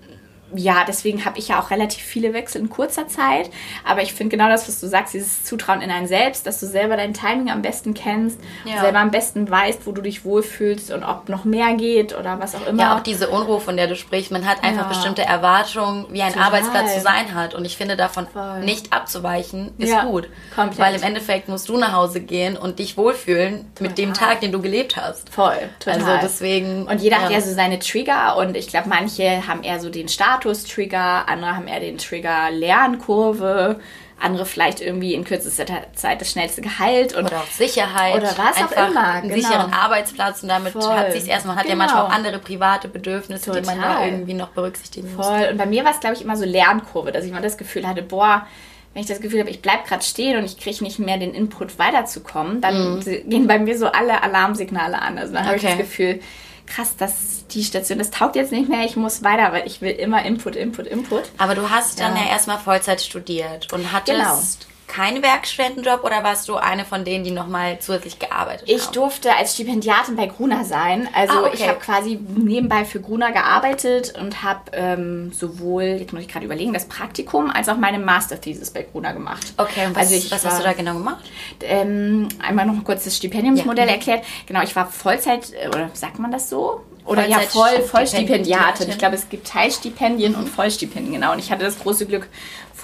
ja, 0.55 0.85
deswegen 0.87 1.25
habe 1.25 1.39
ich 1.39 1.49
ja 1.49 1.61
auch 1.61 1.71
relativ 1.71 2.03
viele 2.03 2.33
Wechsel 2.33 2.61
in 2.61 2.71
kurzer 2.71 3.09
Zeit. 3.09 3.51
Aber 3.85 4.03
ich 4.03 4.13
finde 4.13 4.37
genau 4.37 4.49
das, 4.49 4.69
was 4.69 4.81
du 4.81 4.87
sagst, 4.87 5.15
dieses 5.15 5.45
Zutrauen 5.45 5.81
in 5.81 5.91
einen 5.91 6.07
selbst, 6.07 6.47
dass 6.47 6.61
du 6.61 6.67
selber 6.67 6.97
dein 6.97 7.15
Timing 7.15 7.51
am 7.51 7.63
besten 7.63 7.95
kennst, 7.95 8.39
ja. 8.65 8.81
selber 8.81 9.01
am 9.01 9.11
besten 9.11 9.51
weißt, 9.51 9.87
wo 9.87 9.93
du 9.93 10.03
dich 10.03 10.25
wohlfühlst 10.25 10.93
und 10.93 11.03
ob 11.03 11.29
noch 11.29 11.45
mehr 11.45 11.75
geht 11.75 12.17
oder 12.17 12.39
was 12.39 12.55
auch 12.55 12.67
immer. 12.67 12.83
Ja, 12.83 12.97
auch 12.97 13.03
diese 13.03 13.29
Unruhe, 13.29 13.61
von 13.61 13.77
der 13.77 13.89
du 13.89 13.97
sprichst. 13.97 14.31
Man 14.31 14.47
hat 14.47 14.63
einfach 14.63 14.83
ja. 14.83 14.89
bestimmte 14.89 15.23
Erwartungen, 15.23 16.07
wie 16.11 16.23
ein 16.23 16.33
Total. 16.33 16.47
Arbeitsplatz 16.47 16.95
zu 16.95 17.01
sein 17.01 17.35
hat. 17.35 17.55
Und 17.55 17.65
ich 17.65 17.77
finde, 17.77 17.97
davon 17.97 18.27
Voll. 18.29 18.61
nicht 18.61 18.93
abzuweichen, 18.93 19.73
ist 19.79 19.91
ja, 19.91 20.05
gut. 20.05 20.29
Komplett. 20.55 20.79
Weil 20.79 20.95
im 20.95 21.03
Endeffekt 21.03 21.49
musst 21.49 21.69
du 21.69 21.77
nach 21.77 21.93
Hause 21.93 22.21
gehen 22.21 22.57
und 22.57 22.79
dich 22.79 22.97
wohlfühlen 22.97 23.67
Total. 23.75 23.89
mit 23.89 23.99
dem 23.99 24.15
Tag, 24.15 24.41
den 24.41 24.53
du 24.53 24.63
gelebt 24.63 24.97
hast. 24.97 25.29
Voll. 25.31 25.59
Total. 25.81 26.01
Also 26.01 26.19
deswegen. 26.23 26.87
Und 26.87 27.03
jeder 27.03 27.21
hat 27.21 27.31
ja 27.31 27.41
so 27.41 27.53
seine 27.53 27.79
Trigger 27.79 28.37
und 28.37 28.57
ich 28.57 28.69
glaube, 28.69 28.89
manche 28.89 29.47
haben 29.47 29.63
eher 29.63 29.81
so 29.81 29.91
den 29.91 30.09
Start 30.09 30.36
Status-Trigger, 30.37 31.29
andere 31.29 31.57
haben 31.57 31.67
eher 31.67 31.81
den 31.81 31.99
Trigger 31.99 32.51
Lernkurve, 32.51 33.81
andere 34.19 34.47
vielleicht 34.47 34.81
irgendwie 34.81 35.15
in 35.15 35.25
kürzester 35.25 35.67
Zeit 35.95 36.21
das 36.21 36.31
schnellste 36.31 36.63
Gehalt 36.63 37.15
und 37.15 37.27
oder 37.27 37.41
auch 37.41 37.47
Sicherheit 37.47 38.15
oder 38.15 38.35
was 38.39 38.57
auch 38.63 38.89
immer, 38.89 39.09
einen 39.09 39.29
genau. 39.29 39.43
sicheren 39.43 39.73
Arbeitsplatz 39.73 40.43
und 40.43 40.49
damit 40.49 40.73
Voll. 40.73 40.85
hat 40.85 41.13
sich 41.13 41.29
erstmal 41.29 41.57
hat 41.57 41.65
genau. 41.65 41.75
ja 41.75 41.77
manchmal 41.77 42.03
auch 42.05 42.11
andere 42.11 42.39
private 42.39 42.89
Bedürfnisse, 42.89 43.47
Total. 43.47 43.61
die 43.61 43.67
man 43.67 43.81
da 43.81 44.05
irgendwie 44.07 44.35
noch 44.35 44.49
berücksichtigen 44.49 45.15
muss. 45.15 45.27
Voll 45.27 45.49
und 45.51 45.59
bei 45.59 45.67
mir 45.67 45.85
war 45.85 45.91
es 45.91 46.01
glaube 46.01 46.17
ich 46.17 46.23
immer 46.23 46.37
so 46.37 46.47
Lernkurve, 46.47 47.13
dass 47.13 47.25
ich 47.25 47.31
immer 47.31 47.43
das 47.43 47.59
Gefühl 47.59 47.87
hatte, 47.87 48.03
boah, 48.03 48.47
wenn 48.95 49.03
ich 49.03 49.09
das 49.09 49.21
Gefühl 49.21 49.41
habe, 49.41 49.51
ich 49.51 49.61
bleibe 49.61 49.87
gerade 49.87 50.03
stehen 50.03 50.39
und 50.39 50.45
ich 50.47 50.57
kriege 50.57 50.83
nicht 50.83 50.99
mehr 50.99 51.19
den 51.19 51.35
Input 51.35 51.79
weiterzukommen, 51.79 52.63
dann 52.63 53.01
mm. 53.01 53.29
gehen 53.29 53.47
bei 53.47 53.59
mir 53.59 53.77
so 53.77 53.89
alle 53.89 54.23
Alarmsignale 54.23 55.03
an. 55.03 55.19
Also 55.19 55.35
dann 55.35 55.43
okay. 55.43 55.49
habe 55.49 55.57
ich 55.59 55.63
das 55.65 55.77
Gefühl, 55.77 56.21
krass, 56.67 56.97
dass 56.97 57.47
die 57.49 57.65
Station, 57.65 57.99
das 57.99 58.11
taugt 58.11 58.37
jetzt 58.37 58.53
nicht 58.53 58.69
mehr, 58.69 58.85
ich 58.85 58.97
muss 58.97 59.23
weiter, 59.23 59.53
weil 59.53 59.67
ich 59.67 59.81
will 59.81 59.93
immer 59.93 60.25
Input, 60.25 60.57
Input, 60.57 60.87
Input. 60.87 61.25
Aber 61.39 61.55
du 61.55 61.71
hast 61.71 62.01
dann 62.01 62.17
ja, 62.17 62.25
ja 62.25 62.31
erstmal 62.31 62.59
Vollzeit 62.59 63.01
studiert 63.01 63.73
und 63.73 63.93
hattest 63.93 64.61
genau 64.61 64.76
keinen 64.87 65.23
Werkstudentenjob 65.23 66.05
oder 66.05 66.23
warst 66.25 66.49
du 66.49 66.57
eine 66.57 66.85
von 66.85 67.05
denen, 67.05 67.25
die 67.25 67.31
nochmal 67.31 67.79
zusätzlich 67.81 68.19
gearbeitet 68.19 68.69
ich 68.69 68.75
haben? 68.75 68.81
Ich 68.81 68.87
durfte 68.89 69.35
als 69.35 69.55
Stipendiatin 69.55 70.17
bei 70.17 70.27
Gruner 70.27 70.65
sein. 70.65 71.09
Also 71.15 71.35
ah, 71.35 71.41
okay. 71.43 71.51
ich 71.55 71.69
habe 71.69 71.79
quasi 71.79 72.19
nebenbei 72.35 72.85
für 72.85 73.01
Gruner 73.01 73.33
gearbeitet 73.33 74.15
und 74.21 74.43
habe 74.43 74.61
ähm, 74.73 75.33
sowohl, 75.33 75.83
jetzt 75.83 76.13
muss 76.13 76.23
ich 76.23 76.29
gerade 76.29 76.45
überlegen, 76.45 76.73
das 76.73 76.87
Praktikum 76.87 77.51
als 77.51 77.69
auch 77.69 77.77
meine 77.77 77.99
Masterthesis 77.99 78.71
bei 78.71 78.83
Gruner 78.83 79.13
gemacht. 79.13 79.55
Okay, 79.57 79.87
und 79.87 79.95
was, 79.95 80.05
also 80.05 80.15
ich 80.15 80.31
was 80.31 80.45
war, 80.45 80.53
hast 80.53 80.61
du 80.61 80.65
da 80.65 80.73
genau 80.73 80.95
gemacht? 80.95 81.25
Ähm, 81.61 82.29
einmal 82.43 82.67
noch 82.67 82.83
kurz 82.85 83.05
das 83.05 83.17
Stipendiumsmodell 83.17 83.87
ja. 83.87 83.95
erklärt. 83.95 84.25
Genau, 84.47 84.63
ich 84.63 84.75
war 84.77 84.87
Vollzeit, 84.87 85.53
äh, 85.53 85.69
oder 85.69 85.91
sagt 85.95 86.19
man 86.19 86.31
das 86.31 86.49
so? 86.49 86.83
Oder 87.07 87.23
Vollzeit 87.23 87.43
ja, 87.43 87.49
voll, 87.49 87.83
Vollstipendiatin. 87.83 88.89
Ich 88.89 88.99
glaube, 88.99 89.15
es 89.15 89.29
gibt 89.29 89.47
Teilstipendien 89.47 90.33
mhm. 90.33 90.39
und 90.39 90.49
Vollstipendien, 90.49 91.15
genau. 91.15 91.33
Und 91.33 91.39
ich 91.39 91.53
hatte 91.53 91.65
das 91.65 91.79
große 91.79 92.07
Glück, 92.07 92.29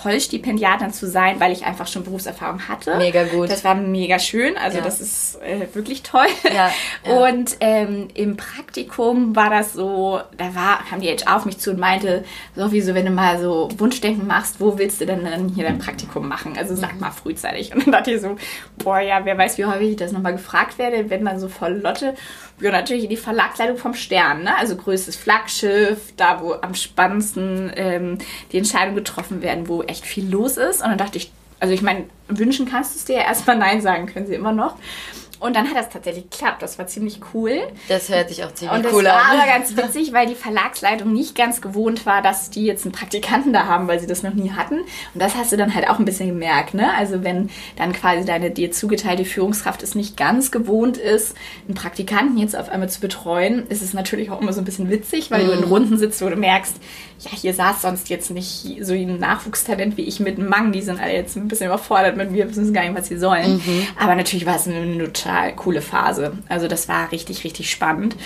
Vollstipendiatin 0.03 0.93
zu 0.93 1.07
sein, 1.07 1.39
weil 1.39 1.53
ich 1.53 1.65
einfach 1.65 1.87
schon 1.87 2.03
Berufserfahrung 2.03 2.67
hatte. 2.69 2.97
Mega 2.97 3.25
gut. 3.25 3.51
Das 3.51 3.63
war 3.63 3.75
mega 3.77 4.19
schön, 4.19 4.57
also 4.57 4.79
ja. 4.79 4.85
das 4.85 5.01
ist 5.01 5.41
äh, 5.43 5.67
wirklich 5.75 6.03
toll. 6.03 6.27
Ja, 6.45 6.71
ja. 7.07 7.29
Und 7.29 7.57
ähm, 7.61 8.09
im 8.15 8.37
Praktikum 8.37 9.37
war 9.37 9.49
das 9.49 9.75
so, 9.75 10.21
da 10.37 10.55
war, 10.55 10.85
kam 10.89 11.01
die 11.01 11.09
HR 11.09 11.37
auf 11.37 11.45
mich 11.45 11.59
zu 11.59 11.71
und 11.71 11.79
meinte, 11.79 12.25
sowieso, 12.57 12.95
wenn 12.95 13.07
du 13.07 13.13
mal 13.13 13.41
so 13.41 13.69
Wunschdenken 13.77 14.27
machst, 14.27 14.61
wo 14.61 14.77
willst 14.77 15.01
du 15.01 15.07
denn 15.07 15.25
dann 15.25 15.49
hier 15.49 15.65
dein 15.65 15.79
Praktikum 15.79 16.27
machen? 16.29 16.59
Also 16.59 16.75
sag 16.75 17.01
mal 17.01 17.13
frühzeitig. 17.13 17.73
Und 17.75 17.87
dann 17.87 17.93
dachte 17.93 18.11
ich 18.11 18.21
so, 18.21 18.37
boah, 18.79 18.99
ja, 18.99 19.25
wer 19.25 19.39
weiß, 19.39 19.59
wie 19.59 19.65
häufig 19.67 19.91
ich 19.91 19.97
das 19.97 20.13
nochmal 20.13 20.33
gefragt 20.33 20.79
werde, 20.79 21.11
wenn 21.11 21.25
dann 21.25 21.39
so 21.39 21.49
voll 21.49 21.81
Lotte. 21.83 22.15
Ja, 22.63 22.71
natürlich 22.71 23.03
in 23.03 23.11
die 23.11 23.17
Verlagsleitung 23.17 23.77
vom 23.77 23.93
Stern, 23.95 24.45
ne? 24.45 24.57
also 24.57 24.77
größtes 24.77 25.17
Flaggschiff, 25.17 26.13
da 26.17 26.41
wo 26.41 26.53
am 26.53 26.77
spannendsten 26.77 27.73
ähm, 27.75 28.19
die 28.53 28.59
Entscheidungen 28.59 28.95
getroffen 28.95 29.43
werden, 29.43 29.67
wo 29.67 29.83
echt 29.83 30.07
viel 30.07 30.31
los 30.31 30.57
ist. 30.57 30.81
Und 30.81 30.89
dann 30.89 30.99
dachte 30.99 31.19
ich, 31.19 31.33
also 31.59 31.75
ich 31.75 31.83
meine, 31.83 32.05
wünschen 32.29 32.69
kannst 32.69 32.95
du 32.95 32.99
es 32.99 33.05
dir 33.05 33.17
ja 33.17 33.23
erstmal 33.23 33.57
Nein 33.59 33.81
sagen, 33.81 34.07
können 34.07 34.29
sie 34.29 34.35
immer 34.35 34.53
noch. 34.53 34.77
Und 35.43 35.57
dann 35.57 35.69
hat 35.69 35.77
das 35.77 35.89
tatsächlich 35.89 36.31
geklappt. 36.31 36.63
Das 36.63 36.79
war 36.79 36.87
ziemlich 36.87 37.19
cool. 37.35 37.63
Das 37.89 38.09
hört 38.09 38.29
sich 38.29 38.45
auch 38.45 38.55
ziemlich 38.55 38.79
und 38.79 38.93
cool 38.93 39.05
an. 39.09 39.15
Das 39.15 39.15
war 39.15 39.43
aber 39.43 39.47
ganz 39.47 39.77
witzig, 39.77 40.13
weil 40.13 40.29
die 40.29 40.37
Verlagsleitung 40.37 41.13
nicht 41.13 41.35
ganz 41.35 41.61
gewohnt 41.61 42.07
war, 42.07 42.23
dass 42.23 42.51
die 42.51 42.65
jetzt 42.65 42.85
einen 42.85 42.93
Praktikanten 42.93 43.53
da 43.53 43.67
haben, 43.67 43.89
weil 43.89 43.99
sie 43.99 44.07
das 44.07 44.23
noch 44.23 44.35
nie 44.35 44.53
hatten. 44.53 44.79
Und 44.79 45.21
das 45.21 45.35
hast 45.35 45.51
du 45.51 45.57
dann 45.57 45.75
halt 45.75 45.91
auch 45.91 45.99
ein 45.99 46.05
bisschen 46.05 46.29
gemerkt. 46.29 46.75
Ne? 46.75 46.95
Also 46.97 47.25
wenn 47.25 47.51
dann 47.75 47.93
quasi 47.93 48.25
deine 48.25 48.53
dir 48.53 48.71
zugeteilte 48.71 49.25
Führungskraft 49.25 49.83
es 49.83 49.97
nicht 49.97 50.17
ganz 50.17 50.53
gewohnt 50.53 50.97
ist, 50.97 51.35
einen 51.67 51.75
Praktikanten 51.75 52.39
jetzt 52.39 52.55
auf 52.55 52.69
einmal 52.69 52.89
zu 52.89 53.01
betreuen, 53.01 53.67
ist 53.67 53.83
es 53.83 53.95
natürlich 53.95 54.31
auch 54.31 54.41
immer 54.41 54.53
so 54.53 54.61
ein 54.61 54.65
bisschen 54.65 54.91
witzig, 54.91 55.33
weil 55.33 55.43
mhm. 55.43 55.47
du 55.47 55.53
in 55.55 55.61
mhm. 55.63 55.67
Runden 55.67 55.99
sitzt, 55.99 56.23
wo 56.23 56.29
du 56.29 56.37
merkst, 56.37 56.77
ja, 57.25 57.31
hier 57.37 57.55
saß 57.55 57.83
sonst 57.83 58.09
jetzt 58.09 58.31
nicht 58.31 58.79
so 58.81 58.95
ein 58.95 59.19
Nachwuchstalent 59.19 59.97
wie 59.97 60.03
ich 60.03 60.21
mit 60.21 60.39
einem 60.39 60.49
Mang. 60.49 60.73
Die 60.73 60.83
sind 60.83 61.01
alle 61.01 61.13
jetzt 61.13 61.37
ein 61.37 61.49
bisschen 61.49 61.67
überfordert 61.67 62.17
mit 62.17 62.33
mir, 62.33 62.49
wissen 62.49 62.73
gar 62.73 62.83
nicht, 62.83 62.97
was 62.97 63.09
sie 63.09 63.19
sollen. 63.19 63.57
Mhm. 63.57 63.87
Aber 63.99 64.15
natürlich 64.15 64.47
war 64.47 64.57
es 64.57 64.67
eine 64.67 64.99
total 64.99 65.55
coole 65.55 65.83
Phase. 65.83 66.39
Also 66.49 66.67
das 66.67 66.89
war 66.89 67.13
richtig, 67.13 67.45
richtig 67.45 67.71
spannend 67.71 68.17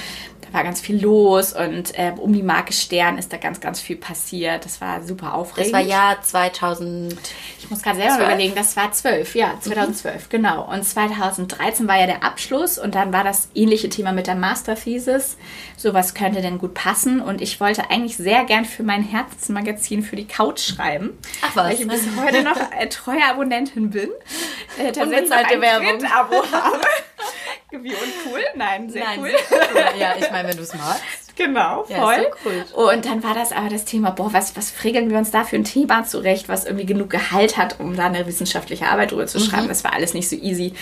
da 0.47 0.59
war 0.59 0.65
ganz 0.65 0.81
viel 0.81 1.03
los 1.03 1.53
und 1.53 1.99
äh, 1.99 2.13
um 2.17 2.33
die 2.33 2.43
Marke 2.43 2.73
Stern 2.73 3.19
ist 3.19 3.33
da 3.33 3.37
ganz, 3.37 3.61
ganz 3.61 3.81
viel 3.81 3.97
passiert. 3.97 4.65
Das 4.65 4.81
war 4.81 5.03
super 5.03 5.35
aufregend. 5.35 5.75
Das 5.75 5.81
war 5.81 5.87
Jahr 5.87 6.23
2000. 6.23 7.17
Ich 7.59 7.71
muss 7.71 7.83
gerade 7.83 7.97
selber 7.97 8.17
12? 8.17 8.29
überlegen, 8.29 8.55
das 8.55 8.77
war 8.77 8.93
12, 8.93 9.35
ja, 9.35 9.55
2012, 9.61 10.15
mhm. 10.15 10.29
genau. 10.29 10.71
Und 10.71 10.85
2013 10.85 11.89
war 11.89 11.99
ja 11.99 12.07
der 12.07 12.23
Abschluss 12.23 12.79
und 12.79 12.95
dann 12.95 13.13
war 13.13 13.25
das 13.25 13.49
ähnliche 13.55 13.89
Thema 13.89 14.13
mit 14.13 14.27
der 14.27 14.37
Masterthesis. 14.37 15.37
So 15.77 15.95
was 15.95 16.15
könnte 16.15 16.43
denn 16.43 16.59
gut 16.59 16.75
passen 16.75 17.21
und 17.21 17.41
ich 17.41 17.61
wollte 17.61 17.91
eigentlich 17.91 18.17
sehr 18.17 18.45
gern 18.45 18.65
für 18.65 18.83
mein 18.87 19.03
Herzensmagazin 19.03 20.03
für 20.03 20.17
die 20.17 20.27
Couch 20.27 20.61
schreiben. 20.61 21.19
Ach 21.43 21.55
was. 21.55 21.65
Weil 21.65 21.75
ich 21.75 21.87
bis 21.87 22.05
heute 22.19 22.43
noch 22.43 22.57
äh, 22.73 22.89
treue 22.89 23.23
Abonnentin 23.25 23.91
bin. 23.91 24.11
Äh, 24.79 24.93
tatsächlich 24.93 25.33
ein 25.33 25.61
Werbung. 25.61 26.05
Abo 26.05 26.43
habe. 26.51 26.81
Wie 27.71 27.93
uncool? 27.93 28.41
Nein, 28.55 28.89
sehr 28.89 29.05
Nein, 29.05 29.21
cool. 29.21 29.31
Sehr 29.49 29.69
cool. 29.75 30.01
Ja, 30.01 30.15
ich 30.19 30.31
meine, 30.31 30.49
wenn 30.49 30.57
du 30.57 30.63
es 30.63 30.73
magst. 30.75 31.26
Genau, 31.37 31.85
voll. 31.85 31.95
Ja, 31.95 32.23
so 32.23 32.49
cool. 32.49 32.91
Und 32.91 33.05
dann 33.05 33.23
war 33.23 33.35
das 33.35 33.53
aber 33.53 33.69
das 33.69 33.85
Thema, 33.85 34.11
boah, 34.11 34.33
was, 34.33 34.57
was 34.57 34.71
fregeln 34.71 35.11
wir 35.11 35.19
uns 35.19 35.31
da 35.31 35.45
für 35.45 35.57
ein 35.57 35.65
Thema 35.65 36.05
zurecht, 36.05 36.49
was 36.49 36.65
irgendwie 36.65 36.87
genug 36.87 37.11
Gehalt 37.11 37.59
hat, 37.59 37.79
um 37.79 37.95
da 37.95 38.07
eine 38.07 38.27
wissenschaftliche 38.27 38.87
Arbeit 38.87 39.13
drüber 39.13 39.27
zu 39.27 39.39
schreiben. 39.39 39.65
Mhm. 39.65 39.69
Das 39.69 39.85
war 39.85 39.93
alles 39.93 40.15
nicht 40.15 40.29
so 40.29 40.37
easy. 40.37 40.73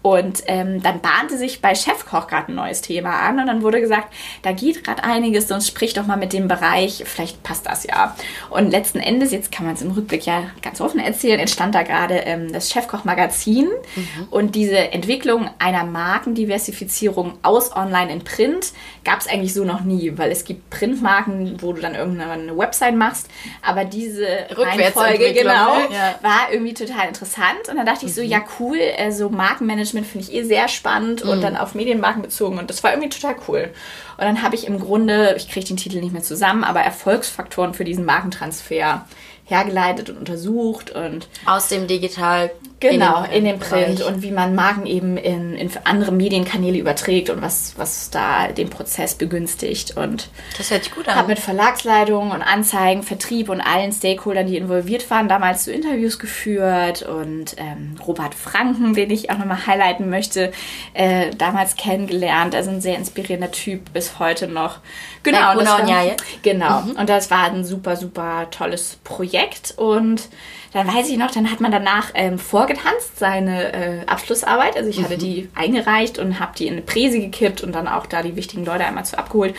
Und 0.00 0.44
ähm, 0.46 0.80
dann 0.80 1.00
bahnte 1.00 1.36
sich 1.36 1.60
bei 1.60 1.74
Chefkoch 1.74 2.28
gerade 2.28 2.52
ein 2.52 2.54
neues 2.54 2.82
Thema 2.82 3.18
an 3.20 3.40
und 3.40 3.46
dann 3.48 3.62
wurde 3.62 3.80
gesagt, 3.80 4.14
da 4.42 4.52
geht 4.52 4.84
gerade 4.84 5.02
einiges, 5.02 5.48
sonst 5.48 5.66
sprich 5.66 5.92
doch 5.92 6.06
mal 6.06 6.16
mit 6.16 6.32
dem 6.32 6.46
Bereich, 6.46 7.02
vielleicht 7.04 7.42
passt 7.42 7.66
das 7.66 7.84
ja. 7.84 8.16
Und 8.48 8.70
letzten 8.70 9.00
Endes, 9.00 9.32
jetzt 9.32 9.50
kann 9.50 9.66
man 9.66 9.74
es 9.74 9.82
im 9.82 9.90
Rückblick 9.90 10.24
ja 10.24 10.44
ganz 10.62 10.80
offen 10.80 11.00
erzählen, 11.00 11.40
entstand 11.40 11.74
da 11.74 11.82
gerade 11.82 12.14
ähm, 12.14 12.52
das 12.52 12.70
Chefkoch-Magazin 12.70 13.66
mhm. 13.66 14.28
und 14.30 14.54
diese 14.54 14.78
Entwicklung 14.78 15.50
einer 15.58 15.84
Markendiversifizierung 15.84 17.34
aus 17.42 17.74
Online 17.74 18.12
in 18.12 18.22
Print 18.22 18.72
gab 19.04 19.18
es 19.18 19.26
eigentlich 19.26 19.52
so 19.52 19.64
noch 19.64 19.80
nie, 19.80 19.97
weil 20.16 20.30
es 20.30 20.44
gibt 20.44 20.70
Printmarken, 20.70 21.60
wo 21.60 21.72
du 21.72 21.80
dann 21.80 21.94
irgendeine 21.94 22.56
Website 22.56 22.94
machst, 22.94 23.28
aber 23.62 23.84
diese 23.84 24.26
Reihenfolge 24.50 25.32
genau 25.32 25.78
ja. 25.90 26.18
war 26.22 26.52
irgendwie 26.52 26.74
total 26.74 27.08
interessant 27.08 27.68
und 27.68 27.76
dann 27.76 27.86
dachte 27.86 28.06
ich 28.06 28.14
so, 28.14 28.22
mhm. 28.22 28.28
ja 28.28 28.40
cool, 28.58 28.78
so 29.10 29.28
Markenmanagement 29.28 29.88
Management 29.88 30.06
finde 30.06 30.26
ich 30.26 30.34
eh 30.34 30.42
sehr 30.44 30.68
spannend 30.68 31.24
mhm. 31.24 31.30
und 31.30 31.40
dann 31.42 31.56
auf 31.56 31.74
Medienmarken 31.74 32.22
bezogen 32.22 32.58
und 32.58 32.70
das 32.70 32.82
war 32.82 32.92
irgendwie 32.92 33.08
total 33.08 33.36
cool. 33.48 33.70
Und 34.16 34.24
dann 34.24 34.42
habe 34.42 34.54
ich 34.54 34.66
im 34.66 34.80
Grunde, 34.80 35.34
ich 35.36 35.48
kriege 35.48 35.66
den 35.66 35.76
Titel 35.76 36.00
nicht 36.00 36.12
mehr 36.12 36.22
zusammen, 36.22 36.64
aber 36.64 36.80
Erfolgsfaktoren 36.80 37.74
für 37.74 37.84
diesen 37.84 38.04
Markentransfer 38.04 39.06
hergeleitet 39.44 40.10
und 40.10 40.18
untersucht 40.18 40.90
und 40.90 41.28
aus 41.46 41.68
dem 41.68 41.86
Digital 41.86 42.50
genau 42.80 43.24
in 43.24 43.44
den 43.44 43.58
Print 43.58 44.00
und 44.02 44.22
wie 44.22 44.30
man 44.30 44.54
Marken 44.54 44.86
eben 44.86 45.16
in, 45.16 45.54
in 45.54 45.70
andere 45.84 46.12
Medienkanäle 46.12 46.78
überträgt 46.78 47.30
und 47.30 47.42
was 47.42 47.74
was 47.76 48.10
da 48.10 48.48
den 48.48 48.70
Prozess 48.70 49.14
begünstigt 49.14 49.96
und 49.96 50.30
das 50.56 50.70
hört 50.70 50.84
sich 50.84 50.94
gut 50.94 51.08
an. 51.08 51.16
Habe 51.16 51.28
mit 51.28 51.38
Verlagsleitung 51.38 52.30
und 52.30 52.42
Anzeigen, 52.42 53.02
Vertrieb 53.02 53.48
und 53.48 53.60
allen 53.60 53.92
Stakeholdern, 53.92 54.46
die 54.46 54.56
involviert 54.56 55.10
waren, 55.10 55.28
damals 55.28 55.64
zu 55.64 55.72
Interviews 55.72 56.18
geführt 56.18 57.02
und 57.02 57.56
ähm, 57.58 57.96
Robert 58.06 58.34
Franken, 58.34 58.94
den 58.94 59.10
ich 59.10 59.30
auch 59.30 59.38
nochmal 59.38 59.66
highlighten 59.66 60.10
möchte, 60.10 60.52
äh, 60.94 61.30
damals 61.36 61.76
kennengelernt. 61.76 62.54
Also 62.54 62.70
ein 62.70 62.80
sehr 62.80 62.96
inspirierender 62.96 63.50
Typ 63.50 63.92
bis 63.92 64.18
heute 64.18 64.48
noch. 64.48 64.78
Genau, 65.22 65.52
und 65.52 65.60
das 65.60 65.68
war, 65.68 65.88
ja, 65.88 66.14
genau. 66.42 66.82
Mhm. 66.82 66.92
Und 66.92 67.08
das 67.08 67.30
war 67.30 67.44
ein 67.44 67.64
super 67.64 67.96
super 67.96 68.48
tolles 68.50 68.98
Projekt 69.04 69.28
Projekt 69.28 69.74
und 69.76 70.28
dann 70.72 70.86
weiß 70.86 71.08
ich 71.08 71.16
noch, 71.16 71.30
dann 71.30 71.50
hat 71.50 71.60
man 71.60 71.72
danach 71.72 72.10
ähm, 72.14 72.38
vorgetanzt, 72.38 73.18
seine 73.18 73.72
äh, 73.72 74.06
Abschlussarbeit. 74.06 74.76
Also 74.76 74.90
ich 74.90 74.98
mhm. 74.98 75.04
hatte 75.04 75.18
die 75.18 75.48
eingereicht 75.54 76.18
und 76.18 76.40
habe 76.40 76.52
die 76.56 76.66
in 76.66 76.74
eine 76.74 76.82
Präse 76.82 77.20
gekippt 77.20 77.62
und 77.62 77.72
dann 77.72 77.88
auch 77.88 78.06
da 78.06 78.22
die 78.22 78.36
wichtigen 78.36 78.64
Leute 78.64 78.84
einmal 78.84 79.04
zu 79.04 79.18
abgeholt. 79.18 79.54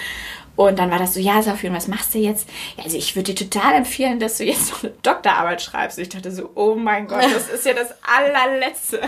Und 0.59 0.77
dann 0.77 0.91
war 0.91 0.99
das 0.99 1.13
so, 1.13 1.21
ja, 1.21 1.41
Safi, 1.41 1.71
was 1.71 1.87
machst 1.87 2.13
du 2.13 2.17
jetzt? 2.17 2.49
Ja, 2.75 2.83
also 2.83 2.97
ich 2.97 3.15
würde 3.15 3.33
dir 3.33 3.49
total 3.49 3.75
empfehlen, 3.75 4.19
dass 4.19 4.39
du 4.39 4.43
jetzt 4.43 4.69
noch 4.71 4.83
eine 4.83 4.91
Doktorarbeit 5.03 5.61
schreibst. 5.61 5.97
Und 5.97 6.01
ich 6.01 6.09
dachte 6.09 6.33
so, 6.33 6.49
oh 6.53 6.75
mein 6.75 7.07
Gott, 7.07 7.23
das 7.23 7.47
ist 7.47 7.65
ja 7.65 7.71
das 7.71 7.93
allerletzte, 8.01 8.99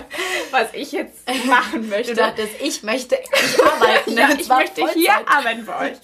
was 0.52 0.70
ich 0.72 0.94
jetzt 0.94 1.28
machen 1.48 1.90
möchte. 1.90 2.14
Du 2.14 2.22
dachtest, 2.22 2.52
ich 2.64 2.84
möchte 2.84 3.16
ich 3.34 3.64
arbeiten. 3.66 4.18
ja, 4.18 4.30
ich 4.30 4.48
möchte 4.48 4.80
Vollzeit. 4.80 4.94
hier 4.94 5.12
arbeiten 5.26 5.66
bei 5.66 5.90
euch. 5.90 5.98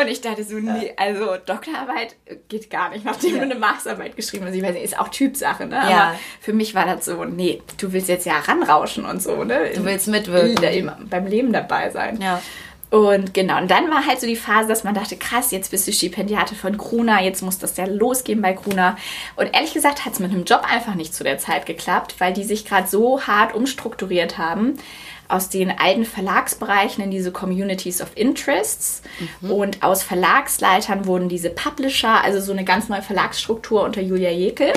Und 0.00 0.08
ich 0.08 0.22
dachte 0.22 0.42
so, 0.42 0.56
nee, 0.56 0.92
also 0.96 1.36
Doktorarbeit 1.36 2.16
geht 2.48 2.68
gar 2.68 2.88
nicht, 2.88 3.04
nachdem 3.04 3.36
ja. 3.36 3.36
du 3.36 3.42
eine 3.44 3.54
Masterarbeit 3.54 4.16
geschrieben 4.16 4.46
hast. 4.46 4.56
Ich 4.56 4.62
weiß 4.64 4.72
nicht, 4.72 4.82
ist 4.82 4.98
auch 4.98 5.10
Typsache, 5.10 5.66
ne? 5.66 5.76
Ja. 5.76 6.02
Aber 6.02 6.18
für 6.40 6.52
mich 6.52 6.74
war 6.74 6.86
das 6.86 7.04
so, 7.04 7.24
nee, 7.24 7.62
du 7.78 7.92
willst 7.92 8.08
jetzt 8.08 8.26
ja 8.26 8.40
ranrauschen 8.40 9.04
und 9.04 9.22
so, 9.22 9.44
ne? 9.44 9.70
Du 9.72 9.84
willst 9.84 10.08
mitwirken. 10.08 10.90
Beim 11.08 11.26
Leben 11.26 11.52
dabei 11.52 11.90
sein. 11.90 12.20
Ja. 12.20 12.42
Und 12.90 13.34
genau, 13.34 13.58
und 13.58 13.70
dann 13.70 13.88
war 13.88 14.04
halt 14.04 14.20
so 14.20 14.26
die 14.26 14.36
Phase, 14.36 14.68
dass 14.68 14.82
man 14.82 14.94
dachte, 14.94 15.16
krass, 15.16 15.52
jetzt 15.52 15.70
bist 15.70 15.86
du 15.86 15.92
Stipendiate 15.92 16.56
von 16.56 16.76
Kruna, 16.76 17.22
jetzt 17.22 17.40
muss 17.40 17.58
das 17.58 17.76
ja 17.76 17.86
losgehen 17.86 18.42
bei 18.42 18.52
Kruna. 18.52 18.96
Und 19.36 19.54
ehrlich 19.54 19.72
gesagt 19.72 20.04
hat 20.04 20.14
es 20.14 20.18
mit 20.18 20.32
einem 20.32 20.44
Job 20.44 20.62
einfach 20.68 20.96
nicht 20.96 21.14
zu 21.14 21.22
der 21.22 21.38
Zeit 21.38 21.66
geklappt, 21.66 22.16
weil 22.18 22.32
die 22.32 22.42
sich 22.42 22.64
gerade 22.64 22.88
so 22.88 23.22
hart 23.22 23.54
umstrukturiert 23.54 24.38
haben 24.38 24.76
aus 25.28 25.48
den 25.48 25.70
alten 25.70 26.04
Verlagsbereichen 26.04 27.04
in 27.04 27.12
diese 27.12 27.30
Communities 27.30 28.02
of 28.02 28.10
Interests 28.16 29.02
mhm. 29.40 29.50
und 29.52 29.82
aus 29.84 30.02
Verlagsleitern 30.02 31.06
wurden 31.06 31.28
diese 31.28 31.50
Publisher, 31.50 32.24
also 32.24 32.40
so 32.40 32.50
eine 32.50 32.64
ganz 32.64 32.88
neue 32.88 33.02
Verlagsstruktur 33.02 33.84
unter 33.84 34.00
Julia 34.00 34.30
Jekel. 34.30 34.72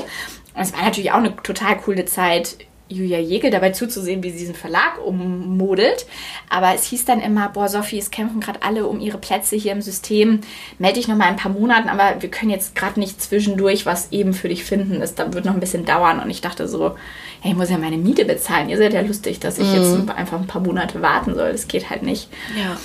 Und 0.53 0.61
es 0.61 0.73
war 0.73 0.83
natürlich 0.83 1.11
auch 1.11 1.17
eine 1.17 1.35
total 1.37 1.77
coole 1.77 2.05
Zeit 2.05 2.57
Julia 2.89 3.19
Jägel 3.19 3.49
dabei 3.49 3.71
zuzusehen, 3.71 4.23
wie 4.23 4.31
sie 4.31 4.39
diesen 4.39 4.55
Verlag 4.55 5.03
ummodelt. 5.05 6.05
Aber 6.49 6.73
es 6.73 6.85
hieß 6.85 7.05
dann 7.05 7.21
immer, 7.21 7.49
boah, 7.49 7.69
Sophie, 7.69 7.97
es 7.97 8.11
kämpfen 8.11 8.39
gerade 8.39 8.61
alle 8.61 8.87
um 8.87 8.99
ihre 8.99 9.17
Plätze 9.17 9.55
hier 9.55 9.71
im 9.71 9.81
System. 9.81 10.41
Melde 10.79 10.99
dich 10.99 11.07
noch 11.07 11.15
mal 11.15 11.27
ein 11.27 11.35
paar 11.35 11.51
Monaten, 11.51 11.89
aber 11.89 12.21
wir 12.21 12.29
können 12.29 12.51
jetzt 12.51 12.75
gerade 12.75 12.99
nicht 12.99 13.21
zwischendurch 13.21 13.85
was 13.85 14.11
eben 14.11 14.33
für 14.33 14.49
dich 14.49 14.63
finden. 14.63 14.99
Das 14.99 15.17
wird 15.17 15.45
noch 15.45 15.53
ein 15.53 15.59
bisschen 15.59 15.85
dauern. 15.85 16.19
Und 16.19 16.29
ich 16.29 16.41
dachte 16.41 16.67
so, 16.67 16.95
hey, 17.41 17.51
ich 17.51 17.57
muss 17.57 17.69
ja 17.69 17.77
meine 17.77 17.97
Miete 17.97 18.25
bezahlen. 18.25 18.69
Ihr 18.69 18.77
seid 18.77 18.93
ja 18.93 19.01
lustig, 19.01 19.39
dass 19.39 19.59
ich 19.59 19.67
mhm. 19.67 19.75
jetzt 19.75 20.09
einfach 20.11 20.39
ein 20.39 20.47
paar 20.47 20.61
Monate 20.61 21.01
warten 21.01 21.35
soll. 21.35 21.51
Das 21.51 21.67
geht 21.67 21.89
halt 21.89 22.03
nicht. 22.03 22.29
Ja. 22.57 22.77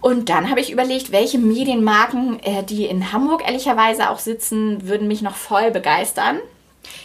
Und 0.00 0.28
dann 0.28 0.50
habe 0.50 0.60
ich 0.60 0.70
überlegt, 0.70 1.10
welche 1.10 1.38
Medienmarken, 1.38 2.38
äh, 2.44 2.62
die 2.62 2.84
in 2.84 3.12
Hamburg 3.12 3.42
ehrlicherweise 3.44 4.10
auch 4.10 4.20
sitzen, 4.20 4.86
würden 4.86 5.08
mich 5.08 5.22
noch 5.22 5.34
voll 5.34 5.70
begeistern. 5.72 6.38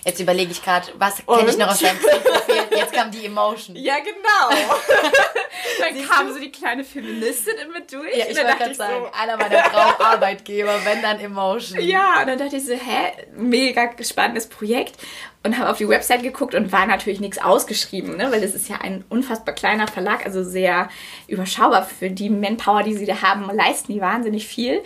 Jetzt 0.05 0.19
überlege 0.19 0.51
ich 0.51 0.63
gerade, 0.63 0.87
was 0.97 1.25
kenne 1.25 1.49
ich 1.49 1.57
noch 1.57 1.69
aus 1.69 1.79
deinem 1.79 1.99
Profil? 1.99 2.77
Jetzt 2.77 2.93
kam 2.93 3.11
die 3.11 3.25
Emotion. 3.25 3.75
Ja, 3.75 3.95
genau. 3.99 4.49
dann 5.79 6.07
kam 6.07 6.33
so 6.33 6.39
die 6.39 6.51
kleine 6.51 6.83
Feministin 6.83 7.53
mit 7.73 7.91
durch. 7.91 8.15
Ja, 8.15 8.25
ich 8.29 8.37
wollte 8.37 8.57
gerade 8.57 8.75
sagen, 8.75 9.05
so, 9.05 9.11
einer 9.19 9.37
meiner 9.37 9.63
Traumarbeitgeber, 9.63 10.79
wenn 10.85 11.01
dann 11.01 11.19
Emotion. 11.19 11.81
Ja, 11.81 12.21
und 12.21 12.27
dann 12.27 12.39
dachte 12.39 12.57
ich 12.57 12.65
so, 12.65 12.73
hä, 12.73 13.13
mega 13.35 13.91
spannendes 14.01 14.47
Projekt. 14.47 14.97
Und 15.43 15.57
habe 15.57 15.71
auf 15.71 15.77
die 15.79 15.89
Website 15.89 16.21
geguckt 16.21 16.53
und 16.53 16.71
war 16.71 16.85
natürlich 16.85 17.19
nichts 17.19 17.39
ausgeschrieben, 17.39 18.15
ne? 18.15 18.31
weil 18.31 18.41
das 18.41 18.53
ist 18.53 18.69
ja 18.69 18.75
ein 18.79 19.03
unfassbar 19.09 19.55
kleiner 19.55 19.87
Verlag, 19.87 20.23
also 20.23 20.43
sehr 20.43 20.87
überschaubar 21.27 21.83
für 21.83 22.11
die 22.11 22.29
Manpower, 22.29 22.83
die 22.83 22.93
sie 22.93 23.07
da 23.07 23.23
haben, 23.23 23.49
leisten 23.51 23.91
die 23.91 24.01
wahnsinnig 24.01 24.45
viel. 24.45 24.83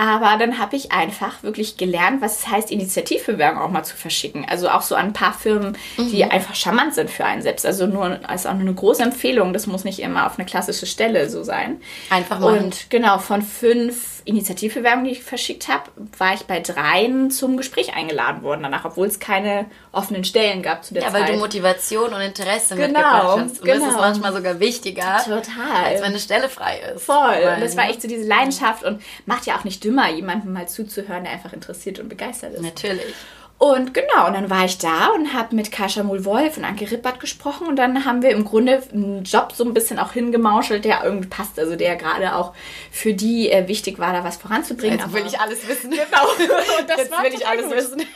Aber 0.00 0.38
dann 0.38 0.58
habe 0.58 0.76
ich 0.76 0.92
einfach 0.92 1.42
wirklich 1.42 1.76
gelernt, 1.76 2.22
was 2.22 2.38
es 2.38 2.48
heißt, 2.48 2.70
Initiativbewerbungen 2.70 3.62
auch 3.62 3.70
mal 3.70 3.82
zu 3.82 3.94
verschicken. 3.98 4.46
Also 4.48 4.70
auch 4.70 4.80
so 4.80 4.94
an 4.94 5.08
ein 5.08 5.12
paar 5.12 5.34
Firmen, 5.34 5.76
die 5.98 6.24
mhm. 6.24 6.30
einfach 6.30 6.54
charmant 6.54 6.94
sind 6.94 7.10
für 7.10 7.26
einen 7.26 7.42
selbst. 7.42 7.66
Also 7.66 7.86
nur 7.86 8.18
als 8.26 8.46
auch 8.46 8.54
nur 8.54 8.62
eine 8.62 8.72
große 8.72 9.02
Empfehlung. 9.02 9.52
Das 9.52 9.66
muss 9.66 9.84
nicht 9.84 9.98
immer 9.98 10.24
auf 10.24 10.38
eine 10.38 10.46
klassische 10.46 10.86
Stelle 10.86 11.28
so 11.28 11.42
sein. 11.42 11.82
Einfach 12.08 12.40
mal. 12.40 12.58
Und 12.58 12.88
genau, 12.88 13.18
von 13.18 13.42
fünf 13.42 14.19
Initiativbewerbungen, 14.24 15.06
die 15.06 15.12
ich 15.12 15.22
verschickt 15.22 15.68
habe, 15.68 15.84
war 16.18 16.34
ich 16.34 16.42
bei 16.42 16.60
dreien 16.60 17.30
zum 17.30 17.56
Gespräch 17.56 17.94
eingeladen 17.94 18.42
worden 18.42 18.62
danach, 18.62 18.84
obwohl 18.84 19.06
es 19.06 19.18
keine 19.18 19.66
offenen 19.92 20.24
Stellen 20.24 20.62
gab 20.62 20.84
zu 20.84 20.94
der 20.94 21.02
ja, 21.02 21.10
Zeit. 21.10 21.20
Ja, 21.20 21.26
weil 21.26 21.34
du 21.34 21.40
Motivation 21.40 22.12
und 22.12 22.20
Interesse 22.20 22.76
genau, 22.76 22.86
mitgebracht 22.86 23.22
hast. 23.24 23.60
Und 23.60 23.66
genau. 23.66 23.84
das 23.84 23.94
ist 23.94 24.00
manchmal 24.00 24.32
sogar 24.32 24.60
wichtiger, 24.60 25.18
Total. 25.24 25.84
als 25.84 26.00
wenn 26.00 26.08
eine 26.08 26.18
Stelle 26.18 26.48
frei 26.48 26.80
ist. 26.94 27.04
Voll. 27.04 27.16
Weil, 27.16 27.54
und 27.54 27.60
das 27.62 27.76
war 27.76 27.88
echt 27.88 28.02
so 28.02 28.08
diese 28.08 28.26
Leidenschaft 28.26 28.84
und 28.84 29.02
macht 29.26 29.46
ja 29.46 29.56
auch 29.56 29.64
nicht 29.64 29.82
dümmer, 29.84 30.10
jemandem 30.10 30.52
mal 30.52 30.68
zuzuhören, 30.68 31.24
der 31.24 31.32
einfach 31.32 31.52
interessiert 31.52 31.98
und 31.98 32.08
begeistert 32.08 32.54
ist. 32.54 32.62
Natürlich. 32.62 33.14
Und 33.60 33.92
genau, 33.92 34.26
und 34.26 34.32
dann 34.32 34.48
war 34.48 34.64
ich 34.64 34.78
da 34.78 35.08
und 35.08 35.34
habe 35.34 35.54
mit 35.54 35.70
Kascha 35.70 36.02
Mulwolf 36.02 36.56
und 36.56 36.64
Anke 36.64 36.90
Rippert 36.90 37.20
gesprochen 37.20 37.66
und 37.66 37.76
dann 37.76 38.06
haben 38.06 38.22
wir 38.22 38.30
im 38.30 38.46
Grunde 38.46 38.82
einen 38.90 39.22
Job 39.24 39.52
so 39.54 39.64
ein 39.64 39.74
bisschen 39.74 39.98
auch 39.98 40.14
hingemauschelt, 40.14 40.86
der 40.86 41.04
irgendwie 41.04 41.28
passt, 41.28 41.58
also 41.58 41.76
der 41.76 41.96
gerade 41.96 42.36
auch 42.36 42.54
für 42.90 43.12
die 43.12 43.50
äh, 43.50 43.68
wichtig 43.68 43.98
war, 43.98 44.14
da 44.14 44.24
was 44.24 44.38
voranzubringen. 44.38 44.98
Jetzt 44.98 45.12
will 45.12 45.24
ich 45.26 45.38
alles 45.38 45.68
wissen. 45.68 45.90
Genau. 45.90 46.00
Und 46.78 46.88
das 46.88 46.96
Jetzt 46.96 47.10
will 47.10 47.34
ich 47.34 47.46
alles 47.46 47.66
gut. 47.66 47.74
wissen. 47.76 47.98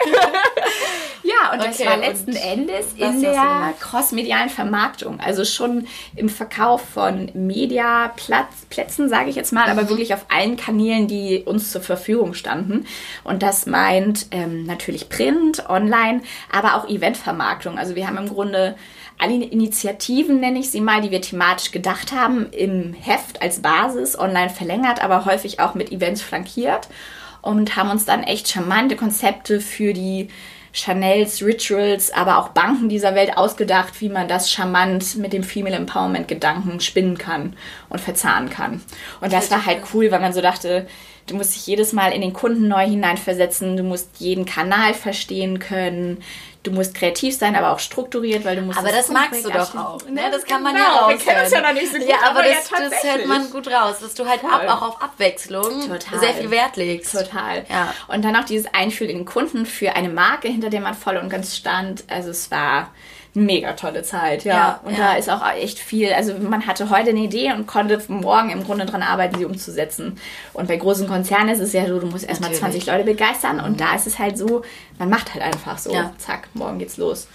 ja, 1.25 1.53
und 1.53 1.61
okay, 1.61 1.75
das 1.77 1.87
war 1.87 1.97
letzten 1.99 2.37
Endes 2.37 2.87
in 2.97 3.21
der 3.21 3.75
crossmedialen 3.79 4.49
Vermarktung, 4.49 5.21
also 5.21 5.45
schon 5.45 5.87
im 6.17 6.31
Verkauf 6.31 6.81
von 6.81 7.31
Mediaplätzen, 7.35 9.11
sage 9.11 9.29
ich 9.29 9.37
jetzt 9.37 9.53
mal, 9.53 9.71
mhm. 9.71 9.79
aber 9.79 9.91
wirklich 9.91 10.15
auf 10.15 10.25
allen 10.31 10.57
Kanälen, 10.57 11.07
die 11.07 11.43
uns 11.45 11.71
zur 11.71 11.83
Verfügung 11.83 12.33
standen. 12.33 12.87
Und 13.25 13.43
das 13.43 13.67
meint 13.67 14.27
ähm, 14.31 14.65
natürlich 14.65 15.11
Print, 15.11 15.34
Print, 15.35 15.69
online, 15.69 16.23
aber 16.51 16.77
auch 16.77 16.89
Eventvermarktung. 16.89 17.79
Also 17.79 17.95
wir 17.95 18.07
haben 18.07 18.19
im 18.19 18.29
Grunde 18.29 18.77
alle 19.19 19.35
Initiativen, 19.35 20.41
nenne 20.41 20.59
ich 20.59 20.71
sie 20.71 20.81
mal, 20.81 21.01
die 21.01 21.11
wir 21.11 21.21
thematisch 21.21 21.71
gedacht 21.71 22.13
haben, 22.13 22.51
im 22.51 22.95
Heft 22.95 23.43
als 23.43 23.61
Basis, 23.61 24.19
online 24.19 24.51
verlängert, 24.51 25.03
aber 25.03 25.25
häufig 25.25 25.61
auch 25.61 25.75
mit 25.75 25.93
Events 25.93 26.23
flankiert 26.23 26.89
und 27.43 27.77
haben 27.77 27.91
uns 27.91 28.05
dann 28.05 28.23
echt 28.23 28.49
charmante 28.49 28.97
Konzepte 28.97 29.61
für 29.61 29.93
die 29.93 30.29
Chanels, 30.73 31.41
Rituals, 31.41 32.13
aber 32.13 32.39
auch 32.39 32.49
Banken 32.49 32.89
dieser 32.89 33.15
Welt 33.15 33.37
ausgedacht, 33.37 34.01
wie 34.01 34.09
man 34.09 34.27
das 34.27 34.51
charmant 34.51 35.17
mit 35.17 35.33
dem 35.33 35.45
Female 35.45 35.77
Empowerment 35.77 36.27
Gedanken 36.27 36.81
spinnen 36.81 37.17
kann 37.17 37.55
und 37.89 38.01
verzahnen 38.01 38.51
kann. 38.51 38.83
Und 39.21 39.33
das 39.33 39.53
war 39.53 39.65
halt 39.65 39.83
cool, 39.95 40.11
weil 40.11 40.19
man 40.19 40.33
so 40.33 40.41
dachte, 40.41 40.89
Du 41.27 41.35
musst 41.37 41.55
dich 41.55 41.67
jedes 41.67 41.93
Mal 41.93 42.13
in 42.13 42.21
den 42.21 42.33
Kunden 42.33 42.69
neu 42.69 42.85
hineinversetzen. 42.87 43.77
Du 43.77 43.83
musst 43.83 44.11
jeden 44.19 44.45
Kanal 44.45 44.93
verstehen 44.93 45.59
können. 45.59 46.23
Du 46.65 46.71
musst 46.71 46.95
kreativ 46.95 47.37
sein, 47.37 47.57
aber 47.57 47.73
auch 47.73 47.79
strukturiert, 47.79 48.45
weil 48.47 48.57
du 48.57 48.63
musst. 48.63 48.79
Aber 48.79 48.89
das, 48.89 49.07
das 49.07 49.11
magst 49.11 49.45
du 49.45 49.51
doch 49.51 49.75
auch. 49.75 50.09
Ne? 50.09 50.23
Das 50.31 50.45
kann 50.45 50.63
man 50.63 50.75
ja 50.75 50.83
raushören. 50.83 51.19
Wir 51.19 51.27
kennen 51.27 51.45
uns 51.45 51.53
ja 51.53 51.61
noch 51.61 51.73
nicht 51.75 51.93
so 51.93 51.99
gut. 51.99 52.09
Ja, 52.09 52.17
aber, 52.25 52.41
aber 52.41 52.49
das, 52.49 52.71
ja, 52.71 52.89
das 52.89 53.05
hört 53.05 53.27
man 53.27 53.51
gut 53.51 53.69
raus, 53.69 53.97
dass 54.01 54.15
du 54.15 54.27
halt 54.27 54.43
ab, 54.45 54.67
auch 54.69 54.83
auf 54.83 55.03
Abwechslung 55.03 55.89
Total. 55.89 56.21
sehr 56.21 56.35
viel 56.35 56.51
Wert 56.51 56.77
legst. 56.77 57.13
Total. 57.13 57.67
Ja. 57.69 57.95
Und 58.09 58.25
dann 58.25 58.35
auch 58.37 58.45
dieses 58.45 58.73
Einfühlen 58.73 59.11
in 59.11 59.19
den 59.19 59.25
Kunden 59.27 59.67
für 59.67 59.95
eine 59.95 60.09
Marke, 60.09 60.49
hinter 60.49 60.71
der 60.71 60.81
man 60.81 60.95
voll 60.95 61.19
und 61.19 61.29
ganz 61.29 61.55
stand. 61.55 62.05
Also 62.09 62.31
es 62.31 62.51
war 62.51 62.91
mega 63.35 63.73
tolle 63.73 64.03
Zeit, 64.03 64.45
ja. 64.45 64.55
ja 64.55 64.81
und 64.85 64.93
ja. 64.93 65.13
da 65.13 65.15
ist 65.17 65.29
auch 65.29 65.43
echt 65.55 65.79
viel, 65.79 66.13
also 66.13 66.35
man 66.39 66.67
hatte 66.67 66.89
heute 66.91 67.11
eine 67.11 67.21
Idee 67.21 67.53
und 67.53 67.67
konnte 67.67 68.01
morgen 68.09 68.51
im 68.51 68.65
Grunde 68.65 68.87
dran 68.87 69.03
arbeiten, 69.03 69.39
sie 69.39 69.45
umzusetzen. 69.45 70.19
Und 70.53 70.69
bei 70.69 70.77
großen 70.77 71.09
Konzernen 71.09 71.49
ist 71.49 71.61
es 71.61 71.73
ja 71.73 71.87
so, 71.87 71.99
du 71.99 72.07
musst 72.07 72.29
erstmal 72.29 72.53
20 72.53 72.87
Leute 72.87 73.05
begeistern 73.05 73.61
und 73.61 73.81
da 73.81 73.95
ist 73.97 74.07
es 74.07 74.19
halt 74.19 74.39
so, 74.39 74.63
man 74.99 75.11
macht 75.11 75.35
halt 75.35 75.43
einfach 75.43 75.79
so, 75.79 75.93
ja. 75.93 76.13
zack, 76.19 76.49
morgen 76.55 76.79
geht's 76.79 76.97
los. 76.97 77.27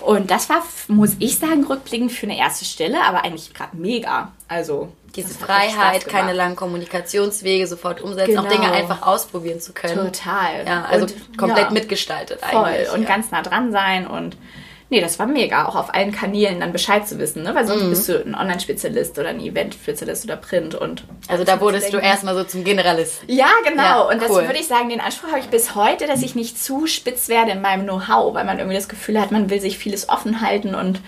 Und 0.00 0.30
das 0.30 0.48
war, 0.48 0.62
muss 0.86 1.16
ich 1.18 1.38
sagen, 1.38 1.64
rückblickend 1.64 2.12
für 2.12 2.26
eine 2.26 2.38
erste 2.38 2.64
Stelle, 2.64 3.02
aber 3.02 3.24
eigentlich 3.24 3.52
gerade 3.52 3.76
mega. 3.76 4.30
Also 4.46 4.92
diese 5.16 5.34
Freiheit, 5.34 6.06
keine 6.06 6.32
langen 6.32 6.54
Kommunikationswege, 6.54 7.66
sofort 7.66 8.00
umsetzen, 8.00 8.36
genau. 8.36 8.44
auch 8.44 8.48
Dinge 8.48 8.70
einfach 8.70 9.04
ausprobieren 9.04 9.60
zu 9.60 9.72
können. 9.72 10.12
Total. 10.12 10.64
Ja, 10.64 10.84
also 10.84 11.06
und, 11.06 11.36
komplett 11.36 11.66
ja, 11.66 11.70
mitgestaltet 11.70 12.40
voll. 12.40 12.64
eigentlich. 12.64 12.92
Und 12.92 13.02
ja. 13.02 13.08
ganz 13.08 13.32
nah 13.32 13.42
dran 13.42 13.72
sein 13.72 14.06
und 14.06 14.36
Nee, 14.90 15.02
das 15.02 15.18
war 15.18 15.26
mega, 15.26 15.66
auch 15.66 15.76
auf 15.76 15.92
allen 15.94 16.12
Kanälen 16.12 16.60
dann 16.60 16.72
Bescheid 16.72 17.06
zu 17.06 17.18
wissen, 17.18 17.42
ne? 17.42 17.54
weil 17.54 17.66
sonst 17.66 17.82
mhm. 17.82 17.90
bist 17.90 18.08
du 18.08 18.24
ein 18.24 18.34
Online-Spezialist 18.34 19.18
oder 19.18 19.28
ein 19.28 19.40
Event-Spezialist 19.40 20.24
oder 20.24 20.36
Print 20.36 20.74
und. 20.74 21.04
Also 21.28 21.44
da 21.44 21.60
wurdest 21.60 21.92
du 21.92 21.98
erstmal 21.98 22.34
so 22.34 22.44
zum 22.44 22.64
Generalist. 22.64 23.22
Ja, 23.26 23.48
genau. 23.64 23.82
Ja, 23.82 24.00
und 24.00 24.22
das 24.22 24.30
würde 24.30 24.58
ich 24.58 24.66
sagen, 24.66 24.88
den 24.88 25.00
Anspruch 25.00 25.28
habe 25.28 25.40
ich 25.40 25.48
bis 25.48 25.74
heute, 25.74 26.06
dass 26.06 26.22
ich 26.22 26.34
nicht 26.34 26.58
zu 26.62 26.86
spitz 26.86 27.28
werde 27.28 27.50
in 27.50 27.60
meinem 27.60 27.84
Know-how, 27.84 28.32
weil 28.34 28.46
man 28.46 28.58
irgendwie 28.58 28.76
das 28.76 28.88
Gefühl 28.88 29.20
hat, 29.20 29.30
man 29.30 29.50
will 29.50 29.60
sich 29.60 29.76
vieles 29.76 30.08
offen 30.08 30.40
halten 30.40 30.74
und 30.74 31.00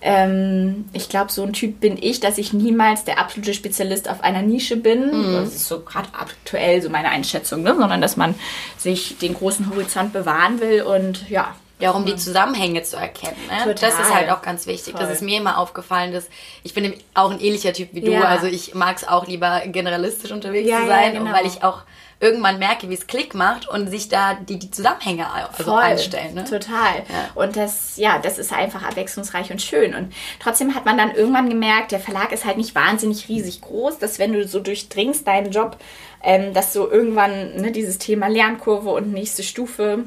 ähm, 0.00 0.84
ich 0.92 1.08
glaube, 1.08 1.32
so 1.32 1.42
ein 1.42 1.52
Typ 1.52 1.80
bin 1.80 1.96
ich, 2.00 2.20
dass 2.20 2.38
ich 2.38 2.52
niemals 2.52 3.04
der 3.04 3.18
absolute 3.18 3.54
Spezialist 3.54 4.08
auf 4.08 4.22
einer 4.22 4.42
Nische 4.42 4.76
bin. 4.76 5.10
Mhm. 5.10 5.32
Das 5.34 5.54
ist 5.54 5.68
so 5.68 5.80
gerade 5.80 6.08
aktuell 6.12 6.82
so 6.82 6.88
meine 6.88 7.10
Einschätzung, 7.10 7.62
ne? 7.62 7.74
sondern 7.76 8.00
dass 8.00 8.16
man 8.16 8.34
sich 8.76 9.18
den 9.18 9.34
großen 9.34 9.70
Horizont 9.70 10.12
bewahren 10.12 10.60
will 10.60 10.82
und 10.82 11.28
ja, 11.28 11.54
ja, 11.78 11.92
um 11.92 12.04
die 12.04 12.16
Zusammenhänge 12.16 12.82
zu 12.82 12.96
erkennen. 12.96 13.36
Ne? 13.48 13.74
Das 13.74 13.94
ist 13.94 14.12
halt 14.12 14.30
auch 14.30 14.42
ganz 14.42 14.66
wichtig. 14.66 14.94
Voll. 14.94 15.00
Das 15.00 15.12
ist 15.12 15.22
mir 15.22 15.38
immer 15.38 15.58
aufgefallen, 15.58 16.12
dass 16.12 16.28
ich 16.62 16.74
bin 16.74 16.92
auch 17.14 17.30
ein 17.30 17.40
ähnlicher 17.40 17.72
Typ 17.72 17.90
wie 17.92 18.00
du. 18.00 18.12
Ja. 18.12 18.24
Also 18.24 18.46
ich 18.46 18.74
mag 18.74 18.96
es 18.96 19.06
auch 19.06 19.26
lieber 19.26 19.62
generalistisch 19.66 20.32
unterwegs 20.32 20.68
ja, 20.68 20.80
zu 20.80 20.86
sein, 20.86 21.14
ja, 21.14 21.20
genau. 21.20 21.32
weil 21.32 21.46
ich 21.46 21.62
auch 21.62 21.82
irgendwann 22.20 22.58
merke, 22.58 22.90
wie 22.90 22.94
es 22.94 23.06
Klick 23.06 23.34
macht 23.34 23.68
und 23.68 23.88
sich 23.88 24.08
da 24.08 24.34
die, 24.34 24.58
die 24.58 24.70
Zusammenhänge 24.70 25.26
also 25.30 25.72
einstellen. 25.74 26.34
Ne? 26.34 26.44
Total. 26.44 27.04
Ja. 27.08 27.30
Und 27.34 27.56
das, 27.56 27.96
ja, 27.96 28.18
das 28.18 28.38
ist 28.38 28.52
einfach 28.52 28.82
abwechslungsreich 28.82 29.52
und 29.52 29.62
schön. 29.62 29.94
Und 29.94 30.12
trotzdem 30.40 30.74
hat 30.74 30.84
man 30.84 30.98
dann 30.98 31.14
irgendwann 31.14 31.48
gemerkt, 31.48 31.92
der 31.92 32.00
Verlag 32.00 32.32
ist 32.32 32.44
halt 32.44 32.56
nicht 32.56 32.74
wahnsinnig 32.74 33.28
riesig 33.28 33.60
groß, 33.60 33.98
dass 33.98 34.18
wenn 34.18 34.32
du 34.32 34.46
so 34.48 34.58
durchdringst 34.58 35.26
deinen 35.26 35.52
Job, 35.52 35.76
ähm, 36.22 36.52
dass 36.54 36.72
so 36.72 36.90
irgendwann 36.90 37.60
ne, 37.60 37.70
dieses 37.70 37.98
Thema 37.98 38.26
Lernkurve 38.26 38.90
und 38.90 39.12
nächste 39.12 39.44
Stufe 39.44 40.04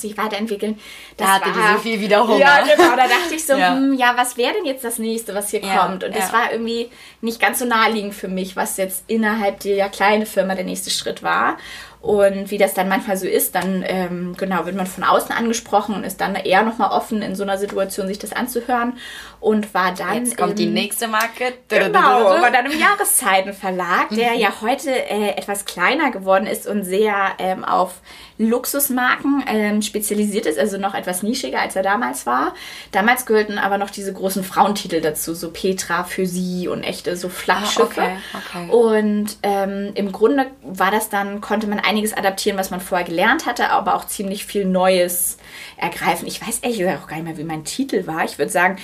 sich 0.00 0.16
weiterentwickeln. 0.16 0.78
Das 1.16 1.26
da 1.26 1.34
hatte 1.34 1.46
war, 1.46 1.68
die 1.68 1.74
so 1.74 1.78
viel 1.80 2.00
Wiederholung. 2.00 2.40
Ja, 2.40 2.62
genau. 2.62 2.96
Da 2.96 3.08
dachte 3.08 3.34
ich 3.34 3.44
so, 3.44 3.52
ja, 3.58 3.74
hm, 3.74 3.94
ja 3.94 4.14
was 4.16 4.36
wäre 4.36 4.54
denn 4.54 4.64
jetzt 4.64 4.84
das 4.84 4.98
nächste, 4.98 5.34
was 5.34 5.50
hier 5.50 5.62
ja, 5.62 5.78
kommt? 5.78 6.04
Und 6.04 6.14
das 6.14 6.32
war 6.32 6.52
irgendwie 6.52 6.90
nicht 7.20 7.40
ganz 7.40 7.58
so 7.58 7.64
naheliegend 7.64 8.14
für 8.14 8.28
mich, 8.28 8.56
was 8.56 8.76
jetzt 8.76 9.04
innerhalb 9.06 9.60
der 9.60 9.88
kleinen 9.88 10.26
Firma 10.26 10.54
der 10.54 10.64
nächste 10.64 10.90
Schritt 10.90 11.22
war. 11.22 11.56
Und 12.04 12.50
wie 12.50 12.58
das 12.58 12.74
dann 12.74 12.90
manchmal 12.90 13.16
so 13.16 13.26
ist, 13.26 13.54
dann 13.54 13.82
ähm, 13.86 14.34
genau 14.36 14.66
wird 14.66 14.76
man 14.76 14.86
von 14.86 15.04
außen 15.04 15.34
angesprochen 15.34 15.94
und 15.94 16.04
ist 16.04 16.20
dann 16.20 16.34
eher 16.34 16.62
nochmal 16.62 16.90
offen 16.90 17.22
in 17.22 17.34
so 17.34 17.44
einer 17.44 17.56
Situation, 17.56 18.08
sich 18.08 18.18
das 18.18 18.34
anzuhören. 18.34 18.98
Und 19.44 19.74
war 19.74 19.92
dann. 19.92 20.24
Jetzt 20.24 20.38
kommt 20.38 20.52
im, 20.52 20.56
die 20.56 20.66
nächste 20.68 21.06
Marke. 21.06 21.52
Genau, 21.68 22.00
war 22.00 22.50
dann 22.50 22.64
im 22.64 22.78
Jahreszeitenverlag, 22.78 24.08
der 24.08 24.32
mhm. 24.32 24.38
ja 24.38 24.48
heute 24.62 24.90
äh, 24.90 25.36
etwas 25.36 25.66
kleiner 25.66 26.10
geworden 26.10 26.46
ist 26.46 26.66
und 26.66 26.84
sehr 26.84 27.14
ähm, 27.38 27.62
auf 27.62 28.00
Luxusmarken 28.38 29.44
ähm, 29.46 29.82
spezialisiert 29.82 30.46
ist, 30.46 30.58
also 30.58 30.78
noch 30.78 30.94
etwas 30.94 31.22
nischiger, 31.22 31.60
als 31.60 31.76
er 31.76 31.82
damals 31.82 32.24
war. 32.24 32.54
Damals 32.90 33.26
gehörten 33.26 33.58
aber 33.58 33.76
noch 33.76 33.90
diese 33.90 34.14
großen 34.14 34.44
Frauentitel 34.44 35.02
dazu, 35.02 35.34
so 35.34 35.50
Petra 35.50 36.04
für 36.04 36.24
sie 36.24 36.66
und 36.66 36.82
echte 36.82 37.14
so 37.16 37.28
Flaggschiffe. 37.28 38.00
Ah, 38.00 38.16
okay, 38.32 38.70
okay. 38.70 38.70
Und 38.70 39.36
ähm, 39.42 39.92
im 39.94 40.10
Grunde 40.10 40.46
war 40.62 40.90
das 40.90 41.10
dann, 41.10 41.42
konnte 41.42 41.66
man 41.66 41.80
einiges 41.80 42.16
adaptieren, 42.16 42.58
was 42.58 42.70
man 42.70 42.80
vorher 42.80 43.06
gelernt 43.06 43.44
hatte, 43.44 43.68
aber 43.68 43.94
auch 43.94 44.06
ziemlich 44.06 44.46
viel 44.46 44.64
Neues 44.64 45.36
ergreifen. 45.76 46.26
Ich 46.26 46.40
weiß 46.40 46.60
ehrlich 46.60 46.78
gesagt 46.78 47.02
auch 47.02 47.08
gar 47.08 47.16
nicht 47.16 47.26
mehr, 47.26 47.36
wie 47.36 47.44
mein 47.44 47.64
Titel 47.64 48.06
war. 48.06 48.24
Ich 48.24 48.38
würde 48.38 48.50
sagen, 48.50 48.78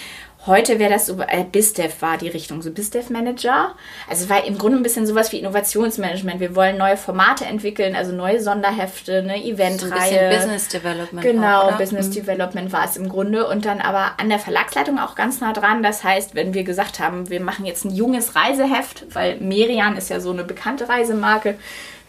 Heute 0.46 0.79
wäre 0.79 0.90
das 0.90 1.05
so, 1.05 1.20
äh, 1.20 1.44
BizDev 1.44 2.00
war 2.00 2.16
die 2.16 2.29
Richtung, 2.29 2.62
so 2.62 2.70
BizDev 2.70 3.12
Manager. 3.12 3.74
Also 4.09 4.24
es 4.24 4.31
war 4.31 4.44
im 4.44 4.57
Grunde 4.57 4.79
ein 4.79 4.83
bisschen 4.83 5.07
sowas 5.07 5.33
wie 5.33 5.38
Innovationsmanagement. 5.38 6.40
Wir 6.40 6.57
wollen 6.57 6.79
neue 6.79 6.96
Formate 6.96 7.44
entwickeln, 7.44 7.94
also 7.94 8.12
neue 8.12 8.40
Sonderhefte, 8.40 9.18
eine 9.18 9.44
Eventreihe. 9.44 10.33
So 10.33 10.38
Business 10.38 10.68
Development. 10.68 11.22
Genau, 11.22 11.62
auch, 11.62 11.76
Business 11.76 12.09
mhm. 12.09 12.12
Development 12.12 12.72
war 12.72 12.87
es 12.87 12.96
im 12.96 13.11
Grunde. 13.11 13.46
Und 13.48 13.66
dann 13.66 13.81
aber 13.81 14.12
an 14.18 14.31
der 14.31 14.38
Verlagsleitung 14.38 14.98
auch 14.98 15.14
ganz 15.14 15.40
nah 15.40 15.53
dran. 15.53 15.83
Das 15.83 16.05
heißt, 16.05 16.35
wenn 16.35 16.55
wir 16.55 16.64
gesagt 16.64 17.00
haben, 17.00 17.29
wir 17.29 17.40
machen 17.40 17.66
jetzt 17.66 17.85
ein 17.85 17.94
junges 17.94 18.35
Reiseheft, 18.35 19.14
weil 19.14 19.37
Merian 19.40 19.96
ist 19.98 20.09
ja 20.09 20.20
so 20.20 20.31
eine 20.31 20.44
bekannte 20.44 20.88
Reisemarke, 20.88 21.57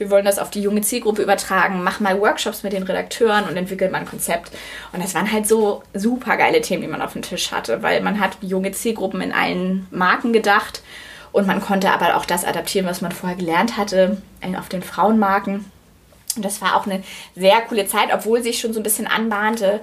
wir 0.01 0.09
wollen 0.09 0.25
das 0.25 0.39
auf 0.39 0.49
die 0.49 0.63
junge 0.63 0.81
Zielgruppe 0.81 1.21
übertragen, 1.21 1.83
mach 1.83 1.99
mal 1.99 2.19
Workshops 2.19 2.63
mit 2.63 2.73
den 2.73 2.81
Redakteuren 2.81 3.47
und 3.47 3.55
entwickelt 3.55 3.91
mal 3.91 3.99
ein 3.99 4.07
Konzept. 4.07 4.51
Und 4.91 5.03
das 5.03 5.13
waren 5.13 5.31
halt 5.31 5.47
so 5.47 5.83
super 5.93 6.37
geile 6.37 6.59
Themen, 6.61 6.81
die 6.81 6.87
man 6.87 7.03
auf 7.03 7.13
dem 7.13 7.21
Tisch 7.21 7.51
hatte, 7.51 7.83
weil 7.83 8.01
man 8.01 8.19
hat 8.19 8.37
junge 8.41 8.71
Zielgruppen 8.71 9.21
in 9.21 9.31
allen 9.31 9.85
Marken 9.91 10.33
gedacht 10.33 10.81
und 11.31 11.45
man 11.45 11.61
konnte 11.61 11.91
aber 11.91 12.17
auch 12.17 12.25
das 12.25 12.45
adaptieren, 12.45 12.87
was 12.87 13.01
man 13.01 13.11
vorher 13.11 13.37
gelernt 13.37 13.77
hatte, 13.77 14.17
äh, 14.41 14.57
auf 14.57 14.69
den 14.69 14.81
Frauenmarken. 14.81 15.65
Und 16.35 16.45
das 16.45 16.63
war 16.63 16.75
auch 16.75 16.87
eine 16.87 17.03
sehr 17.35 17.61
coole 17.61 17.85
Zeit, 17.85 18.09
obwohl 18.11 18.41
sich 18.41 18.59
schon 18.59 18.73
so 18.73 18.79
ein 18.79 18.83
bisschen 18.83 19.05
anbahnte. 19.05 19.81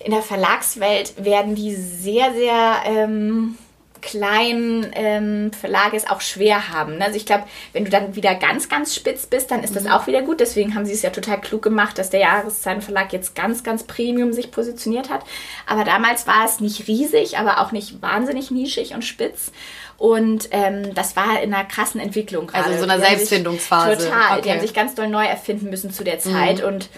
In 0.00 0.10
der 0.10 0.22
Verlagswelt 0.22 1.24
werden 1.24 1.54
die 1.54 1.76
sehr, 1.76 2.32
sehr 2.32 2.82
ähm, 2.86 3.56
kleinen 4.04 4.90
ähm, 4.92 5.50
Verlage 5.52 5.96
es 5.96 6.06
auch 6.06 6.20
schwer 6.20 6.68
haben. 6.68 6.98
Ne? 6.98 7.06
Also 7.06 7.16
ich 7.16 7.24
glaube, 7.24 7.44
wenn 7.72 7.84
du 7.84 7.90
dann 7.90 8.14
wieder 8.14 8.34
ganz, 8.34 8.68
ganz 8.68 8.94
spitz 8.94 9.26
bist, 9.26 9.50
dann 9.50 9.64
ist 9.64 9.74
das 9.74 9.84
mhm. 9.84 9.92
auch 9.92 10.06
wieder 10.06 10.20
gut. 10.20 10.40
Deswegen 10.40 10.74
haben 10.74 10.84
sie 10.84 10.92
es 10.92 11.02
ja 11.02 11.10
total 11.10 11.40
klug 11.40 11.62
gemacht, 11.62 11.96
dass 11.96 12.10
der 12.10 12.20
Jahreszeitenverlag 12.20 13.12
jetzt 13.12 13.34
ganz, 13.34 13.64
ganz 13.64 13.84
Premium 13.84 14.32
sich 14.32 14.50
positioniert 14.50 15.08
hat. 15.08 15.24
Aber 15.66 15.84
damals 15.84 16.26
war 16.26 16.44
es 16.44 16.60
nicht 16.60 16.86
riesig, 16.86 17.38
aber 17.38 17.60
auch 17.60 17.72
nicht 17.72 18.02
wahnsinnig 18.02 18.50
nischig 18.50 18.94
und 18.94 19.04
spitz. 19.04 19.50
Und 19.96 20.48
ähm, 20.50 20.94
das 20.94 21.16
war 21.16 21.40
in 21.42 21.54
einer 21.54 21.64
krassen 21.64 22.00
Entwicklung 22.00 22.46
gerade. 22.46 22.64
Also 22.64 22.74
in 22.74 22.78
so 22.84 22.90
einer 22.90 23.00
Selbstfindungsphase. 23.00 24.04
Total. 24.04 24.32
Okay. 24.32 24.42
Die 24.42 24.50
haben 24.50 24.60
sich 24.60 24.74
ganz 24.74 24.94
doll 24.94 25.08
neu 25.08 25.24
erfinden 25.24 25.70
müssen 25.70 25.92
zu 25.92 26.04
der 26.04 26.18
Zeit. 26.18 26.58
Mhm. 26.58 26.66
Und 26.66 26.88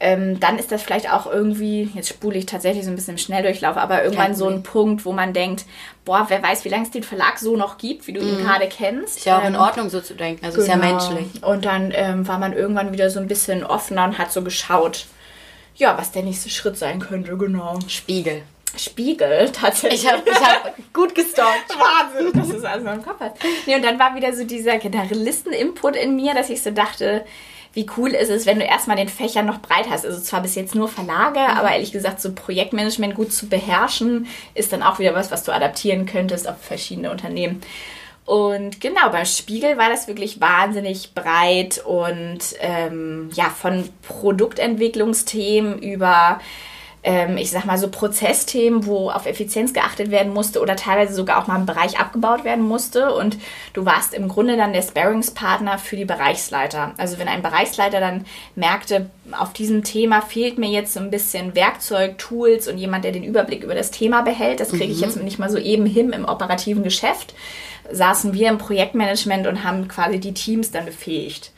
ähm, 0.00 0.38
dann 0.38 0.58
ist 0.58 0.70
das 0.70 0.82
vielleicht 0.82 1.12
auch 1.12 1.26
irgendwie, 1.26 1.90
jetzt 1.94 2.08
spule 2.08 2.38
ich 2.38 2.46
tatsächlich 2.46 2.84
so 2.84 2.90
ein 2.90 2.94
bisschen 2.94 3.14
im 3.14 3.18
Schnelldurchlauf, 3.18 3.76
aber 3.76 4.04
irgendwann 4.04 4.34
so 4.34 4.48
ein 4.48 4.62
Punkt, 4.62 5.04
wo 5.04 5.12
man 5.12 5.32
denkt, 5.32 5.64
boah, 6.04 6.26
wer 6.28 6.40
weiß, 6.40 6.64
wie 6.64 6.68
lange 6.68 6.84
es 6.84 6.92
den 6.92 7.02
Verlag 7.02 7.38
so 7.38 7.56
noch 7.56 7.78
gibt, 7.78 8.06
wie 8.06 8.12
du 8.12 8.20
ihn 8.20 8.38
mhm. 8.38 8.44
gerade 8.44 8.68
kennst. 8.68 9.18
Ist 9.18 9.26
ja 9.26 9.38
auch 9.38 9.42
ähm, 9.42 9.54
in 9.54 9.56
Ordnung, 9.56 9.90
so 9.90 10.00
zu 10.00 10.14
denken, 10.14 10.44
also 10.44 10.60
genau. 10.60 10.74
ist 10.74 10.82
ja 10.82 10.88
genau. 10.88 11.10
menschlich. 11.10 11.42
Und 11.42 11.64
dann 11.64 11.92
ähm, 11.94 12.28
war 12.28 12.38
man 12.38 12.52
irgendwann 12.52 12.92
wieder 12.92 13.10
so 13.10 13.18
ein 13.18 13.26
bisschen 13.26 13.64
offener 13.64 14.04
und 14.04 14.18
hat 14.18 14.30
so 14.30 14.42
geschaut, 14.42 15.06
ja, 15.74 15.98
was 15.98 16.12
der 16.12 16.22
nächste 16.22 16.50
Schritt 16.50 16.76
sein 16.76 17.00
könnte, 17.00 17.36
genau. 17.36 17.78
Spiegel. 17.88 18.42
Spiegel, 18.76 19.50
tatsächlich. 19.52 20.04
Ich 20.04 20.12
habe 20.12 20.22
hab 20.30 20.74
gut 20.92 21.12
gestalkt. 21.16 21.70
Wahnsinn, 21.76 22.32
dass 22.32 22.48
du 22.48 22.68
alles 22.68 22.84
noch 22.84 22.94
im 22.94 23.02
Kopf 23.02 23.18
hast. 23.18 23.36
Nee, 23.66 23.74
und 23.74 23.84
dann 23.84 23.98
war 23.98 24.14
wieder 24.14 24.32
so 24.32 24.44
dieser 24.44 24.78
Generalisten-Input 24.78 25.96
in 25.96 26.14
mir, 26.14 26.34
dass 26.34 26.50
ich 26.50 26.62
so 26.62 26.70
dachte, 26.70 27.24
wie 27.72 27.86
cool 27.96 28.10
ist 28.10 28.30
es, 28.30 28.46
wenn 28.46 28.58
du 28.58 28.64
erstmal 28.64 28.96
den 28.96 29.08
Fächer 29.08 29.42
noch 29.42 29.60
breit 29.60 29.88
hast. 29.90 30.04
Also 30.04 30.20
zwar 30.20 30.42
bis 30.42 30.54
jetzt 30.54 30.74
nur 30.74 30.88
Verlage, 30.88 31.40
mhm. 31.40 31.58
aber 31.58 31.72
ehrlich 31.72 31.92
gesagt, 31.92 32.20
so 32.20 32.32
Projektmanagement 32.32 33.14
gut 33.14 33.32
zu 33.32 33.48
beherrschen, 33.48 34.26
ist 34.54 34.72
dann 34.72 34.82
auch 34.82 34.98
wieder 34.98 35.14
was, 35.14 35.30
was 35.30 35.44
du 35.44 35.52
adaptieren 35.52 36.06
könntest 36.06 36.48
auf 36.48 36.58
verschiedene 36.60 37.10
Unternehmen. 37.10 37.60
Und 38.24 38.82
genau, 38.82 39.08
beim 39.10 39.24
Spiegel 39.24 39.78
war 39.78 39.88
das 39.88 40.06
wirklich 40.06 40.38
wahnsinnig 40.38 41.14
breit 41.14 41.82
und 41.82 42.40
ähm, 42.60 43.30
ja, 43.32 43.48
von 43.48 43.88
Produktentwicklungsthemen 44.02 45.78
über 45.78 46.38
ähm, 47.08 47.38
ich 47.38 47.50
sag 47.50 47.64
mal 47.64 47.78
so 47.78 47.88
Prozessthemen, 47.88 48.84
wo 48.84 49.08
auf 49.08 49.24
Effizienz 49.24 49.72
geachtet 49.72 50.10
werden 50.10 50.34
musste 50.34 50.60
oder 50.60 50.76
teilweise 50.76 51.14
sogar 51.14 51.42
auch 51.42 51.46
mal 51.46 51.54
ein 51.54 51.64
Bereich 51.64 51.98
abgebaut 51.98 52.44
werden 52.44 52.62
musste. 52.62 53.14
Und 53.14 53.38
du 53.72 53.86
warst 53.86 54.12
im 54.12 54.28
Grunde 54.28 54.58
dann 54.58 54.74
der 54.74 54.82
Sparringspartner 54.82 55.78
für 55.78 55.96
die 55.96 56.04
Bereichsleiter. 56.04 56.92
Also 56.98 57.18
wenn 57.18 57.26
ein 57.26 57.40
Bereichsleiter 57.40 58.00
dann 58.00 58.26
merkte, 58.56 59.08
auf 59.32 59.54
diesem 59.54 59.84
Thema 59.84 60.20
fehlt 60.20 60.58
mir 60.58 60.68
jetzt 60.68 60.92
so 60.92 61.00
ein 61.00 61.10
bisschen 61.10 61.54
Werkzeug, 61.54 62.18
Tools 62.18 62.68
und 62.68 62.76
jemand, 62.76 63.04
der 63.06 63.12
den 63.12 63.24
Überblick 63.24 63.64
über 63.64 63.74
das 63.74 63.90
Thema 63.90 64.20
behält, 64.20 64.60
das 64.60 64.68
kriege 64.68 64.92
ich 64.92 64.98
mhm. 64.98 65.04
jetzt 65.04 65.16
nicht 65.16 65.38
mal 65.38 65.50
so 65.50 65.56
eben 65.56 65.86
hin 65.86 66.10
im 66.10 66.26
operativen 66.26 66.82
Geschäft, 66.82 67.32
saßen 67.90 68.34
wir 68.34 68.50
im 68.50 68.58
Projektmanagement 68.58 69.46
und 69.46 69.64
haben 69.64 69.88
quasi 69.88 70.20
die 70.20 70.34
Teams 70.34 70.72
dann 70.72 70.84
befähigt. 70.84 71.52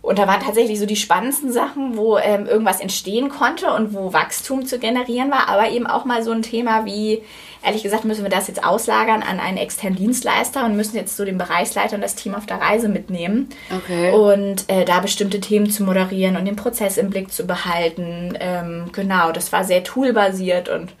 Und 0.00 0.18
da 0.18 0.26
waren 0.26 0.40
tatsächlich 0.40 0.78
so 0.78 0.86
die 0.86 0.96
spannendsten 0.96 1.52
Sachen, 1.52 1.96
wo 1.96 2.18
ähm, 2.18 2.46
irgendwas 2.46 2.80
entstehen 2.80 3.28
konnte 3.28 3.72
und 3.72 3.92
wo 3.92 4.12
Wachstum 4.12 4.64
zu 4.64 4.78
generieren 4.78 5.30
war, 5.30 5.48
aber 5.48 5.70
eben 5.70 5.86
auch 5.86 6.04
mal 6.04 6.22
so 6.22 6.30
ein 6.30 6.42
Thema 6.42 6.84
wie, 6.84 7.22
ehrlich 7.64 7.82
gesagt, 7.82 8.04
müssen 8.04 8.22
wir 8.22 8.30
das 8.30 8.46
jetzt 8.46 8.64
auslagern 8.64 9.22
an 9.22 9.40
einen 9.40 9.58
externen 9.58 9.98
Dienstleister 9.98 10.64
und 10.64 10.76
müssen 10.76 10.96
jetzt 10.96 11.16
so 11.16 11.24
den 11.24 11.36
Bereichsleiter 11.36 11.96
und 11.96 12.00
das 12.00 12.14
Team 12.14 12.34
auf 12.36 12.46
der 12.46 12.60
Reise 12.60 12.88
mitnehmen. 12.88 13.48
Okay. 13.76 14.12
Und 14.12 14.70
äh, 14.70 14.84
da 14.84 15.00
bestimmte 15.00 15.40
Themen 15.40 15.68
zu 15.68 15.82
moderieren 15.82 16.36
und 16.36 16.44
den 16.44 16.56
Prozess 16.56 16.96
im 16.96 17.10
Blick 17.10 17.32
zu 17.32 17.46
behalten. 17.46 18.38
Ähm, 18.40 18.90
genau, 18.92 19.32
das 19.32 19.52
war 19.52 19.64
sehr 19.64 19.82
toolbasiert 19.82 20.68
und 20.68 20.92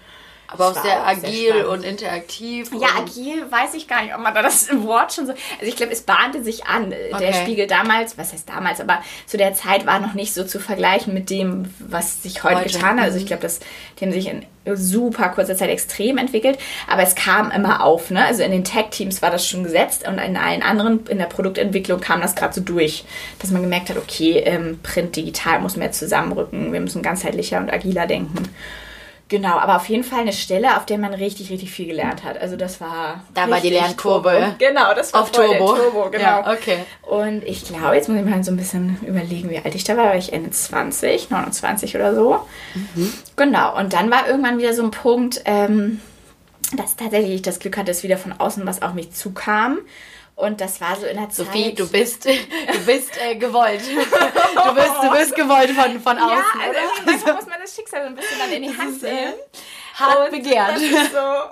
aber 0.50 0.68
auch 0.68 0.82
sehr 0.82 1.02
auch 1.02 1.06
agil 1.06 1.52
sehr 1.52 1.68
und 1.68 1.84
interaktiv. 1.84 2.70
Ja, 2.72 2.98
und 2.98 3.10
agil 3.10 3.50
weiß 3.50 3.74
ich 3.74 3.86
gar 3.86 4.02
nicht, 4.02 4.14
ob 4.14 4.20
man 4.20 4.34
da 4.34 4.40
das 4.40 4.68
Wort 4.82 5.12
schon 5.12 5.26
so. 5.26 5.32
Also 5.32 5.66
ich 5.66 5.76
glaube, 5.76 5.92
es 5.92 6.00
bahnte 6.00 6.42
sich 6.42 6.66
an. 6.66 6.86
Okay. 6.86 7.18
Der 7.18 7.32
Spiegel 7.34 7.66
damals, 7.66 8.16
was 8.16 8.32
heißt 8.32 8.48
damals, 8.48 8.80
aber 8.80 9.02
zu 9.26 9.36
der 9.36 9.52
Zeit 9.52 9.84
war 9.84 10.00
noch 10.00 10.14
nicht 10.14 10.32
so 10.32 10.44
zu 10.44 10.58
vergleichen 10.58 11.12
mit 11.12 11.28
dem, 11.28 11.74
was 11.78 12.22
sich 12.22 12.44
heute, 12.44 12.60
heute. 12.60 12.72
getan 12.72 12.98
hat. 12.98 13.04
Also 13.04 13.18
ich 13.18 13.26
glaube, 13.26 13.42
das, 13.42 13.60
die 13.98 14.06
haben 14.06 14.12
sich 14.12 14.26
in 14.26 14.46
super 14.74 15.28
kurzer 15.28 15.56
Zeit 15.56 15.70
extrem 15.70 16.16
entwickelt, 16.18 16.58
aber 16.86 17.02
es 17.02 17.14
kam 17.14 17.50
immer 17.50 17.84
auf. 17.84 18.10
Ne? 18.10 18.24
Also 18.24 18.42
in 18.42 18.50
den 18.50 18.64
Tech-Teams 18.64 19.20
war 19.20 19.30
das 19.30 19.46
schon 19.46 19.64
gesetzt 19.64 20.06
und 20.08 20.18
in 20.18 20.36
allen 20.36 20.62
anderen, 20.62 21.06
in 21.08 21.18
der 21.18 21.26
Produktentwicklung 21.26 22.00
kam 22.00 22.20
das 22.20 22.34
gerade 22.34 22.54
so 22.54 22.60
durch, 22.60 23.04
dass 23.38 23.50
man 23.50 23.62
gemerkt 23.62 23.90
hat, 23.90 23.98
okay, 23.98 24.38
ähm, 24.44 24.80
Print, 24.82 25.16
digital 25.16 25.60
muss 25.60 25.76
mehr 25.76 25.92
zusammenrücken, 25.92 26.72
wir 26.72 26.80
müssen 26.80 27.02
ganzheitlicher 27.02 27.58
und 27.58 27.72
agiler 27.72 28.06
denken. 28.06 28.48
Genau, 29.28 29.58
aber 29.58 29.76
auf 29.76 29.88
jeden 29.90 30.04
Fall 30.04 30.20
eine 30.20 30.32
Stelle, 30.32 30.78
auf 30.78 30.86
der 30.86 30.96
man 30.96 31.12
richtig, 31.12 31.50
richtig 31.50 31.70
viel 31.70 31.86
gelernt 31.86 32.24
hat. 32.24 32.40
Also 32.40 32.56
das 32.56 32.80
war. 32.80 33.22
Da 33.34 33.48
war 33.50 33.60
die 33.60 33.68
Lernkurve. 33.68 34.30
Turbo. 34.30 34.54
Genau, 34.58 34.94
das 34.94 35.12
war 35.12 35.22
auf 35.22 35.30
Turbo. 35.30 35.74
Turbo, 35.74 36.10
genau. 36.10 36.24
Ja, 36.24 36.50
okay. 36.50 36.78
Und 37.02 37.44
ich 37.44 37.64
glaube, 37.64 37.94
jetzt 37.94 38.08
muss 38.08 38.18
ich 38.18 38.24
mal 38.24 38.42
so 38.42 38.50
ein 38.50 38.56
bisschen 38.56 38.98
überlegen, 39.06 39.50
wie 39.50 39.58
alt 39.58 39.74
ich 39.74 39.84
da 39.84 39.98
war. 39.98 40.06
War 40.06 40.16
ich 40.16 40.32
Ende 40.32 40.50
20, 40.50 41.28
29 41.28 41.94
oder 41.94 42.14
so. 42.14 42.40
Mhm. 42.74 43.12
Genau. 43.36 43.76
Und 43.76 43.92
dann 43.92 44.10
war 44.10 44.26
irgendwann 44.26 44.58
wieder 44.58 44.72
so 44.72 44.82
ein 44.82 44.90
Punkt, 44.90 45.42
ähm, 45.44 46.00
dass 46.74 46.96
tatsächlich 46.96 47.34
ich 47.34 47.42
das 47.42 47.58
Glück 47.58 47.76
hatte, 47.76 47.90
dass 47.90 48.02
wieder 48.02 48.16
von 48.16 48.32
außen 48.32 48.64
was 48.66 48.80
auf 48.80 48.94
mich 48.94 49.12
zukam. 49.12 49.78
Und 50.38 50.60
das 50.60 50.80
war 50.80 50.94
so 50.94 51.04
in 51.04 51.16
der 51.16 51.30
Zeit. 51.30 51.46
Sophie, 51.46 51.74
du 51.74 51.90
bist, 51.90 52.24
du 52.24 52.78
bist 52.86 53.10
äh, 53.20 53.34
gewollt. 53.34 53.82
Du 54.58 54.74
bist, 54.74 54.90
du 55.02 55.10
bist 55.10 55.34
gewollt 55.34 55.70
von, 55.70 56.00
von 56.00 56.18
außen. 56.18 56.60
Ja, 56.60 56.66
also 56.66 56.80
manchmal 57.04 57.34
muss 57.34 57.46
man 57.46 57.58
das 57.60 57.74
Schicksal 57.74 58.02
so 58.02 58.08
ein 58.08 58.14
bisschen 58.16 58.38
dann 58.38 58.52
in 58.52 58.62
die 58.62 58.76
Hand 58.76 59.02
nehmen. 59.02 59.34
Hart 59.94 60.30
begehrt. 60.30 60.78
So, 61.12 61.18
ah, 61.18 61.50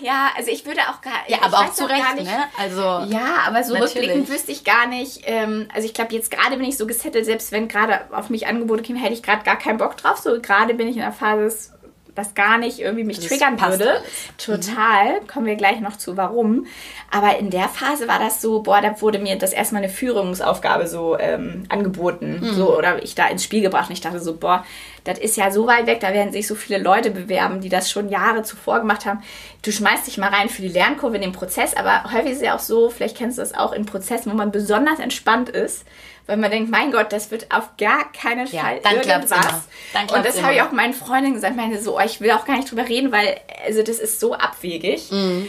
ja, 0.00 0.30
also 0.36 0.50
ich 0.50 0.64
würde 0.64 0.80
auch 0.82 1.00
gar 1.00 1.12
Ja, 1.28 1.38
aber 1.42 1.58
auch 1.58 1.72
zu 1.72 1.84
Recht, 1.84 2.14
nicht, 2.14 2.26
ne? 2.26 2.44
Also, 2.58 2.80
ja, 2.80 3.44
aber 3.46 3.62
so 3.64 3.74
natürlich. 3.74 3.96
rückblickend 3.96 4.28
wüsste 4.28 4.52
ich 4.52 4.64
gar 4.64 4.86
nicht, 4.86 5.22
ähm, 5.24 5.68
also 5.74 5.86
ich 5.86 5.94
glaube, 5.94 6.14
jetzt 6.14 6.30
gerade 6.30 6.56
bin 6.56 6.66
ich 6.66 6.76
so 6.76 6.86
gesettelt, 6.86 7.24
selbst 7.24 7.52
wenn 7.52 7.68
gerade 7.68 8.06
auf 8.12 8.30
mich 8.30 8.46
Angebote 8.46 8.82
kämen, 8.82 9.00
hätte 9.00 9.14
ich 9.14 9.22
gerade 9.22 9.44
gar 9.44 9.58
keinen 9.58 9.78
Bock 9.78 9.96
drauf. 9.96 10.18
So 10.18 10.40
gerade 10.40 10.74
bin 10.74 10.88
ich 10.88 10.96
in 10.96 11.02
der 11.02 11.12
Phase, 11.12 11.72
das 12.14 12.34
gar 12.34 12.58
nicht 12.58 12.78
irgendwie 12.78 13.04
mich 13.04 13.18
das 13.18 13.26
triggern 13.26 13.60
würde. 13.60 13.90
Alles. 13.90 14.02
Total. 14.38 15.20
Mhm. 15.20 15.26
Kommen 15.26 15.46
wir 15.46 15.56
gleich 15.56 15.80
noch 15.80 15.96
zu, 15.96 16.16
warum. 16.16 16.66
Aber 17.10 17.38
in 17.38 17.50
der 17.50 17.68
Phase 17.68 18.08
war 18.08 18.18
das 18.18 18.40
so, 18.40 18.62
boah, 18.62 18.80
da 18.80 19.00
wurde 19.00 19.18
mir 19.18 19.36
das 19.36 19.52
erstmal 19.52 19.82
eine 19.82 19.92
Führungsaufgabe 19.92 20.86
so 20.86 21.18
ähm, 21.18 21.64
angeboten. 21.68 22.40
Mhm. 22.40 22.54
So, 22.54 22.76
oder 22.76 23.02
ich 23.02 23.14
da 23.14 23.28
ins 23.28 23.44
Spiel 23.44 23.62
gebracht. 23.62 23.88
Und 23.88 23.94
ich 23.94 24.00
dachte 24.00 24.20
so, 24.20 24.36
boah, 24.36 24.64
das 25.04 25.18
ist 25.18 25.36
ja 25.36 25.50
so 25.50 25.66
weit 25.66 25.86
weg, 25.86 26.00
da 26.00 26.12
werden 26.12 26.32
sich 26.32 26.46
so 26.46 26.54
viele 26.54 26.78
Leute 26.78 27.10
bewerben, 27.10 27.60
die 27.60 27.68
das 27.68 27.90
schon 27.90 28.08
Jahre 28.08 28.42
zuvor 28.42 28.78
gemacht 28.78 29.04
haben. 29.04 29.22
Du 29.62 29.72
schmeißt 29.72 30.06
dich 30.06 30.18
mal 30.18 30.30
rein 30.30 30.48
für 30.48 30.62
die 30.62 30.68
Lernkurve 30.68 31.16
in 31.16 31.22
den 31.22 31.32
Prozess, 31.32 31.74
aber 31.74 32.04
häufig 32.12 32.32
ist 32.32 32.36
es 32.36 32.44
ja 32.44 32.54
auch 32.54 32.60
so, 32.60 32.88
vielleicht 32.88 33.16
kennst 33.16 33.38
du 33.38 33.42
das 33.42 33.54
auch 33.54 33.72
in 33.72 33.86
Prozessen, 33.86 34.30
wo 34.30 34.36
man 34.36 34.52
besonders 34.52 35.00
entspannt 35.00 35.48
ist 35.48 35.84
weil 36.26 36.36
man 36.36 36.50
denkt, 36.50 36.70
mein 36.70 36.92
Gott, 36.92 37.12
das 37.12 37.30
wird 37.30 37.52
auf 37.54 37.76
gar 37.76 38.10
keinen 38.12 38.46
Fall 38.46 38.76
ja, 38.76 38.80
dann 38.82 38.96
irgendwas. 38.96 39.46
Dann 39.92 40.08
und 40.08 40.24
das 40.24 40.42
habe 40.42 40.54
ich 40.54 40.62
auch 40.62 40.72
meinen 40.72 40.94
Freundinnen 40.94 41.34
gesagt, 41.34 41.56
meine 41.56 41.80
so, 41.80 41.98
oh, 41.98 42.02
ich 42.04 42.20
will 42.20 42.30
auch 42.30 42.44
gar 42.44 42.56
nicht 42.56 42.70
drüber 42.70 42.88
reden, 42.88 43.12
weil 43.12 43.40
also 43.66 43.82
das 43.82 43.98
ist 43.98 44.20
so 44.20 44.34
abwegig. 44.34 45.10
Mhm. 45.10 45.48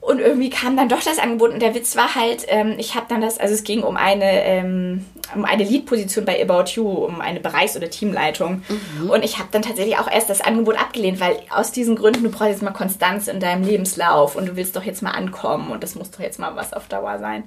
Und 0.00 0.18
irgendwie 0.18 0.48
kam 0.48 0.78
dann 0.78 0.88
doch 0.88 1.02
das 1.02 1.18
Angebot 1.18 1.52
und 1.52 1.60
der 1.60 1.74
Witz 1.74 1.94
war 1.94 2.14
halt, 2.14 2.46
ähm, 2.48 2.76
ich 2.78 2.94
habe 2.94 3.04
dann 3.10 3.20
das, 3.20 3.38
also 3.38 3.52
es 3.52 3.64
ging 3.64 3.82
um 3.82 3.98
eine, 3.98 4.44
ähm, 4.44 5.04
um 5.34 5.44
eine 5.44 5.62
Lead-Position 5.62 6.24
bei 6.24 6.42
About 6.42 6.70
You, 6.72 6.88
um 6.88 7.20
eine 7.20 7.38
Bereichs- 7.38 7.76
oder 7.76 7.90
Teamleitung. 7.90 8.62
Mhm. 8.68 9.10
Und 9.10 9.22
ich 9.22 9.38
habe 9.38 9.50
dann 9.52 9.60
tatsächlich 9.60 9.98
auch 9.98 10.10
erst 10.10 10.30
das 10.30 10.40
Angebot 10.40 10.80
abgelehnt, 10.80 11.20
weil 11.20 11.42
aus 11.50 11.70
diesen 11.70 11.96
Gründen, 11.96 12.22
du 12.22 12.30
brauchst 12.30 12.50
jetzt 12.50 12.62
mal 12.62 12.70
Konstanz 12.70 13.28
in 13.28 13.40
deinem 13.40 13.62
Lebenslauf 13.62 14.36
und 14.36 14.46
du 14.46 14.56
willst 14.56 14.74
doch 14.74 14.84
jetzt 14.84 15.02
mal 15.02 15.10
ankommen 15.10 15.70
und 15.70 15.82
das 15.82 15.96
muss 15.96 16.10
doch 16.10 16.20
jetzt 16.20 16.38
mal 16.38 16.56
was 16.56 16.72
auf 16.72 16.88
Dauer 16.88 17.18
sein. 17.18 17.44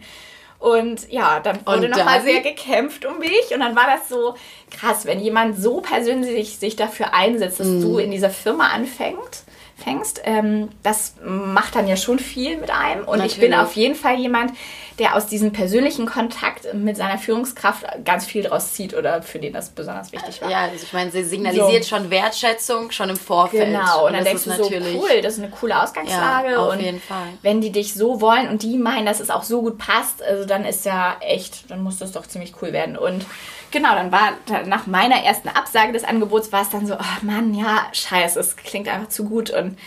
Und 0.64 1.12
ja, 1.12 1.42
dann 1.42 1.60
wurde 1.66 1.90
nochmal 1.90 2.22
sehr 2.22 2.40
gekämpft 2.40 3.04
um 3.04 3.20
mich. 3.20 3.54
Und 3.54 3.60
dann 3.60 3.76
war 3.76 3.86
das 3.86 4.08
so 4.08 4.36
krass, 4.72 5.06
wenn 5.06 5.20
jemand 5.20 5.62
so 5.62 5.82
persönlich 5.82 6.58
sich 6.58 6.78
dafür 6.78 7.14
einsetzt, 7.14 7.60
dass 7.60 7.68
mm. 7.68 7.82
du 7.82 7.98
in 7.98 8.12
dieser 8.12 8.30
Firma 8.30 8.68
anfängst. 8.68 9.46
Fängst, 9.76 10.22
ähm, 10.24 10.70
das 10.84 11.16
macht 11.26 11.76
dann 11.76 11.88
ja 11.88 11.98
schon 11.98 12.20
viel 12.20 12.58
mit 12.58 12.70
einem. 12.70 13.02
Und 13.02 13.18
Natürlich. 13.18 13.34
ich 13.34 13.40
bin 13.40 13.54
auf 13.54 13.76
jeden 13.76 13.96
Fall 13.96 14.18
jemand, 14.20 14.52
der 15.00 15.16
aus 15.16 15.26
diesem 15.26 15.52
persönlichen 15.52 16.06
Kontakt 16.06 16.72
mit 16.74 16.96
seiner 16.96 17.18
Führungskraft 17.18 17.84
ganz 18.06 18.26
viel 18.26 18.44
draus 18.44 18.74
zieht 18.74 18.94
oder 18.94 19.24
für 19.24 19.40
den 19.40 19.52
das 19.52 19.72
besonders 19.72 20.12
wichtig 20.12 20.42
war. 20.42 20.52
Ja, 20.52 20.62
also 20.66 20.76
ich 20.84 20.94
meine, 20.94 21.10
sie 21.10 21.24
signalisiert 21.24 21.84
so. 21.84 21.96
schon 21.96 22.12
Wertschätzung 22.12 22.92
schon 22.92 23.10
im 23.10 23.18
Vorfeld. 23.18 23.66
Genau, 23.66 24.06
und, 24.06 24.14
dann 24.14 24.24
denkst 24.24 24.44
du 24.44 24.52
so, 24.52 24.64
cool, 24.64 25.22
das 25.24 25.34
ist 25.34 25.40
eine 25.40 25.50
coole 25.50 25.82
Ausgangslage. 25.82 26.52
Ja, 26.52 26.60
auf 26.60 26.74
und 26.74 26.80
jeden 26.80 27.02
Fall. 27.02 27.30
wenn 27.42 27.60
die 27.60 27.72
dich 27.72 27.96
so 27.96 28.22
wollen 28.22 28.50
und 28.50 28.62
die 28.62 28.78
meinen, 28.78 29.08
dass 29.08 29.20
es 29.20 29.32
auch 29.32 29.44
so 29.44 29.64
gut 29.64 29.80
passt, 29.80 30.22
also 30.22 30.46
dann 30.46 30.66
ist 30.66 30.86
ja 30.86 31.18
echt, 31.20 31.72
dann 31.72 31.82
muss 31.82 31.98
das 31.98 32.12
doch 32.12 32.28
ziemlich 32.28 32.54
cool 32.62 32.74
werden. 32.74 32.96
Und 32.96 33.26
genau, 33.74 33.94
dann 33.96 34.12
war 34.12 34.38
nach 34.66 34.88
meiner 34.88 35.22
ersten 35.22 35.50
Absage 35.50 35.92
des 35.92 36.06
Angebots 36.06 36.54
war 36.54 36.62
es 36.62 36.70
dann 36.70 36.88
so, 36.88 36.94
oh 36.94 37.26
Mann, 37.26 37.54
ja, 37.54 37.88
scheiße, 37.92 38.40
es 38.40 38.56
klingt 38.56 38.88
einfach 38.88 39.10
zu 39.10 39.26
gut 39.26 39.50
und 39.50 39.78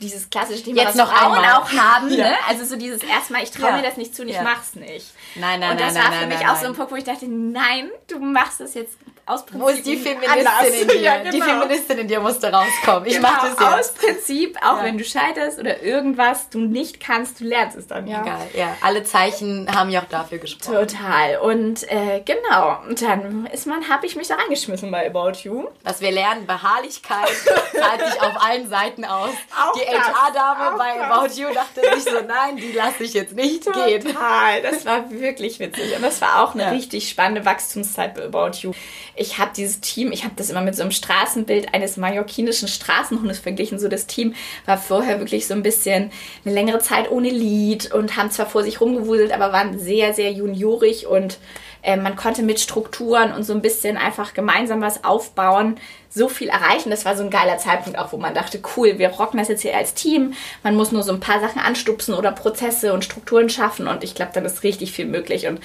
dieses 0.00 0.28
klassische 0.28 0.64
Thema, 0.64 0.82
Jetzt 0.82 0.96
noch 0.96 1.10
Frauen 1.10 1.36
einmal. 1.36 1.54
auch 1.54 1.72
haben. 1.72 2.10
Ja. 2.10 2.30
Ne? 2.30 2.36
Also 2.48 2.64
so 2.64 2.76
dieses 2.76 3.02
erstmal, 3.02 3.42
ich 3.42 3.50
traue 3.50 3.70
ja. 3.70 3.76
mir 3.76 3.82
das 3.82 3.96
nicht 3.96 4.14
zu 4.14 4.22
und 4.22 4.28
ich 4.28 4.40
mach's 4.42 4.74
nicht. 4.74 5.12
Nein, 5.36 5.60
nein, 5.60 5.70
und 5.70 5.80
das 5.80 5.94
nein, 5.94 6.02
war 6.02 6.10
nein, 6.10 6.20
für 6.20 6.26
nein, 6.26 6.38
mich 6.38 6.48
auch 6.48 6.56
so 6.56 6.66
ein 6.66 6.74
Punkt, 6.74 6.92
wo 6.92 6.96
ich 6.96 7.04
dachte, 7.04 7.26
nein, 7.28 7.90
du 8.08 8.18
machst 8.18 8.60
das 8.60 8.74
jetzt 8.74 8.98
aus 9.26 9.44
Prinzip. 9.44 9.60
Wo 9.60 9.68
ist 9.68 9.84
die 9.84 9.96
Feministin 9.96 10.82
in 10.82 10.88
dir? 10.88 11.00
Ja, 11.06 11.18
genau. 11.18 11.30
Die 11.30 11.42
Feministin 11.42 11.98
in 11.98 12.08
dir 12.08 12.20
musste 12.20 12.50
rauskommen. 12.50 13.06
Ich 13.06 13.16
genau, 13.16 13.28
mach 13.28 13.42
das 13.42 13.50
jetzt. 13.58 13.60
Aus 13.62 13.92
Prinzip, 13.94 14.56
auch 14.62 14.78
ja. 14.78 14.84
wenn 14.84 14.98
du 14.98 15.04
scheiterst 15.04 15.58
oder 15.58 15.82
irgendwas 15.82 16.48
du 16.48 16.60
nicht 16.60 17.00
kannst, 17.00 17.40
du 17.40 17.44
lernst 17.44 17.76
es 17.76 17.86
dann 17.86 18.06
ja. 18.06 18.22
Egal, 18.22 18.46
ja. 18.54 18.76
Alle 18.80 19.02
Zeichen 19.02 19.68
haben 19.74 19.90
ja 19.90 20.02
auch 20.02 20.08
dafür 20.08 20.38
gesprochen. 20.38 20.74
Total. 20.74 21.38
Und 21.38 21.90
äh, 21.90 22.22
genau. 22.24 22.78
Und 22.88 23.02
dann 23.02 23.46
ist 23.46 23.66
man, 23.66 23.88
habe 23.88 24.06
ich 24.06 24.16
mich 24.16 24.28
da 24.28 24.36
reingeschmissen 24.36 24.90
bei 24.90 25.06
About 25.06 25.40
You. 25.42 25.68
Was 25.82 26.00
wir 26.00 26.12
lernen, 26.12 26.46
Beharrlichkeit 26.46 27.28
zahlt 27.74 28.06
sich 28.06 28.22
auf 28.22 28.42
allen 28.44 28.68
Seiten 28.68 29.04
aus. 29.04 29.30
Auch 29.60 29.72
die 29.72 29.86
HR-Dame 29.86 30.78
bei 30.78 30.98
das. 30.98 31.10
About 31.10 31.40
You 31.40 31.48
dachte 31.52 31.96
sich 31.96 32.04
so, 32.04 32.20
nein, 32.26 32.56
die 32.56 32.72
lasse 32.72 33.02
ich 33.02 33.14
jetzt 33.14 33.34
nicht 33.34 33.64
Total. 33.64 33.86
gehen. 33.86 34.02
Total. 34.02 34.62
Das 34.62 34.86
war 34.86 35.10
wirklich 35.10 35.58
witzig. 35.58 35.96
Und 35.96 36.02
das 36.02 36.20
war 36.20 36.44
auch 36.44 36.54
eine 36.54 36.64
ja. 36.64 36.70
richtig 36.70 37.08
spannende 37.08 37.44
Wachstumszeit 37.44 38.14
bei 38.14 38.24
About 38.24 38.58
You 38.58 38.72
ich 39.16 39.38
habe 39.38 39.50
dieses 39.56 39.80
Team, 39.80 40.12
ich 40.12 40.24
habe 40.24 40.34
das 40.36 40.50
immer 40.50 40.60
mit 40.60 40.76
so 40.76 40.82
einem 40.82 40.90
Straßenbild 40.90 41.74
eines 41.74 41.96
mallorquinischen 41.96 42.68
Straßenhundes 42.68 43.38
verglichen. 43.38 43.78
So 43.78 43.88
das 43.88 44.06
Team 44.06 44.34
war 44.66 44.78
vorher 44.78 45.18
wirklich 45.18 45.46
so 45.46 45.54
ein 45.54 45.62
bisschen 45.62 46.10
eine 46.44 46.54
längere 46.54 46.78
Zeit 46.78 47.10
ohne 47.10 47.30
Lied 47.30 47.92
und 47.92 48.16
haben 48.16 48.30
zwar 48.30 48.46
vor 48.46 48.62
sich 48.62 48.80
rumgewuselt, 48.80 49.32
aber 49.32 49.52
waren 49.52 49.78
sehr, 49.78 50.12
sehr 50.12 50.32
juniorig 50.32 51.06
und 51.06 51.38
äh, 51.86 51.96
man 51.96 52.16
konnte 52.16 52.42
mit 52.42 52.58
Strukturen 52.58 53.32
und 53.32 53.44
so 53.44 53.52
ein 53.52 53.62
bisschen 53.62 53.96
einfach 53.96 54.34
gemeinsam 54.34 54.80
was 54.80 55.04
aufbauen, 55.04 55.78
so 56.10 56.28
viel 56.28 56.48
erreichen. 56.48 56.90
Das 56.90 57.04
war 57.04 57.16
so 57.16 57.22
ein 57.22 57.30
geiler 57.30 57.58
Zeitpunkt 57.58 57.96
auch, 57.96 58.12
wo 58.12 58.16
man 58.16 58.34
dachte, 58.34 58.60
cool, 58.76 58.98
wir 58.98 59.10
rocken 59.10 59.38
das 59.38 59.48
jetzt 59.48 59.62
hier 59.62 59.76
als 59.76 59.94
Team. 59.94 60.34
Man 60.64 60.74
muss 60.74 60.90
nur 60.90 61.04
so 61.04 61.12
ein 61.12 61.20
paar 61.20 61.40
Sachen 61.40 61.60
anstupsen 61.60 62.14
oder 62.14 62.32
Prozesse 62.32 62.92
und 62.92 63.04
Strukturen 63.04 63.48
schaffen 63.48 63.86
und 63.86 64.02
ich 64.02 64.16
glaube, 64.16 64.32
dann 64.34 64.44
ist 64.44 64.64
richtig 64.64 64.92
viel 64.92 65.06
möglich 65.06 65.46
und 65.46 65.60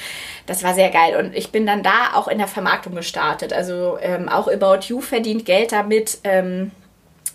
das 0.46 0.64
war 0.64 0.76
sehr 0.76 0.92
geil. 0.92 1.16
Und 1.18 1.36
ich 1.36 1.52
bin 1.52 1.66
dann 1.66 1.82
da 1.82 2.14
auch 2.14 2.28
in 2.28 2.38
der 2.38 2.48
Vermarktung 2.48 2.94
gestartet. 2.94 3.52
Also 3.52 3.98
ähm, 4.00 4.30
auch 4.30 4.48
About 4.48 4.86
You 4.88 5.02
verdient 5.02 5.46
Geld 5.46 5.72
damit. 5.72 6.20
Ähm, 6.24 6.72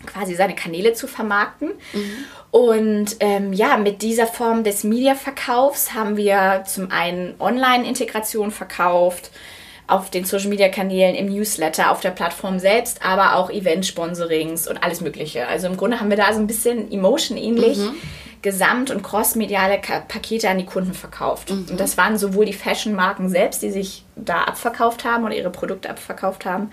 quasi 0.05 0.35
seine 0.35 0.55
Kanäle 0.55 0.93
zu 0.93 1.07
vermarkten. 1.07 1.69
Mhm. 1.93 2.25
Und 2.51 3.17
ähm, 3.19 3.53
ja, 3.53 3.77
mit 3.77 4.01
dieser 4.01 4.25
Form 4.25 4.63
des 4.63 4.83
Media-Verkaufs 4.83 5.93
haben 5.93 6.17
wir 6.17 6.63
zum 6.65 6.91
einen 6.91 7.35
Online-Integration 7.39 8.51
verkauft, 8.51 9.31
auf 9.87 10.09
den 10.09 10.25
Social 10.25 10.49
Media 10.49 10.67
Kanälen, 10.69 11.15
im 11.15 11.27
Newsletter, 11.27 11.91
auf 11.91 12.01
der 12.01 12.11
Plattform 12.11 12.59
selbst, 12.59 13.03
aber 13.03 13.35
auch 13.35 13.49
Event-Sponsorings 13.49 14.67
und 14.67 14.83
alles 14.83 15.01
Mögliche. 15.01 15.47
Also 15.47 15.67
im 15.67 15.77
Grunde 15.77 15.99
haben 15.99 16.09
wir 16.09 16.17
da 16.17 16.33
so 16.33 16.39
ein 16.39 16.47
bisschen 16.47 16.91
Emotion 16.91 17.37
ähnlich 17.37 17.77
mhm. 17.77 17.95
gesamt- 18.41 18.91
und 18.91 19.01
crossmediale 19.01 19.79
Pakete 20.07 20.49
an 20.49 20.57
die 20.57 20.65
Kunden 20.65 20.93
verkauft. 20.93 21.51
Mhm. 21.51 21.67
Und 21.71 21.79
das 21.79 21.97
waren 21.97 22.17
sowohl 22.17 22.45
die 22.45 22.53
Fashion-Marken 22.53 23.29
selbst, 23.29 23.61
die 23.61 23.71
sich 23.71 24.03
da 24.17 24.43
abverkauft 24.43 25.05
haben 25.05 25.23
oder 25.23 25.35
ihre 25.35 25.51
Produkte 25.51 25.89
abverkauft 25.89 26.45
haben, 26.45 26.69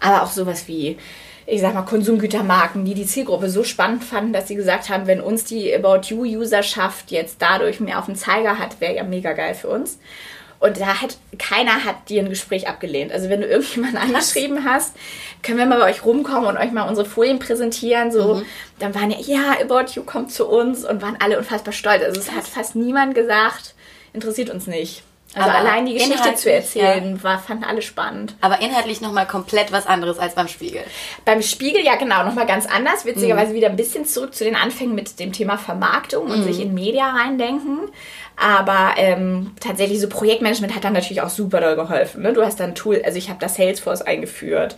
aber 0.00 0.22
auch 0.22 0.30
sowas 0.30 0.66
wie 0.66 0.98
ich 1.46 1.60
sag 1.60 1.74
mal, 1.74 1.82
Konsumgütermarken, 1.82 2.84
die 2.84 2.94
die 2.94 3.06
Zielgruppe 3.06 3.48
so 3.48 3.62
spannend 3.62 4.02
fanden, 4.02 4.32
dass 4.32 4.48
sie 4.48 4.56
gesagt 4.56 4.88
haben, 4.88 5.06
wenn 5.06 5.20
uns 5.20 5.44
die 5.44 5.72
About 5.74 6.08
You-Userschaft 6.08 7.12
jetzt 7.12 7.36
dadurch 7.40 7.78
mehr 7.78 7.98
auf 7.98 8.06
dem 8.06 8.16
Zeiger 8.16 8.58
hat, 8.58 8.80
wäre 8.80 8.96
ja 8.96 9.04
mega 9.04 9.32
geil 9.32 9.54
für 9.54 9.68
uns. 9.68 9.98
Und 10.58 10.80
da 10.80 11.00
hat 11.00 11.18
keiner 11.38 11.84
hat 11.84 12.08
dir 12.08 12.22
ein 12.22 12.30
Gespräch 12.30 12.66
abgelehnt. 12.66 13.12
Also 13.12 13.28
wenn 13.28 13.42
du 13.42 13.46
irgendjemanden 13.46 13.98
angeschrieben 13.98 14.64
hast, 14.64 14.96
können 15.42 15.58
wir 15.58 15.66
mal 15.66 15.78
bei 15.78 15.90
euch 15.90 16.04
rumkommen 16.04 16.48
und 16.48 16.56
euch 16.56 16.72
mal 16.72 16.88
unsere 16.88 17.06
Folien 17.06 17.38
präsentieren. 17.38 18.10
So, 18.10 18.36
mhm. 18.36 18.46
dann 18.78 18.94
waren 18.94 19.10
ja, 19.10 19.18
ja, 19.20 19.56
About 19.60 19.92
You 19.92 20.02
kommt 20.02 20.32
zu 20.32 20.48
uns 20.48 20.84
und 20.84 21.02
waren 21.02 21.16
alle 21.20 21.38
unfassbar 21.38 21.72
stolz. 21.72 22.02
Also 22.02 22.20
es 22.20 22.32
hat 22.32 22.48
fast 22.48 22.74
niemand 22.74 23.14
gesagt, 23.14 23.74
interessiert 24.12 24.50
uns 24.50 24.66
nicht. 24.66 25.02
Also 25.36 25.50
aber 25.50 25.58
allein 25.58 25.84
die 25.84 25.92
Geschichte 25.92 26.34
zu 26.34 26.50
erzählen, 26.50 27.16
ja. 27.16 27.22
war, 27.22 27.38
fanden 27.38 27.64
alle 27.64 27.82
spannend. 27.82 28.34
Aber 28.40 28.62
inhaltlich 28.62 29.02
nochmal 29.02 29.26
komplett 29.26 29.70
was 29.70 29.86
anderes 29.86 30.18
als 30.18 30.34
beim 30.34 30.48
Spiegel. 30.48 30.80
Beim 31.26 31.42
Spiegel, 31.42 31.84
ja 31.84 31.96
genau, 31.96 32.24
nochmal 32.24 32.46
ganz 32.46 32.64
anders. 32.64 33.04
Witzigerweise 33.04 33.52
mhm. 33.52 33.56
wieder 33.56 33.68
ein 33.68 33.76
bisschen 33.76 34.06
zurück 34.06 34.34
zu 34.34 34.44
den 34.44 34.56
Anfängen 34.56 34.94
mit 34.94 35.20
dem 35.20 35.32
Thema 35.32 35.58
Vermarktung 35.58 36.30
und 36.30 36.38
mhm. 36.38 36.44
sich 36.44 36.60
in 36.60 36.72
Media 36.72 37.10
reindenken. 37.10 37.90
Aber 38.36 38.94
ähm, 38.96 39.52
tatsächlich 39.60 40.00
so 40.00 40.08
Projektmanagement 40.08 40.74
hat 40.74 40.84
dann 40.84 40.94
natürlich 40.94 41.20
auch 41.20 41.28
super 41.28 41.60
doll 41.60 41.76
geholfen. 41.76 42.22
Ne? 42.22 42.32
Du 42.32 42.42
hast 42.42 42.58
dann 42.58 42.74
Tool, 42.74 43.02
also 43.04 43.18
ich 43.18 43.28
habe 43.28 43.38
da 43.38 43.50
Salesforce 43.50 44.02
eingeführt, 44.02 44.76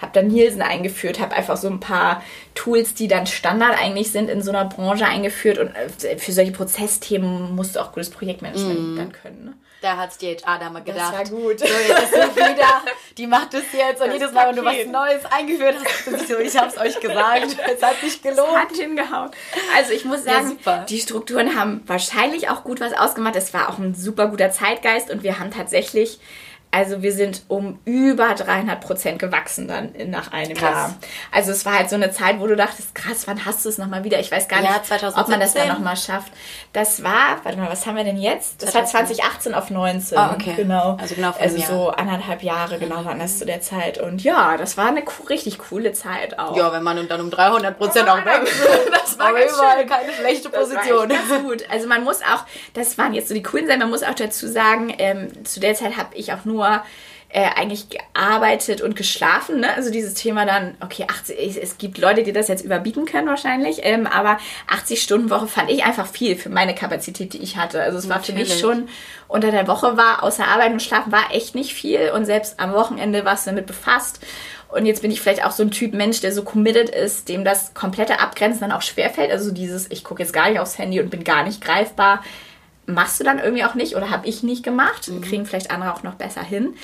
habe 0.00 0.10
dann 0.12 0.26
Nielsen 0.26 0.62
eingeführt, 0.62 1.20
habe 1.20 1.36
einfach 1.36 1.56
so 1.56 1.68
ein 1.68 1.78
paar 1.78 2.20
Tools, 2.56 2.94
die 2.94 3.06
dann 3.06 3.28
Standard 3.28 3.80
eigentlich 3.80 4.10
sind 4.10 4.28
in 4.28 4.42
so 4.42 4.50
einer 4.50 4.64
Branche 4.64 5.06
eingeführt 5.06 5.58
und 5.58 5.72
äh, 6.04 6.18
für 6.18 6.32
solche 6.32 6.50
Prozessthemen 6.52 7.54
musst 7.54 7.76
du 7.76 7.80
auch 7.80 7.92
gutes 7.92 8.10
Projektmanagement 8.10 8.94
mm. 8.94 8.96
dann 8.96 9.12
können. 9.12 9.44
Ne? 9.44 9.54
Da 9.80 9.96
hat 9.96 10.10
es 10.10 10.18
die 10.18 10.36
HR-Dame 10.36 10.82
gedacht. 10.82 11.14
Das 11.14 11.30
war 11.30 11.38
gut. 11.38 11.60
So, 11.60 11.64
jetzt 11.64 12.12
ist 12.12 12.38
da, 12.58 12.82
die 13.16 13.26
macht 13.26 13.54
es 13.54 13.64
jetzt 13.72 14.02
und 14.02 14.08
das 14.08 14.14
jedes 14.14 14.32
Mal, 14.32 14.48
wenn 14.48 14.56
du 14.56 14.64
was 14.64 14.86
Neues 14.86 15.24
eingeführt 15.24 15.76
hast, 15.78 16.28
so, 16.28 16.38
ich 16.38 16.56
habe 16.56 16.68
es 16.68 16.78
euch 16.78 17.00
gesagt, 17.00 17.56
es 17.74 17.82
hat 17.82 17.96
sich 18.00 18.20
gelohnt. 18.20 18.50
Es 18.50 18.56
hat 18.56 18.72
hingehauen. 18.72 19.30
Also 19.74 19.92
ich 19.92 20.04
muss 20.04 20.24
sagen, 20.24 20.58
ja, 20.64 20.84
die 20.84 20.98
Strukturen 20.98 21.58
haben 21.58 21.82
wahrscheinlich 21.86 22.50
auch 22.50 22.62
gut 22.62 22.80
was 22.80 22.92
ausgemacht. 22.92 23.36
Es 23.36 23.54
war 23.54 23.70
auch 23.70 23.78
ein 23.78 23.94
super 23.94 24.28
guter 24.28 24.50
Zeitgeist 24.50 25.10
und 25.10 25.22
wir 25.22 25.38
haben 25.38 25.50
tatsächlich 25.50 26.18
also 26.72 27.02
wir 27.02 27.12
sind 27.12 27.42
um 27.48 27.80
über 27.84 28.34
300 28.34 28.80
Prozent 28.80 29.18
gewachsen 29.18 29.66
dann 29.66 29.92
nach 30.06 30.32
einem 30.32 30.54
krass. 30.54 30.70
Jahr. 30.70 30.94
Also 31.32 31.50
es 31.50 31.66
war 31.66 31.78
halt 31.78 31.90
so 31.90 31.96
eine 31.96 32.12
Zeit, 32.12 32.38
wo 32.38 32.46
du 32.46 32.54
dachtest, 32.54 32.94
krass, 32.94 33.26
wann 33.26 33.44
hast 33.44 33.64
du 33.64 33.68
es 33.68 33.78
nochmal 33.78 34.04
wieder? 34.04 34.20
Ich 34.20 34.30
weiß 34.30 34.46
gar 34.46 34.60
nicht, 34.60 34.70
ja, 34.70 35.08
ob 35.16 35.28
man 35.28 35.40
das 35.40 35.54
dann 35.54 35.66
nochmal 35.68 35.96
schafft. 35.96 36.32
Das 36.72 37.02
war, 37.02 37.40
warte 37.42 37.58
mal, 37.58 37.68
was 37.68 37.86
haben 37.86 37.96
wir 37.96 38.04
denn 38.04 38.18
jetzt? 38.18 38.62
Das 38.62 38.70
2018. 38.70 38.94
war 38.94 39.04
2018 39.16 39.54
auf 39.54 39.70
19. 39.70 40.18
Ah, 40.18 40.32
okay. 40.32 40.54
Genau. 40.56 40.96
Also 41.00 41.16
genau 41.16 41.34
Also 41.38 41.58
so 41.58 41.88
anderthalb 41.90 42.44
Jahre 42.44 42.78
genau 42.78 43.04
waren 43.04 43.18
das 43.18 43.38
zu 43.38 43.46
der 43.46 43.60
Zeit. 43.60 43.98
Und 43.98 44.22
ja, 44.22 44.56
das 44.56 44.76
war 44.76 44.88
eine 44.88 45.02
richtig 45.28 45.58
coole 45.58 45.92
Zeit 45.92 46.38
auch. 46.38 46.56
Ja, 46.56 46.72
wenn 46.72 46.84
man 46.84 47.08
dann 47.08 47.20
um 47.20 47.30
300 47.30 47.76
Prozent 47.76 48.08
auch 48.08 48.24
weg 48.24 48.42
Das 48.92 49.18
war 49.18 49.30
überall 49.30 49.86
keine 49.86 50.12
schlechte 50.12 50.50
Position. 50.50 51.08
Das 51.08 51.42
gut. 51.42 51.64
Also 51.68 51.88
man 51.88 52.04
muss 52.04 52.20
auch, 52.22 52.44
das 52.74 52.96
waren 52.96 53.12
jetzt 53.12 53.28
so 53.28 53.34
die 53.34 53.42
coolen 53.42 53.66
Sachen, 53.66 53.80
man 53.80 53.90
muss 53.90 54.04
auch 54.04 54.14
dazu 54.14 54.46
sagen, 54.46 54.94
ähm, 54.98 55.44
zu 55.44 55.58
der 55.58 55.74
Zeit 55.74 55.96
habe 55.96 56.14
ich 56.14 56.32
auch 56.32 56.44
nur 56.44 56.59
nur 56.60 56.82
äh, 57.32 57.48
eigentlich 57.56 57.86
gearbeitet 57.90 58.80
und 58.80 58.96
geschlafen. 58.96 59.60
Ne? 59.60 59.72
Also 59.74 59.90
dieses 59.90 60.14
Thema 60.14 60.44
dann, 60.46 60.76
okay, 60.80 61.06
80, 61.08 61.62
es 61.62 61.78
gibt 61.78 61.98
Leute, 61.98 62.24
die 62.24 62.32
das 62.32 62.48
jetzt 62.48 62.64
überbieten 62.64 63.04
können 63.04 63.28
wahrscheinlich, 63.28 63.80
ähm, 63.82 64.06
aber 64.08 64.38
80 64.68 65.00
Stunden 65.00 65.30
Woche 65.30 65.46
fand 65.46 65.70
ich 65.70 65.84
einfach 65.84 66.08
viel 66.08 66.34
für 66.34 66.48
meine 66.48 66.74
Kapazität, 66.74 67.32
die 67.32 67.38
ich 67.38 67.56
hatte. 67.56 67.80
Also 67.82 67.98
es 67.98 68.08
war 68.08 68.16
Natürlich. 68.16 68.48
für 68.48 68.54
mich 68.54 68.60
schon 68.60 68.88
unter 69.28 69.52
der 69.52 69.68
Woche 69.68 69.96
war, 69.96 70.24
außer 70.24 70.46
Arbeit 70.46 70.72
und 70.72 70.82
Schlafen 70.82 71.12
war 71.12 71.32
echt 71.32 71.54
nicht 71.54 71.72
viel 71.72 72.10
und 72.10 72.24
selbst 72.24 72.58
am 72.58 72.72
Wochenende 72.72 73.24
warst 73.24 73.46
du 73.46 73.50
damit 73.50 73.66
befasst. 73.66 74.20
Und 74.66 74.86
jetzt 74.86 75.02
bin 75.02 75.10
ich 75.10 75.20
vielleicht 75.20 75.44
auch 75.44 75.50
so 75.52 75.62
ein 75.62 75.70
Typ 75.70 75.94
Mensch, 75.94 76.20
der 76.20 76.32
so 76.32 76.42
committed 76.42 76.90
ist, 76.90 77.28
dem 77.28 77.44
das 77.44 77.74
komplette 77.74 78.20
Abgrenzen 78.20 78.60
dann 78.60 78.72
auch 78.72 78.82
schwerfällt. 78.82 79.30
Also 79.30 79.52
dieses, 79.52 79.90
ich 79.90 80.04
gucke 80.04 80.22
jetzt 80.22 80.32
gar 80.32 80.48
nicht 80.48 80.60
aufs 80.60 80.78
Handy 80.78 81.00
und 81.00 81.10
bin 81.10 81.24
gar 81.24 81.44
nicht 81.44 81.60
greifbar 81.60 82.22
machst 82.94 83.20
du 83.20 83.24
dann 83.24 83.38
irgendwie 83.38 83.64
auch 83.64 83.74
nicht 83.74 83.96
oder 83.96 84.10
habe 84.10 84.26
ich 84.26 84.42
nicht 84.42 84.62
gemacht. 84.62 85.08
Mhm. 85.08 85.20
Kriegen 85.22 85.46
vielleicht 85.46 85.70
andere 85.70 85.94
auch 85.94 86.02
noch 86.02 86.14
besser 86.14 86.42
hin. 86.42 86.74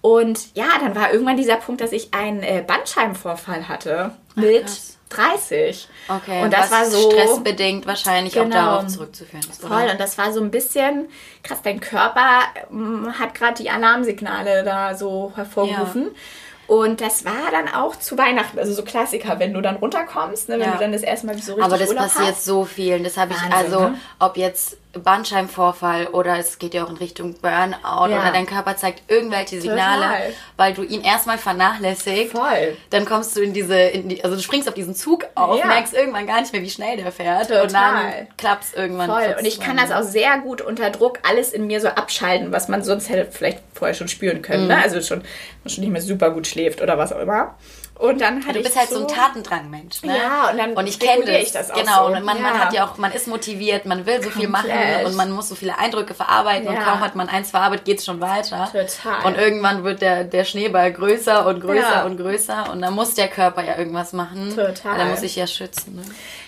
Und 0.00 0.54
ja, 0.54 0.66
dann 0.80 0.96
war 0.96 1.12
irgendwann 1.12 1.36
dieser 1.36 1.56
Punkt, 1.56 1.80
dass 1.80 1.92
ich 1.92 2.12
einen 2.12 2.42
äh, 2.42 2.64
Bandscheibenvorfall 2.66 3.68
hatte 3.68 4.10
mit 4.34 4.64
Ach, 4.66 5.02
30. 5.38 5.88
Okay, 6.08 6.42
und 6.42 6.52
das 6.52 6.70
war 6.72 6.86
so 6.86 7.10
stressbedingt 7.10 7.86
wahrscheinlich 7.86 8.34
genau, 8.34 8.46
auch 8.46 8.50
darauf 8.50 8.86
zurückzuführen. 8.88 9.44
Ist, 9.48 9.62
voll, 9.62 9.88
und 9.90 10.00
das 10.00 10.18
war 10.18 10.32
so 10.32 10.40
ein 10.40 10.50
bisschen 10.50 11.08
krass. 11.44 11.58
Dein 11.62 11.80
Körper 11.80 12.40
ähm, 12.70 13.14
hat 13.16 13.34
gerade 13.34 13.62
die 13.62 13.70
Alarmsignale 13.70 14.64
da 14.64 14.96
so 14.96 15.32
hervorgerufen. 15.36 16.04
Ja. 16.04 16.10
Und 16.66 17.00
das 17.00 17.24
war 17.24 17.50
dann 17.50 17.68
auch 17.68 17.96
zu 17.96 18.16
Weihnachten, 18.16 18.58
also 18.58 18.72
so 18.72 18.82
Klassiker, 18.82 19.38
wenn 19.38 19.52
du 19.52 19.60
dann 19.60 19.76
runterkommst, 19.76 20.48
ne, 20.48 20.58
wenn 20.58 20.68
ja. 20.68 20.72
du 20.72 20.78
dann 20.78 20.92
das 20.92 21.02
erste 21.02 21.26
Mal 21.26 21.36
so 21.36 21.52
richtig 21.52 21.64
Aber 21.64 21.76
das 21.76 21.88
Urlaub 21.90 22.04
passiert 22.04 22.28
hast. 22.28 22.44
so 22.44 22.64
viel. 22.64 23.02
Das 23.02 23.16
habe 23.16 23.34
ich 23.34 23.54
also, 23.54 23.80
ne? 23.80 23.98
ob 24.18 24.36
jetzt 24.36 24.78
Bandscheibenvorfall 24.92 26.08
oder 26.08 26.38
es 26.38 26.58
geht 26.58 26.74
ja 26.74 26.84
auch 26.84 26.90
in 26.90 26.96
Richtung 26.96 27.34
Burnout 27.40 27.78
ja. 27.82 28.20
oder 28.20 28.30
dein 28.32 28.46
Körper 28.46 28.76
zeigt 28.76 29.10
irgendwelche 29.10 29.60
Signale, 29.60 30.02
Total. 30.02 30.32
weil 30.56 30.74
du 30.74 30.82
ihn 30.82 31.02
erstmal 31.02 31.38
vernachlässigst. 31.38 32.32
Voll. 32.32 32.76
Dann 32.90 33.04
kommst 33.04 33.36
du 33.36 33.40
in 33.40 33.52
diese, 33.52 33.74
in 33.74 34.08
die, 34.10 34.22
also 34.22 34.36
du 34.36 34.42
springst 34.42 34.68
auf 34.68 34.74
diesen 34.74 34.94
Zug 34.94 35.26
auf, 35.34 35.58
ja. 35.58 35.66
merkst 35.66 35.94
irgendwann 35.94 36.26
gar 36.26 36.40
nicht 36.40 36.52
mehr, 36.52 36.62
wie 36.62 36.70
schnell 36.70 36.96
der 36.96 37.10
fährt. 37.10 37.48
Total. 37.48 37.62
Und 37.62 37.72
dann 37.72 38.28
klappt 38.36 38.64
es 38.64 38.74
irgendwann. 38.74 39.08
Voll. 39.08 39.36
Und 39.38 39.46
ich 39.46 39.60
kann 39.60 39.76
das 39.76 39.90
auch 39.90 40.02
sehr 40.02 40.38
gut 40.38 40.60
unter 40.60 40.90
Druck 40.90 41.20
alles 41.22 41.52
in 41.52 41.66
mir 41.66 41.80
so 41.80 41.88
abschalten, 41.88 42.52
was 42.52 42.68
man 42.68 42.84
sonst 42.84 43.08
hätte 43.08 43.30
vielleicht 43.30 43.60
vorher 43.72 43.94
schon 43.94 44.08
spüren 44.08 44.42
können. 44.42 44.66
Ne? 44.66 44.74
Mhm. 44.74 44.80
Ne? 44.80 44.84
Also 44.84 45.00
schon, 45.00 45.22
man 45.64 45.70
schon 45.70 45.84
nicht 45.84 45.92
mehr 45.92 46.02
super 46.02 46.30
gut 46.30 46.46
schläft 46.46 46.82
oder 46.82 46.98
was 46.98 47.12
auch 47.12 47.20
immer. 47.20 47.54
Und 48.02 48.20
dann 48.20 48.44
hatte 48.44 48.58
du 48.58 48.64
bist 48.64 48.76
halt 48.76 48.88
so 48.88 49.00
ein 49.00 49.06
Tatendrang-Mensch, 49.06 50.02
ne? 50.02 50.18
Ja, 50.18 50.50
und 50.50 50.58
dann 50.58 50.72
und 50.72 50.88
ich 50.88 50.98
kenne 50.98 51.24
das. 51.24 51.36
Ich 51.36 51.52
das 51.52 51.70
auch 51.70 51.76
genau, 51.76 52.08
so. 52.08 52.14
und 52.14 52.24
man, 52.24 52.36
ja. 52.36 52.42
man 52.42 52.58
hat 52.58 52.72
ja 52.72 52.84
auch, 52.84 52.98
man 52.98 53.12
ist 53.12 53.28
motiviert, 53.28 53.86
man 53.86 54.06
will 54.06 54.16
so 54.20 54.28
Komplett. 54.28 54.40
viel 54.40 54.48
machen 54.48 55.06
und 55.06 55.14
man 55.14 55.30
muss 55.30 55.48
so 55.48 55.54
viele 55.54 55.78
Eindrücke 55.78 56.12
verarbeiten 56.12 56.64
ja. 56.64 56.72
und 56.72 56.84
kaum 56.84 56.98
hat 56.98 57.14
man 57.14 57.28
eins 57.28 57.50
verarbeitet, 57.50 57.84
geht 57.84 57.98
es 58.00 58.04
schon 58.04 58.20
weiter. 58.20 58.68
Total. 58.72 59.24
Und 59.24 59.38
irgendwann 59.38 59.84
wird 59.84 60.02
der, 60.02 60.24
der 60.24 60.44
Schneeball 60.44 60.92
größer 60.92 61.46
und 61.46 61.60
größer 61.60 61.80
ja. 61.80 62.04
und 62.04 62.16
größer 62.16 62.70
und 62.72 62.82
dann 62.82 62.92
muss 62.92 63.14
der 63.14 63.28
Körper 63.28 63.62
ja 63.62 63.78
irgendwas 63.78 64.12
machen. 64.12 64.48
Total. 64.48 64.98
Dann 64.98 65.10
muss 65.10 65.22
ich 65.22 65.36
ja 65.36 65.46
schützen. 65.46 65.94
Ne? 65.94 66.02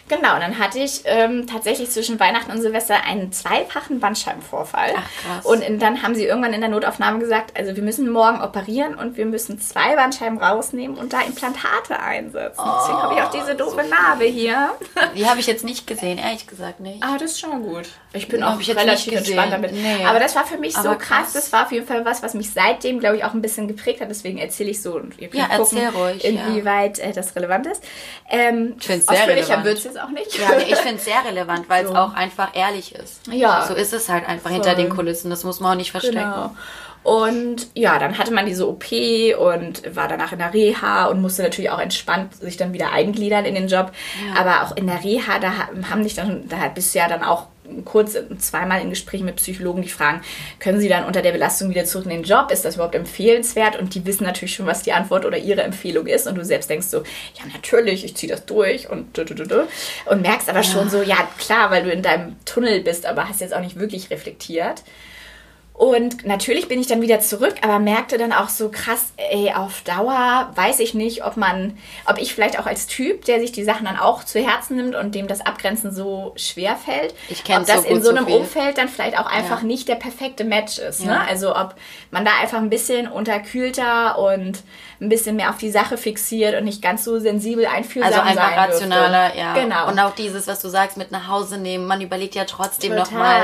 Genau, 0.09 0.39
dann 0.39 0.59
hatte 0.59 0.79
ich 0.79 1.03
ähm, 1.07 1.47
tatsächlich 1.47 1.91
zwischen 1.91 2.21
Weihnachten 2.21 2.51
und 2.51 2.61
Silvester 2.61 3.05
einen 3.05 3.33
zweifachen 3.33 4.01
Bandscheibenvorfall. 4.01 4.93
Ach, 4.97 5.03
krass. 5.23 5.47
Und 5.47 5.63
in, 5.63 5.79
dann 5.79 6.03
haben 6.03 6.15
sie 6.15 6.27
irgendwann 6.27 6.53
in 6.53 6.61
der 6.61 6.69
Notaufnahme 6.69 7.21
gesagt, 7.21 7.59
also 7.59 7.75
wir 7.75 7.83
müssen 7.83 8.11
morgen 8.11 8.43
operieren 8.43 8.97
und 8.97 9.17
wir 9.17 9.25
müssen 9.25 9.59
zwei 9.61 9.97
Bandscheiben 9.97 10.39
rausnehmen 10.39 10.99
und 10.99 11.15
da 11.15 11.23
Implantate 11.23 11.99
einsetzen. 11.99 12.61
Oh, 12.63 12.71
Deswegen 12.81 13.03
habe 13.03 13.15
ich 13.15 13.23
auch 13.23 13.31
diese 13.31 13.55
doofe 13.55 13.83
so 13.83 13.89
Narbe 13.89 14.25
hier. 14.25 14.73
Die 15.17 15.27
habe 15.27 15.41
ich 15.41 15.47
jetzt 15.47 15.65
nicht 15.65 15.87
gesehen, 15.87 16.19
ehrlich 16.19 16.47
gesagt 16.47 16.81
nicht. 16.81 17.03
Ah, 17.03 17.17
das 17.19 17.33
ist 17.33 17.41
schon 17.41 17.63
gut. 17.63 17.89
Ich 18.13 18.29
bin 18.29 18.43
auch 18.43 18.61
ich 18.61 18.71
relativ 18.77 19.15
entspannt 19.15 19.53
damit. 19.53 19.73
Nee. 19.73 20.05
Aber 20.05 20.21
das 20.21 20.37
war 20.37 20.47
für 20.47 20.59
mich 20.59 20.77
Aber 20.77 20.91
so 20.91 20.95
krass. 20.97 21.09
krass. 21.09 21.33
Das 21.33 21.53
war 21.53 21.65
auf 21.65 21.73
jeden 21.73 21.87
Fall 21.87 22.05
was, 22.05 22.23
was 22.23 22.35
mich 22.35 22.53
seitdem, 22.53 23.01
glaube 23.01 23.17
ich, 23.17 23.25
auch 23.25 23.35
ein 23.35 23.43
bisschen 23.43 23.69
geprägt 23.69 24.01
hat. 24.01 24.11
Deswegen 24.11 24.39
erzähle 24.39 24.71
ich 24.71 24.83
so 24.83 24.97
und 24.97 25.19
ihr 25.19 25.29
könnt 25.29 25.49
ja, 25.51 25.57
gucken, 25.57 25.79
ruhig, 25.89 26.25
inwieweit 26.25 26.99
ja. 26.99 27.05
äh, 27.05 27.13
das 27.13 27.35
relevant 27.35 27.67
ist. 27.67 27.83
Ähm, 28.31 28.75
ich 28.79 28.87
finde 28.87 29.01
es 29.01 29.07
sehr 29.07 29.27
relevant. 29.27 29.65
wird 29.65 29.94
es 29.95 30.01
auch 30.01 30.11
nicht. 30.11 30.39
Ja, 30.39 30.57
nee, 30.57 30.65
ich 30.69 30.77
finde 30.77 30.97
es 30.97 31.05
sehr 31.05 31.25
relevant, 31.25 31.69
weil 31.69 31.87
so. 31.87 31.93
es 31.93 31.99
auch 31.99 32.15
einfach 32.15 32.55
ehrlich 32.55 32.95
ist. 32.95 33.27
Ja. 33.31 33.67
So 33.67 33.75
ist 33.75 33.93
es 33.93 34.09
halt 34.09 34.29
einfach 34.29 34.51
Voll. 34.51 34.55
hinter 34.55 34.75
den 34.75 34.91
Kulissen. 34.91 35.31
Das 35.31 35.45
muss 35.45 35.61
man 35.61 35.73
auch 35.73 35.77
nicht 35.77 35.91
verstecken. 35.91 36.19
Genau. 36.19 36.55
Und 37.05 37.69
ja, 37.75 37.99
dann 37.99 38.17
hatte 38.17 38.33
man 38.33 38.47
diese 38.47 38.67
OP 38.67 38.87
und 39.39 39.95
war 39.95 40.09
danach 40.09 40.33
in 40.33 40.39
der 40.39 40.55
Reha 40.55 41.05
und 41.07 41.21
musste 41.21 41.43
natürlich 41.43 41.71
auch 41.71 41.79
entspannt 41.79 42.35
sich 42.35 42.57
dann 42.57 42.73
wieder 42.73 42.93
eingliedern 42.93 43.45
in 43.45 43.55
den 43.55 43.69
Job. 43.69 43.93
Ja. 44.27 44.41
Aber 44.41 44.63
auch 44.63 44.77
in 44.77 44.87
der 44.87 45.05
Reha, 45.05 45.39
da 45.39 45.53
haben 45.91 46.03
dich 46.03 46.15
dann, 46.15 46.49
da 46.49 46.57
bist 46.69 46.95
du 46.95 46.99
ja 46.99 47.09
dann 47.09 47.23
auch 47.23 47.49
kurz 47.85 48.17
zweimal 48.39 48.81
in 48.81 48.91
Gesprächen 48.91 49.25
mit 49.25 49.37
Psychologen, 49.37 49.83
die 49.83 49.89
fragen, 49.89 50.23
können 50.59 50.81
Sie 50.81 50.89
dann 50.89 51.05
unter 51.05 51.23
der 51.23 51.33
Belastung 51.33 51.71
wieder 51.71 51.85
zurück 51.85 52.05
in 52.05 52.11
den 52.11 52.23
Job? 52.23 52.51
Ist 52.51 52.65
das 52.65 52.75
überhaupt 52.75 52.95
empfehlenswert? 52.95 53.79
Und 53.79 53.95
die 53.95 54.05
wissen 54.07 54.25
natürlich 54.25 54.55
schon, 54.55 54.67
was 54.67 54.83
die 54.83 54.93
Antwort 54.93 55.25
oder 55.25 55.39
ihre 55.39 55.63
Empfehlung 55.63 56.07
ist. 56.07 56.27
Und 56.27 56.37
du 56.37 56.45
selbst 56.45 56.69
denkst 56.69 56.89
so, 56.89 56.99
ja, 56.99 57.45
natürlich, 57.53 58.05
ich 58.05 58.17
ziehe 58.17 58.31
das 58.31 58.45
durch 58.47 58.91
und 58.91 59.19
und 59.19 60.23
merkst 60.23 60.49
aber 60.49 60.61
ja. 60.61 60.65
schon 60.65 60.91
so, 60.91 61.03
ja, 61.03 61.29
klar, 61.39 61.71
weil 61.71 61.85
du 61.85 61.91
in 61.91 62.03
deinem 62.03 62.37
Tunnel 62.45 62.81
bist, 62.81 63.07
aber 63.07 63.29
hast 63.29 63.41
jetzt 63.41 63.55
auch 63.55 63.61
nicht 63.61 63.79
wirklich 63.79 64.11
reflektiert. 64.11 64.83
Und 65.77 66.25
natürlich 66.25 66.69
bin 66.69 66.81
ich 66.81 66.87
dann 66.87 67.03
wieder 67.03 67.19
zurück, 67.19 67.57
aber 67.63 67.81
merkte 67.81 68.17
dann 68.17 68.33
auch 68.33 68.49
so 68.49 68.69
krass, 68.69 69.07
ey, 69.17 69.53
auf 69.53 69.83
Dauer 69.83 70.53
weiß 70.55 70.79
ich 70.79 70.95
nicht, 70.95 71.25
ob 71.25 71.37
man, 71.37 71.77
ob 72.07 72.19
ich 72.19 72.33
vielleicht 72.33 72.61
auch 72.61 72.67
als 72.67 72.87
Typ, 72.87 73.25
der 73.25 73.41
sich 73.41 73.51
die 73.51 73.65
Sachen 73.65 73.85
dann 73.85 73.99
auch 73.99 74.23
zu 74.23 74.39
Herzen 74.39 74.77
nimmt 74.77 74.95
und 74.95 75.17
dem 75.17 75.27
das 75.27 75.45
Abgrenzen 75.45 75.93
so 75.93 76.33
schwer 76.37 76.77
fällt, 76.77 77.13
ich 77.29 77.41
ob 77.41 77.67
das 77.67 77.83
so 77.83 77.89
in 77.89 78.03
so 78.05 78.11
einem 78.11 78.29
so 78.29 78.37
Umfeld 78.37 78.79
dann 78.79 78.89
vielleicht 78.89 79.19
auch 79.19 79.27
einfach 79.27 79.63
ja. 79.63 79.67
nicht 79.67 79.89
der 79.89 79.97
perfekte 79.97 80.45
Match 80.45 80.79
ist. 80.79 81.01
Ne? 81.01 81.11
Ja. 81.11 81.19
Ne? 81.19 81.29
Also 81.29 81.57
ob 81.57 81.75
man 82.13 82.25
da 82.25 82.31
einfach 82.41 82.59
ein 82.59 82.71
bisschen 82.71 83.09
unterkühlter 83.09 84.17
und 84.17 84.63
ein 85.01 85.09
bisschen 85.09 85.35
mehr 85.35 85.51
auf 85.51 85.59
die 85.59 85.73
Sache 85.73 85.99
fixiert 85.99 86.57
und 86.57 86.65
nicht 86.67 86.83
ganz 86.83 87.03
so 87.03 87.19
sensibel 87.19 87.67
einfühlsam 87.67 88.13
Also 88.13 88.21
einfach 88.21 88.57
rationaler, 88.57 89.31
dürfte. 89.31 89.41
ja. 89.41 89.55
Genau. 89.55 89.89
Und 89.89 89.99
auch 89.99 90.15
dieses, 90.15 90.47
was 90.47 90.61
du 90.61 90.69
sagst, 90.69 90.97
mit 90.97 91.11
nach 91.11 91.27
Hause 91.27 91.59
nehmen, 91.59 91.87
man 91.89 92.01
überlegt 92.01 92.37
ja 92.37 92.45
trotzdem 92.45 92.95
nochmal 92.95 93.43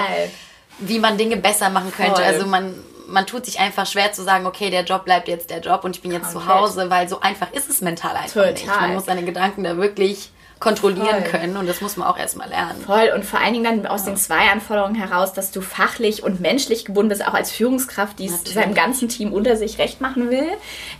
wie 0.81 0.99
man 0.99 1.19
Dinge 1.19 1.37
besser 1.37 1.71
machen 1.71 1.93
könnte. 1.93 2.17
Voll. 2.17 2.25
Also 2.25 2.47
man, 2.47 2.75
man 3.07 3.27
tut 3.27 3.47
sich 3.47 3.61
einfach 3.61 3.87
schwer 3.87 4.13
zu 4.13 4.23
sagen, 4.23 4.47
okay, 4.47 4.71
der 4.71 4.85
Job 4.85 5.05
bleibt 5.05 5.29
jetzt 5.29 5.51
der 5.51 5.61
Job 5.61 5.85
und 5.85 5.97
ich 5.97 6.03
bin 6.03 6.13
jetzt 6.13 6.33
Komplett. 6.33 6.45
zu 6.45 6.55
Hause, 6.55 6.91
weil 6.91 7.09
so 7.09 7.21
einfach 7.21 7.53
ist 7.53 7.69
es 7.71 7.81
mental 7.81 8.17
einfach 8.17 8.33
Total. 8.33 8.53
nicht. 8.53 8.67
Man 8.67 8.95
muss 8.95 9.05
seine 9.05 9.25
Gedanken 9.25 9.65
da 9.65 9.77
wirklich 9.77 10.31
kontrollieren 10.61 11.23
Voll. 11.23 11.31
können 11.31 11.57
und 11.57 11.67
das 11.67 11.81
muss 11.81 11.97
man 11.97 12.07
auch 12.07 12.19
erstmal 12.19 12.49
lernen. 12.51 12.83
Voll 12.83 13.11
und 13.15 13.25
vor 13.25 13.41
allen 13.41 13.55
Dingen 13.55 13.65
dann 13.65 13.87
aus 13.87 14.05
ja. 14.05 14.13
den 14.13 14.17
zwei 14.19 14.51
Anforderungen 14.51 14.95
heraus, 14.95 15.33
dass 15.33 15.51
du 15.53 15.63
fachlich 15.63 16.23
und 16.23 16.41
menschlich 16.41 16.85
gebunden 16.85 17.09
bist, 17.09 17.27
auch 17.27 17.33
als 17.33 17.51
Führungskraft, 17.51 18.19
die 18.19 18.27
es 18.27 18.45
seinem 18.45 18.75
ganzen 18.75 19.09
Team 19.09 19.33
unter 19.33 19.57
sich 19.57 19.79
recht 19.79 20.03
machen 20.03 20.31
will. 20.31 20.49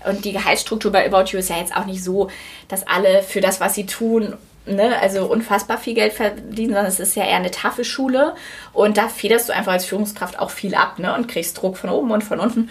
Und 0.09 0.25
die 0.25 0.33
Gehaltsstruktur 0.33 0.91
bei 0.91 1.07
About 1.07 1.31
You 1.31 1.39
ist 1.39 1.51
ja 1.51 1.59
jetzt 1.59 1.77
auch 1.77 1.85
nicht 1.85 2.03
so, 2.03 2.31
dass 2.69 2.87
alle 2.87 3.23
für 3.23 3.43
das, 3.43 3.61
was 3.61 3.75
sie 3.75 3.85
tun, 3.85 4.35
ne, 4.75 4.99
also 5.01 5.27
unfassbar 5.27 5.79
viel 5.79 5.95
Geld 5.95 6.13
verdienen, 6.13 6.75
sondern 6.75 6.87
es 6.87 7.01
ist 7.01 7.17
ja 7.17 7.25
eher 7.25 7.37
eine 7.37 7.51
Tafelschule 7.51 8.35
und 8.73 8.97
da 8.97 9.09
federst 9.09 9.49
du 9.49 9.55
einfach 9.55 9.73
als 9.73 9.85
Führungskraft 9.85 10.39
auch 10.39 10.51
viel 10.51 10.75
ab 10.75 10.99
ne, 10.99 11.15
und 11.15 11.29
kriegst 11.29 11.61
Druck 11.61 11.77
von 11.77 11.91
oben 11.91 12.11
und 12.11 12.23
von 12.23 12.41
unten. 12.41 12.71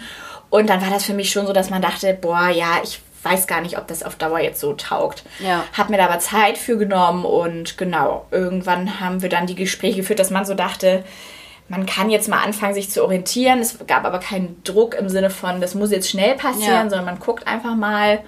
Und 0.50 0.68
dann 0.68 0.82
war 0.82 0.90
das 0.90 1.04
für 1.04 1.14
mich 1.14 1.30
schon 1.30 1.46
so, 1.46 1.52
dass 1.52 1.70
man 1.70 1.80
dachte, 1.80 2.12
boah, 2.20 2.48
ja, 2.48 2.80
ich 2.82 3.00
weiß 3.22 3.46
gar 3.46 3.60
nicht, 3.60 3.78
ob 3.78 3.86
das 3.86 4.02
auf 4.02 4.16
Dauer 4.16 4.40
jetzt 4.40 4.60
so 4.60 4.72
taugt. 4.72 5.24
Ja. 5.38 5.64
Hab 5.76 5.90
mir 5.90 5.98
da 5.98 6.06
aber 6.06 6.18
Zeit 6.18 6.58
für 6.58 6.76
genommen 6.76 7.24
und 7.24 7.78
genau, 7.78 8.26
irgendwann 8.30 9.00
haben 9.00 9.22
wir 9.22 9.28
dann 9.28 9.46
die 9.46 9.54
Gespräche 9.54 9.98
geführt, 9.98 10.18
dass 10.18 10.30
man 10.30 10.44
so 10.44 10.54
dachte, 10.54 11.04
man 11.68 11.86
kann 11.86 12.10
jetzt 12.10 12.28
mal 12.28 12.42
anfangen, 12.42 12.74
sich 12.74 12.90
zu 12.90 13.04
orientieren. 13.04 13.60
Es 13.60 13.78
gab 13.86 14.04
aber 14.04 14.18
keinen 14.18 14.60
Druck 14.64 14.96
im 14.96 15.08
Sinne 15.08 15.30
von, 15.30 15.60
das 15.60 15.76
muss 15.76 15.92
jetzt 15.92 16.10
schnell 16.10 16.34
passieren, 16.34 16.84
ja. 16.84 16.90
sondern 16.90 17.04
man 17.04 17.20
guckt 17.20 17.46
einfach 17.46 17.76
mal 17.76 18.24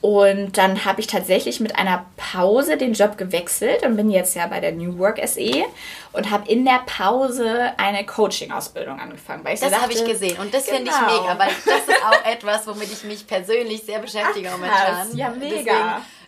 Und 0.00 0.56
dann 0.56 0.86
habe 0.86 1.00
ich 1.00 1.06
tatsächlich 1.06 1.60
mit 1.60 1.76
einer 1.76 2.06
Pause 2.16 2.78
den 2.78 2.94
Job 2.94 3.18
gewechselt 3.18 3.84
und 3.84 3.96
bin 3.96 4.10
jetzt 4.10 4.34
ja 4.34 4.46
bei 4.46 4.58
der 4.58 4.72
New 4.72 4.98
Work 4.98 5.20
SE 5.26 5.64
und 6.12 6.30
habe 6.30 6.50
in 6.50 6.64
der 6.64 6.80
Pause 6.86 7.72
eine 7.76 8.06
Coaching-Ausbildung 8.06 8.98
angefangen. 8.98 9.44
Weil 9.44 9.54
ich 9.54 9.60
das 9.60 9.78
habe 9.78 9.92
ich 9.92 10.04
gesehen 10.04 10.38
und 10.38 10.54
das 10.54 10.64
genau. 10.66 10.76
finde 10.78 10.90
ich 10.90 11.00
mega, 11.00 11.38
weil 11.38 11.50
das 11.66 11.88
ist 11.88 12.04
auch 12.04 12.24
etwas, 12.24 12.66
womit 12.66 12.90
ich 12.90 13.04
mich 13.04 13.26
persönlich 13.26 13.82
sehr 13.82 13.98
beschäftige 13.98 14.48
Ach, 14.50 14.58
momentan. 14.58 15.16
Ja, 15.16 15.28
mega. 15.30 15.48
Deswegen 15.50 15.76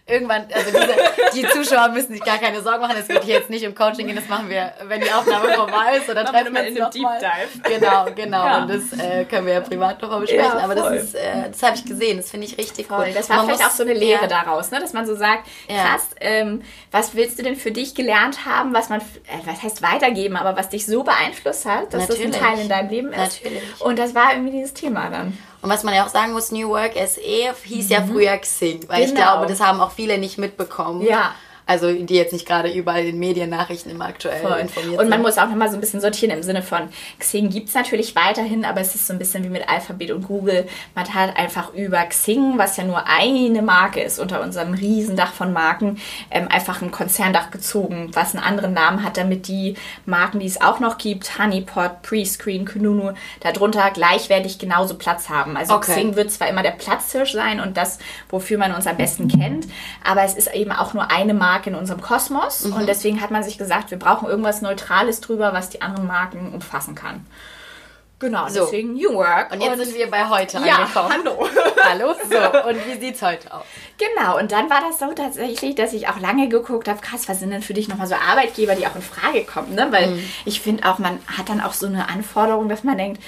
irgendwann, 0.07 0.47
also 0.53 0.71
diese, 0.71 1.33
die 1.35 1.49
Zuschauer 1.49 1.89
müssen 1.89 2.13
sich 2.13 2.25
gar 2.25 2.39
keine 2.39 2.61
Sorgen 2.61 2.81
machen. 2.81 2.97
Es 2.99 3.07
geht 3.07 3.23
hier 3.23 3.37
jetzt 3.37 3.51
nicht 3.51 3.67
um 3.67 3.75
Coaching 3.75 4.07
gehen, 4.07 4.17
das 4.17 4.29
machen 4.29 4.49
wir, 4.49 4.73
wenn 4.85 5.01
die 5.01 5.11
Aufnahme 5.11 5.53
vorbei 5.55 5.99
ist 5.99 6.09
oder 6.09 6.25
treffen 6.25 6.55
wir 6.55 6.61
uns 6.61 6.71
in 6.71 6.75
Deep 6.75 7.09
Dive. 7.21 7.79
Genau, 7.79 8.07
genau. 8.15 8.45
Ja. 8.45 8.63
Und 8.63 8.69
das 8.69 8.99
äh, 8.99 9.25
können 9.25 9.47
wir 9.47 9.55
ja 9.55 9.61
privat 9.61 10.03
nochmal 10.03 10.21
besprechen. 10.21 10.59
Ja, 10.59 10.65
Aber 10.65 10.75
das 10.75 11.05
ist, 11.05 11.15
äh, 11.15 11.49
das 11.51 11.63
habe 11.63 11.77
ich 11.77 11.85
gesehen. 11.85 12.17
Das 12.17 12.31
finde 12.31 12.47
ich 12.47 12.59
richtig 12.59 12.89
voll. 12.89 13.07
cool. 13.07 13.15
Das 13.15 13.31
war 13.31 13.45
vielleicht 13.45 13.65
auch 13.65 13.71
so 13.71 13.85
eine 13.85 13.95
Lehre 13.95 14.23
ja. 14.23 14.29
daraus, 14.29 14.71
ne? 14.71 14.81
dass 14.81 14.93
man 14.93 15.07
so 15.07 15.15
sagt, 15.15 15.49
krass, 15.69 16.09
ähm, 16.21 16.63
was 16.91 17.15
willst 17.15 17.39
du 17.39 17.45
denn 17.45 17.57
für 17.57 17.71
dich 17.71 17.95
gelernt 17.95 18.45
haben, 18.45 18.75
was 18.75 18.89
man, 18.89 19.01
äh, 19.01 19.47
was 19.47 19.63
heißt 19.63 19.83
weitergeben, 19.83 20.37
aber 20.37 20.57
was 20.57 20.69
dich 20.69 20.85
so 20.85 21.05
beeinflusst 21.05 21.65
hat, 21.65 21.95
dass 21.95 22.09
Natürlich. 22.09 22.33
das 22.33 22.41
ein 22.41 22.47
Teil 22.49 22.59
in 22.61 22.69
deinem 22.69 22.91
Leben 22.91 23.13
ist. 23.13 23.45
Natürlich. 23.45 23.63
Und 23.81 23.99
das 23.99 24.15
war 24.15 24.33
irgendwie 24.33 24.53
dieses 24.53 24.75
Thema 24.75 25.11
dann. 25.11 25.39
Und 25.63 25.71
was 25.71 25.85
man 25.85 25.95
ja 25.95 26.05
auch 26.05 26.09
sagen 26.09 26.33
muss, 26.33 26.51
New 26.51 26.69
Work 26.69 26.95
SE 26.95 27.21
hieß 27.21 27.87
mhm. 27.87 27.91
ja 27.91 28.03
früher 28.03 28.37
Xing, 28.39 28.81
weil 28.89 29.07
genau. 29.07 29.09
ich 29.09 29.15
glaube, 29.15 29.47
das 29.47 29.61
haben 29.61 29.81
auch 29.81 29.93
viele 29.93 30.19
nicht 30.19 30.37
mitbekommen. 30.37 31.03
Ja. 31.03 31.35
Also 31.65 31.93
die 31.93 32.15
jetzt 32.15 32.33
nicht 32.33 32.47
gerade 32.47 32.71
überall 32.73 33.05
in 33.05 33.19
Mediennachrichten 33.19 33.91
immer 33.91 34.07
aktuell 34.07 34.41
Voll. 34.41 34.59
informiert 34.59 35.01
Und 35.01 35.09
man 35.09 35.19
sind. 35.19 35.23
muss 35.23 35.39
auch 35.39 35.49
nochmal 35.49 35.71
so 35.71 35.77
ein 35.77 35.81
bisschen 35.81 36.01
sortieren 36.01 36.37
im 36.37 36.43
Sinne 36.43 36.63
von, 36.63 36.89
Xing 37.19 37.51
gibt 37.51 37.69
es 37.69 37.75
natürlich 37.75 38.17
weiterhin, 38.17 38.65
aber 38.65 38.81
es 38.81 38.95
ist 38.95 39.07
so 39.07 39.13
ein 39.13 39.19
bisschen 39.19 39.45
wie 39.45 39.49
mit 39.49 39.69
Alphabet 39.69 40.11
und 40.11 40.27
Google. 40.27 40.67
Man 40.95 41.13
hat 41.15 41.37
einfach 41.37 41.73
über 41.75 42.03
Xing, 42.05 42.59
was 42.59 42.77
ja 42.77 42.85
nur 42.85 43.07
eine 43.07 43.63
Marke 43.63 44.01
ist 44.01 44.19
unter 44.19 44.43
unserem 44.43 44.75
Riesendach 44.75 45.33
von 45.33 45.53
Marken, 45.53 45.99
ähm, 46.31 46.49
einfach 46.49 46.83
ein 46.83 46.91
Konzerndach 46.91 47.51
gezogen, 47.51 48.11
was 48.13 48.35
einen 48.35 48.45
anderen 48.45 48.75
Namen 48.75 49.05
hat, 49.05 49.17
damit 49.17 49.47
die 49.47 49.77
Marken, 50.05 50.41
die 50.41 50.47
es 50.47 50.61
auch 50.61 50.81
noch 50.81 50.99
gibt, 50.99 51.39
Honeypot, 51.39 52.03
Prescreen, 52.03 52.67
Kununu, 52.67 53.13
darunter 53.41 53.91
gleichwertig 53.93 54.59
genauso 54.59 54.95
Platz 54.95 55.29
haben. 55.29 55.57
Also 55.57 55.75
okay. 55.75 55.93
Xing 55.93 56.17
wird 56.17 56.33
zwar 56.33 56.49
immer 56.49 56.63
der 56.63 56.73
Platzhirsch 56.73 57.33
sein 57.33 57.61
und 57.61 57.77
das, 57.77 57.99
wofür 58.29 58.59
man 58.59 58.75
uns 58.75 58.87
am 58.87 58.97
besten 58.97 59.29
kennt, 59.29 59.69
aber 60.05 60.23
es 60.25 60.35
ist 60.35 60.53
eben 60.53 60.73
auch 60.73 60.93
nur 60.93 61.11
eine 61.11 61.35
Marke 61.35 61.52
Marke 61.53 61.69
in 61.69 61.77
unserem 61.77 62.01
Kosmos. 62.01 62.65
Mhm. 62.65 62.73
Und 62.73 62.87
deswegen 62.87 63.21
hat 63.21 63.31
man 63.31 63.43
sich 63.43 63.59
gesagt, 63.59 63.91
wir 63.91 63.99
brauchen 63.99 64.29
irgendwas 64.29 64.63
Neutrales 64.63 65.21
drüber, 65.21 65.53
was 65.53 65.69
die 65.69 65.83
anderen 65.83 66.07
Marken 66.07 66.53
umfassen 66.55 66.95
kann. 66.95 67.27
Genau, 68.19 68.49
so. 68.49 68.61
deswegen 68.61 68.95
New 68.95 69.15
Work. 69.15 69.53
Und 69.53 69.61
jetzt 69.61 69.81
und 69.81 69.85
sind 69.85 69.97
wir 69.97 70.09
bei 70.09 70.29
heute 70.29 70.59
ja, 70.65 70.77
angekommen. 70.77 71.13
Hallo. 71.13 71.49
hallo. 71.83 72.15
So, 72.31 72.69
und 72.69 72.87
wie 72.87 73.01
sieht's 73.01 73.21
heute 73.21 73.53
aus? 73.53 73.65
Genau, 73.99 74.39
und 74.39 74.53
dann 74.53 74.71
war 74.71 74.81
das 74.81 75.01
so 75.01 75.13
tatsächlich, 75.13 75.75
dass 75.75 75.93
ich 75.93 76.09
auch 76.09 76.21
lange 76.21 76.49
geguckt 76.49 76.89
habe, 76.89 77.01
krass, 77.01 77.29
was 77.29 77.41
sind 77.41 77.51
denn 77.51 77.63
für 77.63 77.75
dich 77.75 77.89
nochmal 77.89 78.07
so 78.07 78.15
Arbeitgeber, 78.15 78.77
die 78.77 78.87
auch 78.87 78.95
in 78.95 79.03
Frage 79.03 79.45
kommen, 79.45 79.75
ne? 79.75 79.89
Weil 79.91 80.13
mhm. 80.13 80.25
ich 80.45 80.61
finde 80.61 80.89
auch, 80.89 81.01
man 81.01 81.19
hat 81.27 81.49
dann 81.49 81.61
auch 81.61 81.73
so 81.73 81.87
eine 81.87 82.09
Anforderung, 82.09 82.69
dass 82.69 82.85
man 82.85 82.97
denkt, 82.97 83.21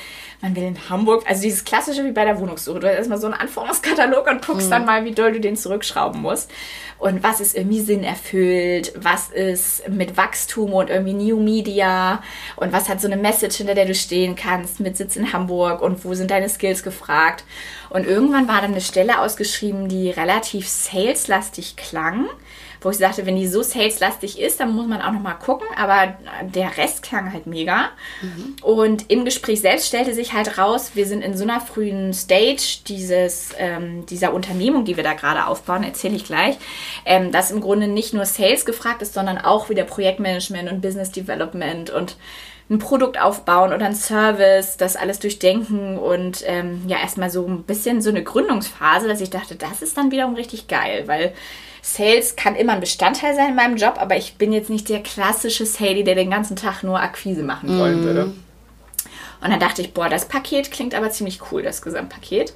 man 0.44 0.54
will 0.54 0.64
in 0.64 0.90
Hamburg, 0.90 1.24
also 1.26 1.42
dieses 1.42 1.64
klassische 1.64 2.04
wie 2.04 2.12
bei 2.12 2.26
der 2.26 2.38
Wohnungssuche, 2.38 2.78
du 2.78 2.86
hast 2.86 2.96
erstmal 2.96 3.18
so 3.18 3.26
einen 3.26 3.34
Anforderungskatalog 3.34 4.30
und 4.30 4.46
guckst 4.46 4.66
mhm. 4.66 4.70
dann 4.70 4.84
mal, 4.84 5.04
wie 5.06 5.12
doll 5.12 5.32
du 5.32 5.40
den 5.40 5.56
zurückschrauben 5.56 6.20
musst. 6.20 6.50
Und 6.98 7.22
was 7.22 7.40
ist 7.40 7.56
irgendwie 7.56 7.80
Sinn 7.80 8.04
erfüllt, 8.04 8.92
was 8.96 9.28
ist 9.30 9.88
mit 9.88 10.16
Wachstum 10.18 10.74
und 10.74 10.90
irgendwie 10.90 11.14
New 11.14 11.40
Media 11.40 12.22
und 12.56 12.72
was 12.72 12.90
hat 12.90 13.00
so 13.00 13.08
eine 13.08 13.16
Message, 13.16 13.56
hinter 13.56 13.74
der 13.74 13.86
du 13.86 13.94
stehen 13.94 14.36
kannst, 14.36 14.80
mit 14.80 14.98
Sitz 14.98 15.16
in 15.16 15.32
Hamburg 15.32 15.80
und 15.80 16.04
wo 16.04 16.12
sind 16.12 16.30
deine 16.30 16.48
Skills 16.48 16.82
gefragt. 16.82 17.44
Und 17.88 18.06
irgendwann 18.06 18.46
war 18.46 18.60
dann 18.60 18.72
eine 18.72 18.80
Stelle 18.82 19.20
ausgeschrieben, 19.20 19.88
die 19.88 20.10
relativ 20.10 20.68
saleslastig 20.68 21.76
klang 21.76 22.26
wo 22.84 22.90
ich 22.90 22.98
sagte, 22.98 23.26
wenn 23.26 23.36
die 23.36 23.46
so 23.46 23.62
saleslastig 23.62 24.38
ist, 24.38 24.60
dann 24.60 24.72
muss 24.74 24.86
man 24.86 25.00
auch 25.00 25.12
nochmal 25.12 25.38
gucken, 25.38 25.66
aber 25.76 26.14
der 26.42 26.76
Rest 26.76 27.02
klang 27.02 27.32
halt 27.32 27.46
mega. 27.46 27.90
Mhm. 28.22 28.56
Und 28.62 29.10
im 29.10 29.24
Gespräch 29.24 29.60
selbst 29.60 29.88
stellte 29.88 30.14
sich 30.14 30.32
halt 30.32 30.58
raus, 30.58 30.92
wir 30.94 31.06
sind 31.06 31.22
in 31.22 31.36
so 31.36 31.44
einer 31.44 31.60
frühen 31.60 32.12
Stage 32.12 32.80
dieses, 32.86 33.50
ähm, 33.58 34.06
dieser 34.06 34.34
Unternehmung, 34.34 34.84
die 34.84 34.96
wir 34.96 35.04
da 35.04 35.14
gerade 35.14 35.46
aufbauen, 35.46 35.82
erzähle 35.82 36.16
ich 36.16 36.24
gleich, 36.24 36.56
ähm, 37.04 37.32
dass 37.32 37.50
im 37.50 37.60
Grunde 37.60 37.88
nicht 37.88 38.14
nur 38.14 38.26
Sales 38.26 38.64
gefragt 38.64 39.02
ist, 39.02 39.14
sondern 39.14 39.38
auch 39.38 39.70
wieder 39.70 39.84
Projektmanagement 39.84 40.70
und 40.70 40.80
Business 40.80 41.10
Development 41.10 41.90
und 41.90 42.16
ein 42.70 42.78
Produkt 42.78 43.20
aufbauen 43.20 43.72
oder 43.72 43.86
ein 43.86 43.94
Service, 43.94 44.76
das 44.76 44.96
alles 44.96 45.18
durchdenken 45.18 45.98
und 45.98 46.42
ähm, 46.46 46.82
ja, 46.86 46.98
erstmal 46.98 47.28
so 47.28 47.46
ein 47.46 47.64
bisschen 47.64 48.00
so 48.00 48.08
eine 48.08 48.22
Gründungsphase, 48.22 49.06
dass 49.06 49.20
ich 49.20 49.30
dachte, 49.30 49.54
das 49.54 49.82
ist 49.82 49.96
dann 49.98 50.10
wiederum 50.10 50.34
richtig 50.34 50.66
geil, 50.66 51.04
weil 51.06 51.34
Sales 51.86 52.34
kann 52.34 52.54
immer 52.56 52.72
ein 52.72 52.80
Bestandteil 52.80 53.34
sein 53.34 53.50
in 53.50 53.56
meinem 53.56 53.76
Job, 53.76 53.96
aber 53.98 54.16
ich 54.16 54.36
bin 54.36 54.54
jetzt 54.54 54.70
nicht 54.70 54.88
der 54.88 55.02
klassische 55.02 55.66
Saley, 55.66 56.02
der 56.02 56.14
den 56.14 56.30
ganzen 56.30 56.56
Tag 56.56 56.82
nur 56.82 56.98
Akquise 56.98 57.42
machen 57.42 57.78
wollen 57.78 58.00
mm. 58.00 58.04
würde. 58.04 58.24
Und 59.42 59.50
dann 59.50 59.60
dachte 59.60 59.82
ich, 59.82 59.92
boah, 59.92 60.08
das 60.08 60.26
Paket 60.26 60.70
klingt 60.70 60.94
aber 60.94 61.10
ziemlich 61.10 61.52
cool, 61.52 61.62
das 61.62 61.82
Gesamtpaket. 61.82 62.54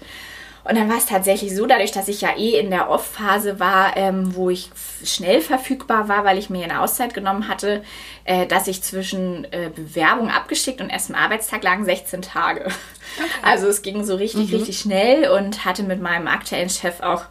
Und 0.64 0.78
dann 0.78 0.88
war 0.88 0.96
es 0.96 1.04
tatsächlich 1.04 1.54
so, 1.54 1.66
dadurch, 1.66 1.92
dass 1.92 2.08
ich 2.08 2.22
ja 2.22 2.38
eh 2.38 2.58
in 2.58 2.70
der 2.70 2.88
Off-Phase 2.88 3.60
war, 3.60 3.98
ähm, 3.98 4.34
wo 4.34 4.48
ich 4.48 4.70
schnell 5.04 5.42
verfügbar 5.42 6.08
war, 6.08 6.24
weil 6.24 6.38
ich 6.38 6.48
mir 6.48 6.64
eine 6.64 6.80
Auszeit 6.80 7.12
genommen 7.12 7.48
hatte, 7.48 7.84
äh, 8.24 8.46
dass 8.46 8.66
ich 8.66 8.82
zwischen 8.82 9.44
äh, 9.52 9.70
Bewerbung 9.74 10.30
abgeschickt 10.30 10.80
und 10.80 10.88
erst 10.88 11.10
im 11.10 11.16
Arbeitstag 11.16 11.62
lagen 11.62 11.84
16 11.84 12.22
Tage. 12.22 12.64
Okay. 13.18 13.28
Also 13.42 13.66
es 13.66 13.82
ging 13.82 14.04
so 14.04 14.14
richtig, 14.14 14.48
mhm. 14.48 14.56
richtig 14.56 14.78
schnell 14.78 15.30
und 15.30 15.64
hatte 15.64 15.82
mit 15.82 16.00
meinem 16.00 16.28
aktuellen 16.28 16.70
Chef 16.70 17.00
auch 17.00 17.24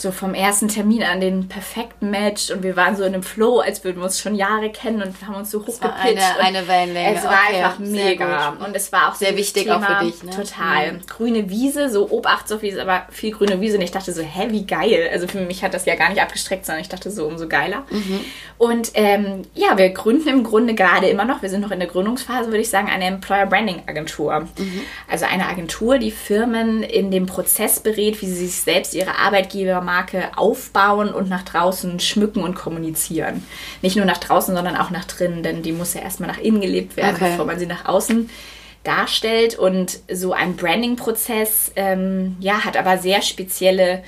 so 0.00 0.12
vom 0.12 0.32
ersten 0.32 0.68
Termin 0.68 1.02
an 1.02 1.20
den 1.20 1.48
perfekten 1.48 2.10
Match 2.10 2.52
und 2.52 2.62
wir 2.62 2.76
waren 2.76 2.94
so 2.94 3.02
in 3.02 3.14
einem 3.14 3.24
Flow, 3.24 3.58
als 3.58 3.82
würden 3.82 3.96
wir 3.96 4.04
uns 4.04 4.20
schon 4.20 4.36
Jahre 4.36 4.70
kennen 4.70 5.02
und 5.02 5.26
haben 5.26 5.34
uns 5.34 5.50
so 5.50 5.58
hochgepitcht. 5.66 6.22
Eine, 6.38 6.38
eine 6.38 6.68
Wellenlänge. 6.68 7.16
Es 7.16 7.24
war 7.24 7.32
okay, 7.48 7.56
einfach 7.56 7.78
mega 7.80 8.50
und 8.64 8.76
es 8.76 8.92
war 8.92 9.10
auch 9.10 9.16
sehr 9.16 9.36
wichtig 9.36 9.64
Thema, 9.64 9.76
auch 9.76 9.98
für 9.98 10.04
dich. 10.04 10.22
Ne? 10.22 10.30
Total. 10.30 10.92
Mhm. 10.92 11.06
Grüne 11.08 11.50
Wiese, 11.50 11.90
so 11.90 12.08
Obacht, 12.10 12.46
so 12.46 12.58
viel, 12.58 12.78
aber 12.78 13.06
viel 13.10 13.32
grüne 13.32 13.60
Wiese 13.60 13.76
und 13.76 13.82
ich 13.82 13.90
dachte 13.90 14.12
so, 14.12 14.22
hä, 14.22 14.46
wie 14.50 14.66
geil. 14.66 15.10
Also 15.12 15.26
für 15.26 15.40
mich 15.40 15.64
hat 15.64 15.74
das 15.74 15.84
ja 15.84 15.96
gar 15.96 16.10
nicht 16.10 16.22
abgestreckt, 16.22 16.64
sondern 16.64 16.80
ich 16.80 16.88
dachte 16.88 17.10
so, 17.10 17.26
umso 17.26 17.48
geiler. 17.48 17.84
Mhm. 17.90 18.20
Und 18.56 18.92
ähm, 18.94 19.42
ja, 19.54 19.76
wir 19.76 19.90
gründen 19.90 20.28
im 20.28 20.44
Grunde 20.44 20.74
gerade 20.74 21.08
immer 21.08 21.24
noch, 21.24 21.42
wir 21.42 21.48
sind 21.48 21.60
noch 21.60 21.72
in 21.72 21.80
der 21.80 21.88
Gründungsphase, 21.88 22.48
würde 22.48 22.60
ich 22.60 22.70
sagen, 22.70 22.88
eine 22.88 23.06
Employer 23.06 23.46
Branding 23.46 23.82
Agentur. 23.86 24.46
Mhm. 24.58 24.82
Also 25.10 25.24
eine 25.24 25.48
Agentur, 25.48 25.98
die 25.98 26.12
Firmen 26.12 26.84
in 26.84 27.10
dem 27.10 27.26
Prozess 27.26 27.80
berät, 27.80 28.22
wie 28.22 28.26
sie 28.26 28.46
sich 28.46 28.60
selbst 28.60 28.94
ihre 28.94 29.18
Arbeitgeber 29.18 29.87
Marke 29.88 30.36
aufbauen 30.36 31.08
und 31.14 31.30
nach 31.30 31.44
draußen 31.44 31.98
schmücken 31.98 32.42
und 32.42 32.54
kommunizieren. 32.54 33.42
Nicht 33.80 33.96
nur 33.96 34.04
nach 34.04 34.18
draußen, 34.18 34.54
sondern 34.54 34.76
auch 34.76 34.90
nach 34.90 35.06
drinnen, 35.06 35.42
denn 35.42 35.62
die 35.62 35.72
muss 35.72 35.94
ja 35.94 36.02
erstmal 36.02 36.28
nach 36.28 36.38
innen 36.38 36.60
gelebt 36.60 36.98
werden, 36.98 37.16
okay. 37.16 37.30
bevor 37.30 37.46
man 37.46 37.58
sie 37.58 37.64
nach 37.64 37.86
außen 37.86 38.28
darstellt. 38.84 39.58
Und 39.58 40.00
so 40.12 40.34
ein 40.34 40.56
Branding-Prozess 40.56 41.72
ähm, 41.74 42.36
ja, 42.38 42.66
hat 42.66 42.76
aber 42.76 42.98
sehr 42.98 43.22
spezielle 43.22 44.02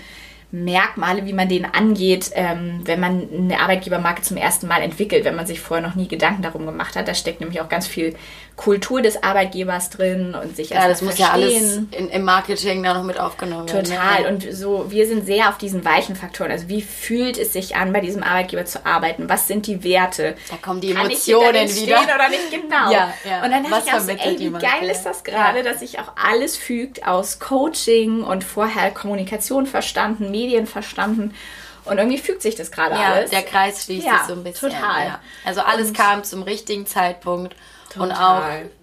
Merkmale, 0.53 1.25
wie 1.27 1.33
man 1.33 1.49
den 1.49 1.65
angeht, 1.65 2.31
ähm, 2.35 2.81
wenn 2.85 3.01
man 3.01 3.29
eine 3.33 3.61
Arbeitgebermarke 3.61 4.23
zum 4.23 4.37
ersten 4.37 4.67
Mal 4.67 4.83
entwickelt, 4.83 5.25
wenn 5.25 5.37
man 5.37 5.47
sich 5.47 5.61
vorher 5.61 5.87
noch 5.87 5.95
nie 5.95 6.09
Gedanken 6.09 6.43
darum 6.43 6.67
gemacht 6.67 6.97
hat. 6.97 7.09
Da 7.09 7.15
steckt 7.15 7.41
nämlich 7.41 7.61
auch 7.61 7.69
ganz 7.69 7.87
viel 7.87 8.17
Kultur 8.61 9.01
des 9.01 9.23
Arbeitgebers 9.23 9.89
drin 9.89 10.35
und 10.35 10.55
sich 10.55 10.69
Ja, 10.69 10.87
das 10.87 11.01
muss 11.01 11.15
verstehen. 11.15 11.27
ja 11.27 11.33
alles 11.33 11.77
in, 11.99 12.11
im 12.11 12.25
Marketing 12.25 12.83
da 12.83 12.93
noch 12.93 13.05
mit 13.05 13.19
aufgenommen 13.19 13.67
werden. 13.73 13.87
Total. 13.87 14.27
Und 14.27 14.47
so, 14.53 14.91
wir 14.91 15.07
sind 15.07 15.25
sehr 15.25 15.49
auf 15.49 15.57
diesen 15.57 15.83
weichen 15.83 16.15
Faktoren. 16.15 16.51
Also 16.51 16.69
wie 16.69 16.83
fühlt 16.83 17.39
es 17.39 17.55
sich 17.55 17.77
an, 17.77 17.91
bei 17.95 18.03
diesem 18.03 18.23
Arbeitgeber 18.23 18.67
zu 18.67 18.85
arbeiten? 18.85 19.31
Was 19.31 19.49
sind 19.49 19.67
die 19.67 19.83
Werte? 19.83 20.37
Da 20.51 20.57
kommen 20.59 20.83
die 20.83 20.91
Emotionen 20.91 21.53
Kann 21.53 21.65
ich 21.65 21.81
wieder. 21.81 22.03
oder 22.03 22.29
nicht 22.29 22.51
genau. 22.51 22.93
Ja, 22.93 23.15
ja. 23.25 23.43
Und 23.43 23.51
dann 23.51 23.65
dachte 23.65 23.85
ich 23.87 23.95
auch 23.95 24.01
so, 24.01 24.11
ey, 24.11 24.39
wie 24.39 24.51
geil 24.51 24.91
ist 24.91 25.05
das 25.05 25.25
gerade, 25.25 25.61
ja. 25.61 25.65
dass 25.65 25.81
sich 25.81 25.99
auch 25.99 26.13
alles 26.23 26.59
fügt 26.59 27.07
aus 27.09 27.39
Coaching 27.39 28.23
und 28.23 28.45
vorher 28.45 28.91
Kommunikation 28.91 29.65
verstanden, 29.65 30.31
Medien 30.31 30.67
verstanden. 30.67 31.35
Und 31.87 31.97
irgendwie 31.97 32.19
fügt 32.19 32.43
sich 32.43 32.57
das 32.57 32.71
gerade 32.71 32.95
ja, 32.95 33.15
alles. 33.15 33.31
Der 33.31 33.41
Kreis 33.41 33.85
schließt 33.85 34.07
ja, 34.07 34.19
sich 34.19 34.27
so 34.27 34.33
ein 34.35 34.45
bisschen. 34.45 34.69
Total. 34.69 35.07
Ja. 35.07 35.21
Also 35.47 35.63
alles 35.63 35.89
und 35.89 35.97
kam 35.97 36.25
zum 36.25 36.43
richtigen 36.43 36.85
Zeitpunkt. 36.85 37.57
Total. 37.91 38.09
Und 38.09 38.17
auch 38.17 38.43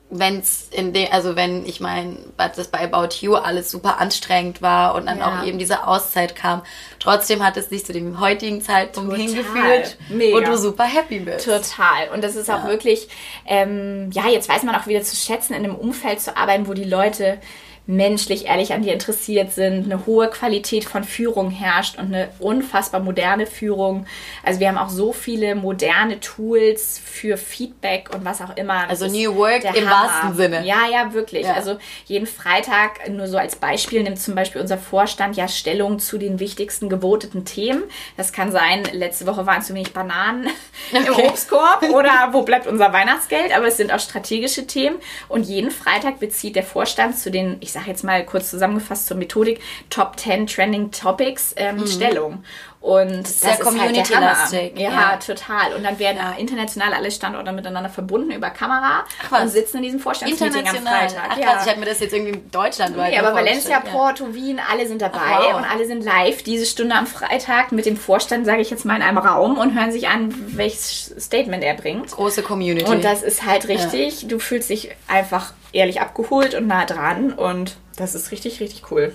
wenn 0.10 0.40
es 0.40 0.70
in 0.72 0.94
dem, 0.94 1.08
also 1.12 1.36
wenn 1.36 1.66
ich 1.66 1.82
meine, 1.82 2.18
das 2.38 2.70
bei 2.70 2.80
About 2.80 3.16
You 3.20 3.36
alles 3.36 3.70
super 3.70 4.00
anstrengend 4.00 4.62
war 4.62 4.96
und 4.96 5.08
dann 5.08 5.20
ja. 5.20 5.42
auch 5.42 5.46
eben 5.46 5.60
diese 5.60 5.86
Auszeit 5.86 6.36
kam, 6.36 6.62
trotzdem 7.00 7.46
hat 7.46 7.58
es 7.58 7.68
dich 7.68 7.86
zu 7.86 7.92
dem 7.92 8.20
heutigen 8.20 8.62
Zeitpunkt 8.62 9.10
Total. 9.10 9.26
hingeführt, 9.26 9.98
Mega. 10.10 10.38
wo 10.38 10.40
du 10.40 10.58
super 10.58 10.86
happy 10.86 11.20
bist. 11.20 11.46
Total. 11.46 12.10
Und 12.14 12.24
das 12.24 12.36
ist 12.36 12.50
auch 12.50 12.64
wirklich, 12.66 13.10
ähm, 13.46 14.10
ja, 14.14 14.28
jetzt 14.30 14.48
weiß 14.48 14.64
man 14.64 14.76
auch 14.76 14.88
wieder 14.88 15.02
zu 15.02 15.16
schätzen, 15.16 15.54
in 15.54 15.66
einem 15.66 15.76
Umfeld 15.76 16.22
zu 16.22 16.38
arbeiten, 16.38 16.68
wo 16.68 16.74
die 16.74 16.86
Leute 16.86 17.40
menschlich 17.88 18.46
ehrlich 18.46 18.74
an 18.74 18.84
dir 18.84 18.92
interessiert 18.92 19.54
sind, 19.54 19.86
eine 19.86 20.06
hohe 20.06 20.30
Qualität 20.30 20.84
von 20.84 21.06
Führung 21.06 21.50
herrscht 21.50 21.98
und 21.98 22.14
eine 22.14 22.28
unfassbar 22.40 23.00
moderne 23.00 23.48
Führung. 23.48 24.06
Also 24.44 24.60
wir 24.60 24.68
haben 24.68 24.78
auch 24.78 24.90
so 24.90 25.14
viele 25.14 25.56
moderne 25.56 26.20
Tools 26.20 27.02
für 27.04 27.38
Feedback 27.38 28.10
und 28.14 28.26
was 28.26 28.42
auch 28.42 28.58
immer. 28.58 28.84
Das 28.90 29.02
also 29.02 29.18
New 29.18 29.36
Work 29.38 29.64
im 29.64 29.90
Hammer. 29.90 29.90
wahrsten 29.90 30.36
Sinne. 30.36 30.66
Ja, 30.66 30.86
ja, 30.92 31.14
wirklich. 31.14 31.46
Ja. 31.46 31.54
Also 31.54 31.78
jeden 32.06 32.28
Freitag, 32.28 33.10
nur 33.10 33.28
so 33.28 33.38
als 33.38 33.56
Beispiel, 33.56 34.04
nimmt 34.04 34.20
zum 34.20 34.36
Beispiel 34.36 34.60
unser 34.60 34.78
Vorstand 34.78 35.38
ja 35.38 35.48
Stellung 35.48 36.00
zu 36.00 36.18
den 36.18 36.42
wichtigsten 36.42 36.90
geboteten 36.90 37.46
Themen. 37.46 37.84
Das 38.18 38.34
kann 38.34 38.52
sein, 38.52 38.84
letzte 38.92 39.26
Woche 39.28 39.46
waren 39.46 39.62
zu 39.62 39.74
wenig 39.74 39.94
Bananen 39.94 40.48
okay. 40.92 41.06
im 41.08 41.30
Obstkorb 41.30 41.84
oder 41.94 42.30
wo 42.34 42.42
bleibt 42.42 42.68
unser 42.68 42.92
Weihnachtsgeld, 42.92 43.56
aber 43.56 43.68
es 43.68 43.78
sind 43.78 43.94
auch 43.94 44.00
strategische 44.02 44.68
Themen 44.68 44.98
und 45.30 45.44
jeden 45.44 45.72
Freitag 45.72 46.20
bezieht 46.20 46.58
der 46.58 46.64
Vorstand 46.64 47.18
zu 47.18 47.32
den, 47.32 47.56
ich 47.62 47.77
sage 47.78 47.90
jetzt 47.90 48.04
mal 48.04 48.26
kurz 48.26 48.50
zusammengefasst 48.50 49.08
zur 49.08 49.18
Methodik, 49.18 49.62
Top 49.90 50.20
10 50.20 50.48
Trending 50.48 50.92
Topics 50.92 51.54
ähm, 51.58 51.78
mhm. 51.78 51.88
Stellung. 51.88 52.44
Und 52.80 53.24
das 53.24 53.32
ist 53.32 53.42
sehr 53.42 53.58
community-lastig. 53.58 54.60
Halt 54.60 54.80
ja, 54.80 54.92
ja, 54.92 55.18
total. 55.18 55.74
Und 55.74 55.84
dann 55.84 55.98
werden 56.00 56.18
ja. 56.18 56.36
international 56.38 56.94
alle 56.94 57.12
Standorte 57.12 57.52
miteinander 57.52 57.90
verbunden 57.90 58.32
über 58.32 58.50
Kamera 58.50 59.04
Ach, 59.30 59.42
und 59.42 59.50
sitzen 59.50 59.78
in 59.78 59.84
diesem 59.84 60.00
Vorstandsmeeting 60.00 60.68
am 60.68 60.76
Freitag. 60.76 61.30
Ach, 61.32 61.38
ja. 61.38 61.62
ich 61.62 61.70
habe 61.70 61.80
mir 61.80 61.88
das 61.88 62.00
jetzt 62.00 62.14
irgendwie 62.14 62.34
in 62.34 62.52
Deutschland 62.52 62.96
Nee, 62.96 63.18
aber 63.18 63.34
Valencia, 63.34 63.80
Porto, 63.80 64.34
Wien, 64.34 64.62
alle 64.72 64.88
sind 64.88 65.02
dabei 65.02 65.20
Ach, 65.22 65.44
wow. 65.44 65.56
und 65.56 65.66
alle 65.66 65.86
sind 65.86 66.04
live 66.04 66.44
diese 66.44 66.66
Stunde 66.66 66.96
am 66.96 67.08
Freitag 67.08 67.72
mit 67.72 67.86
dem 67.86 67.98
Vorstand, 67.98 68.46
sage 68.46 68.62
ich 68.62 68.70
jetzt 68.70 68.86
mal, 68.86 68.96
in 68.96 69.02
einem 69.02 69.18
Raum 69.18 69.58
und 69.58 69.74
hören 69.78 69.92
sich 69.92 70.08
an, 70.08 70.34
welches 70.56 71.14
Statement 71.20 71.64
er 71.64 71.74
bringt. 71.74 72.12
Große 72.12 72.42
Community. 72.42 72.90
Und 72.90 73.04
das 73.04 73.22
ist 73.22 73.46
halt 73.46 73.68
richtig, 73.68 74.28
du 74.28 74.40
fühlst 74.40 74.70
dich 74.70 74.92
einfach 75.08 75.52
ehrlich 75.78 76.02
abgeholt 76.02 76.54
und 76.56 76.68
nah 76.68 76.86
dran 76.86 77.34
und 77.34 77.78
das 77.96 78.16
ist 78.16 78.32
richtig, 78.32 78.60
richtig 78.60 78.92
cool. 78.92 79.14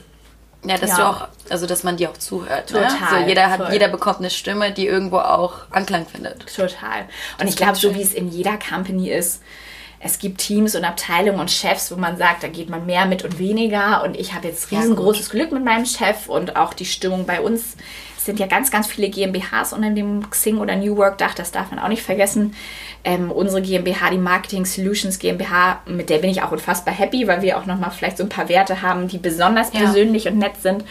Ja, 0.64 0.78
dass 0.78 0.90
ja. 0.90 0.96
du 0.96 1.02
auch, 1.02 1.28
also 1.50 1.66
dass 1.66 1.82
man 1.82 1.96
dir 1.96 2.10
auch 2.10 2.16
zuhört. 2.16 2.70
Ne? 2.70 2.82
Total. 2.82 3.20
Ne? 3.20 3.22
So, 3.22 3.28
jeder 3.28 3.50
hat, 3.50 3.72
jeder 3.72 3.88
bekommt 3.88 4.18
eine 4.18 4.30
Stimme, 4.30 4.70
die 4.70 4.86
irgendwo 4.86 5.18
auch 5.18 5.62
Anklang 5.70 6.06
findet. 6.06 6.46
Total. 6.54 7.06
Und 7.40 7.48
ich 7.48 7.56
glaube, 7.56 7.76
so 7.76 7.94
wie 7.94 8.02
es 8.02 8.14
in 8.14 8.28
jeder 8.28 8.58
Company 8.58 9.10
ist, 9.10 9.42
es 9.98 10.18
gibt 10.18 10.38
Teams 10.38 10.74
und 10.74 10.84
Abteilungen 10.84 11.40
und 11.40 11.50
Chefs, 11.50 11.90
wo 11.92 11.96
man 11.96 12.16
sagt, 12.16 12.42
da 12.42 12.48
geht 12.48 12.68
man 12.68 12.86
mehr 12.86 13.06
mit 13.06 13.24
und 13.24 13.38
weniger. 13.38 14.02
Und 14.02 14.16
ich 14.16 14.34
habe 14.34 14.48
jetzt 14.48 14.70
riesengroßes 14.70 15.28
ja, 15.28 15.32
Glück 15.32 15.52
mit 15.52 15.64
meinem 15.64 15.86
Chef 15.86 16.28
und 16.28 16.56
auch 16.56 16.74
die 16.74 16.84
Stimmung 16.84 17.26
bei 17.26 17.40
uns. 17.40 17.76
Es 18.22 18.26
sind 18.26 18.38
ja 18.38 18.46
ganz, 18.46 18.70
ganz 18.70 18.86
viele 18.86 19.10
GmbHs 19.10 19.72
unter 19.72 19.90
dem 19.90 20.30
Xing 20.30 20.58
oder 20.58 20.76
New 20.76 20.96
Work 20.96 21.18
Dach, 21.18 21.34
das 21.34 21.50
darf 21.50 21.70
man 21.70 21.80
auch 21.80 21.88
nicht 21.88 22.02
vergessen 22.02 22.54
ähm, 23.04 23.30
unsere 23.30 23.62
GmbH, 23.62 24.10
die 24.10 24.18
Marketing 24.18 24.64
Solutions 24.64 25.18
GmbH, 25.18 25.82
mit 25.86 26.08
der 26.08 26.18
bin 26.18 26.30
ich 26.30 26.42
auch 26.42 26.52
unfassbar 26.52 26.94
happy, 26.94 27.26
weil 27.26 27.42
wir 27.42 27.58
auch 27.58 27.66
nochmal 27.66 27.90
vielleicht 27.90 28.18
so 28.18 28.22
ein 28.22 28.28
paar 28.28 28.48
Werte 28.48 28.82
haben, 28.82 29.08
die 29.08 29.18
besonders 29.18 29.72
ja. 29.72 29.80
persönlich 29.80 30.28
und 30.28 30.38
nett 30.38 30.56
sind. 30.60 30.84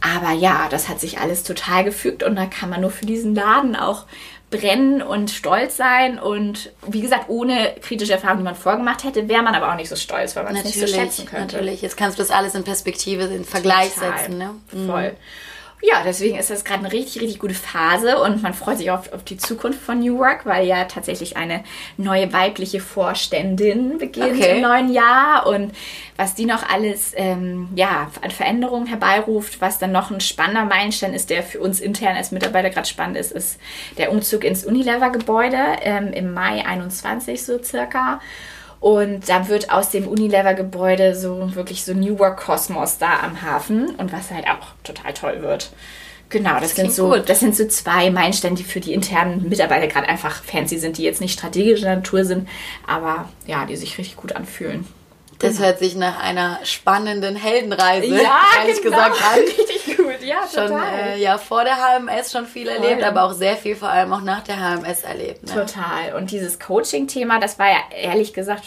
Aber 0.00 0.32
ja, 0.32 0.66
das 0.70 0.88
hat 0.88 1.00
sich 1.00 1.18
alles 1.18 1.42
total 1.42 1.84
gefügt 1.84 2.22
und 2.22 2.36
da 2.36 2.46
kann 2.46 2.68
man 2.68 2.80
nur 2.80 2.90
für 2.90 3.06
diesen 3.06 3.34
Laden 3.34 3.76
auch 3.76 4.04
brennen 4.50 5.02
und 5.02 5.30
stolz 5.30 5.76
sein. 5.76 6.18
Und 6.18 6.72
wie 6.86 7.00
gesagt, 7.00 7.28
ohne 7.28 7.74
kritische 7.80 8.12
Erfahrung, 8.12 8.38
die 8.38 8.44
man 8.44 8.54
vorgemacht 8.54 9.04
hätte, 9.04 9.28
wäre 9.28 9.42
man 9.42 9.54
aber 9.54 9.72
auch 9.72 9.76
nicht 9.76 9.88
so 9.88 9.96
stolz, 9.96 10.36
weil 10.36 10.44
man 10.44 10.56
es 10.56 10.64
nicht 10.64 10.78
so 10.78 10.86
schätzen 10.86 11.26
könnte. 11.26 11.56
Natürlich, 11.56 11.82
jetzt 11.82 11.96
kannst 11.96 12.18
du 12.18 12.22
das 12.22 12.30
alles 12.30 12.54
in 12.54 12.64
Perspektive, 12.64 13.24
in 13.24 13.44
Vergleich 13.44 13.94
Total. 13.94 14.18
setzen. 14.18 14.38
Ne? 14.38 14.50
Voll. 14.86 15.10
Mhm 15.10 15.16
ja, 15.82 16.02
deswegen 16.04 16.38
ist 16.38 16.48
das 16.48 16.64
gerade 16.64 16.80
eine 16.80 16.92
richtig, 16.92 17.20
richtig 17.20 17.38
gute 17.38 17.54
Phase 17.54 18.18
und 18.18 18.42
man 18.42 18.54
freut 18.54 18.78
sich 18.78 18.90
auf, 18.90 19.12
auf 19.12 19.24
die 19.24 19.36
Zukunft 19.36 19.80
von 19.80 20.00
New 20.00 20.18
Work, 20.18 20.46
weil 20.46 20.66
ja 20.66 20.84
tatsächlich 20.84 21.36
eine 21.36 21.64
neue 21.98 22.32
weibliche 22.32 22.80
Vorständin 22.80 23.98
beginnt 23.98 24.36
okay. 24.36 24.56
im 24.56 24.62
neuen 24.62 24.90
Jahr 24.90 25.46
und 25.46 25.72
was 26.16 26.34
die 26.34 26.46
noch 26.46 26.66
alles 26.66 27.12
ähm, 27.14 27.68
ja, 27.74 28.10
an 28.22 28.30
Veränderungen 28.30 28.86
herbeiruft, 28.86 29.60
was 29.60 29.78
dann 29.78 29.92
noch 29.92 30.10
ein 30.10 30.20
spannender 30.20 30.64
Meilenstein 30.64 31.12
ist, 31.12 31.28
der 31.28 31.42
für 31.42 31.60
uns 31.60 31.80
intern 31.80 32.16
als 32.16 32.32
Mitarbeiter 32.32 32.70
gerade 32.70 32.88
spannend 32.88 33.18
ist, 33.18 33.32
ist 33.32 33.60
der 33.98 34.10
Umzug 34.12 34.44
ins 34.44 34.64
Unilever-Gebäude 34.64 35.58
ähm, 35.82 36.12
im 36.14 36.32
Mai 36.32 36.64
21 36.64 37.44
so 37.44 37.62
circa. 37.62 38.20
Und 38.80 39.28
da 39.28 39.48
wird 39.48 39.70
aus 39.70 39.90
dem 39.90 40.06
Unilever-Gebäude 40.06 41.14
so 41.14 41.54
wirklich 41.54 41.84
so 41.84 41.94
New 41.94 42.18
Work 42.18 42.38
Kosmos 42.38 42.98
da 42.98 43.20
am 43.20 43.42
Hafen 43.42 43.94
und 43.96 44.12
was 44.12 44.30
halt 44.30 44.46
auch 44.46 44.74
total 44.84 45.14
toll 45.14 45.42
wird. 45.42 45.70
Genau, 46.28 46.54
das, 46.54 46.74
das 46.74 46.74
sind 46.74 46.92
so, 46.92 47.10
gut. 47.10 47.28
das 47.28 47.40
sind 47.40 47.54
so 47.54 47.66
zwei 47.68 48.10
Meilensteine, 48.10 48.56
die 48.56 48.64
für 48.64 48.80
die 48.80 48.92
internen 48.92 49.48
Mitarbeiter 49.48 49.86
gerade 49.86 50.08
einfach 50.08 50.42
fancy 50.42 50.78
sind, 50.78 50.98
die 50.98 51.04
jetzt 51.04 51.20
nicht 51.20 51.38
strategischer 51.38 51.94
Natur 51.94 52.24
sind, 52.24 52.48
aber 52.86 53.28
ja, 53.46 53.64
die 53.64 53.76
sich 53.76 53.96
richtig 53.96 54.16
gut 54.16 54.32
anfühlen. 54.32 54.86
Das 55.38 55.58
hört 55.60 55.78
sich 55.78 55.96
nach 55.96 56.22
einer 56.22 56.60
spannenden 56.64 57.36
Heldenreise, 57.36 58.06
ja, 58.06 58.40
ehrlich 58.58 58.82
genau. 58.82 58.96
gesagt, 58.96 59.22
an. 59.22 59.40
Richtig 59.58 59.96
gut, 59.96 60.22
ja, 60.22 60.40
total. 60.50 60.68
Schon 60.68 60.98
äh, 60.98 61.18
ja, 61.18 61.38
vor 61.38 61.64
der 61.64 61.76
HMS 61.76 62.32
schon 62.32 62.46
viel 62.46 62.66
Voll. 62.66 62.76
erlebt, 62.76 63.02
aber 63.02 63.24
auch 63.24 63.32
sehr 63.32 63.56
viel 63.56 63.76
vor 63.76 63.88
allem 63.88 64.12
auch 64.12 64.22
nach 64.22 64.42
der 64.42 64.56
HMS 64.56 65.02
erlebt. 65.02 65.46
Ne? 65.46 65.54
Total. 65.54 66.14
Und 66.16 66.30
dieses 66.30 66.58
Coaching-Thema, 66.58 67.38
das 67.38 67.58
war 67.58 67.68
ja 67.68 67.78
ehrlich 67.90 68.32
gesagt 68.32 68.64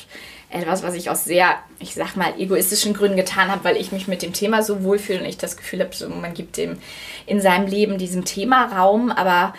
etwas, 0.52 0.82
was 0.82 0.96
ich 0.96 1.10
aus 1.10 1.26
sehr, 1.26 1.58
ich 1.80 1.94
sag 1.94 2.16
mal, 2.16 2.34
egoistischen 2.38 2.94
Gründen 2.94 3.18
getan 3.18 3.52
habe, 3.52 3.64
weil 3.64 3.78
ich 3.78 3.92
mich 3.92 4.08
mit 4.08 4.22
dem 4.22 4.34
Thema 4.34 4.64
so 4.64 4.84
wohlfühle 4.84 5.20
und 5.20 5.26
ich 5.26 5.38
das 5.38 5.58
Gefühl 5.58 5.82
habe, 5.82 5.96
so, 5.96 6.10
man 6.10 6.34
gibt 6.34 6.58
dem 6.58 6.80
in 7.26 7.40
seinem 7.40 7.68
Leben 7.68 7.98
diesem 7.98 8.26
Thema 8.26 8.66
Raum, 8.66 9.12
aber 9.12 9.54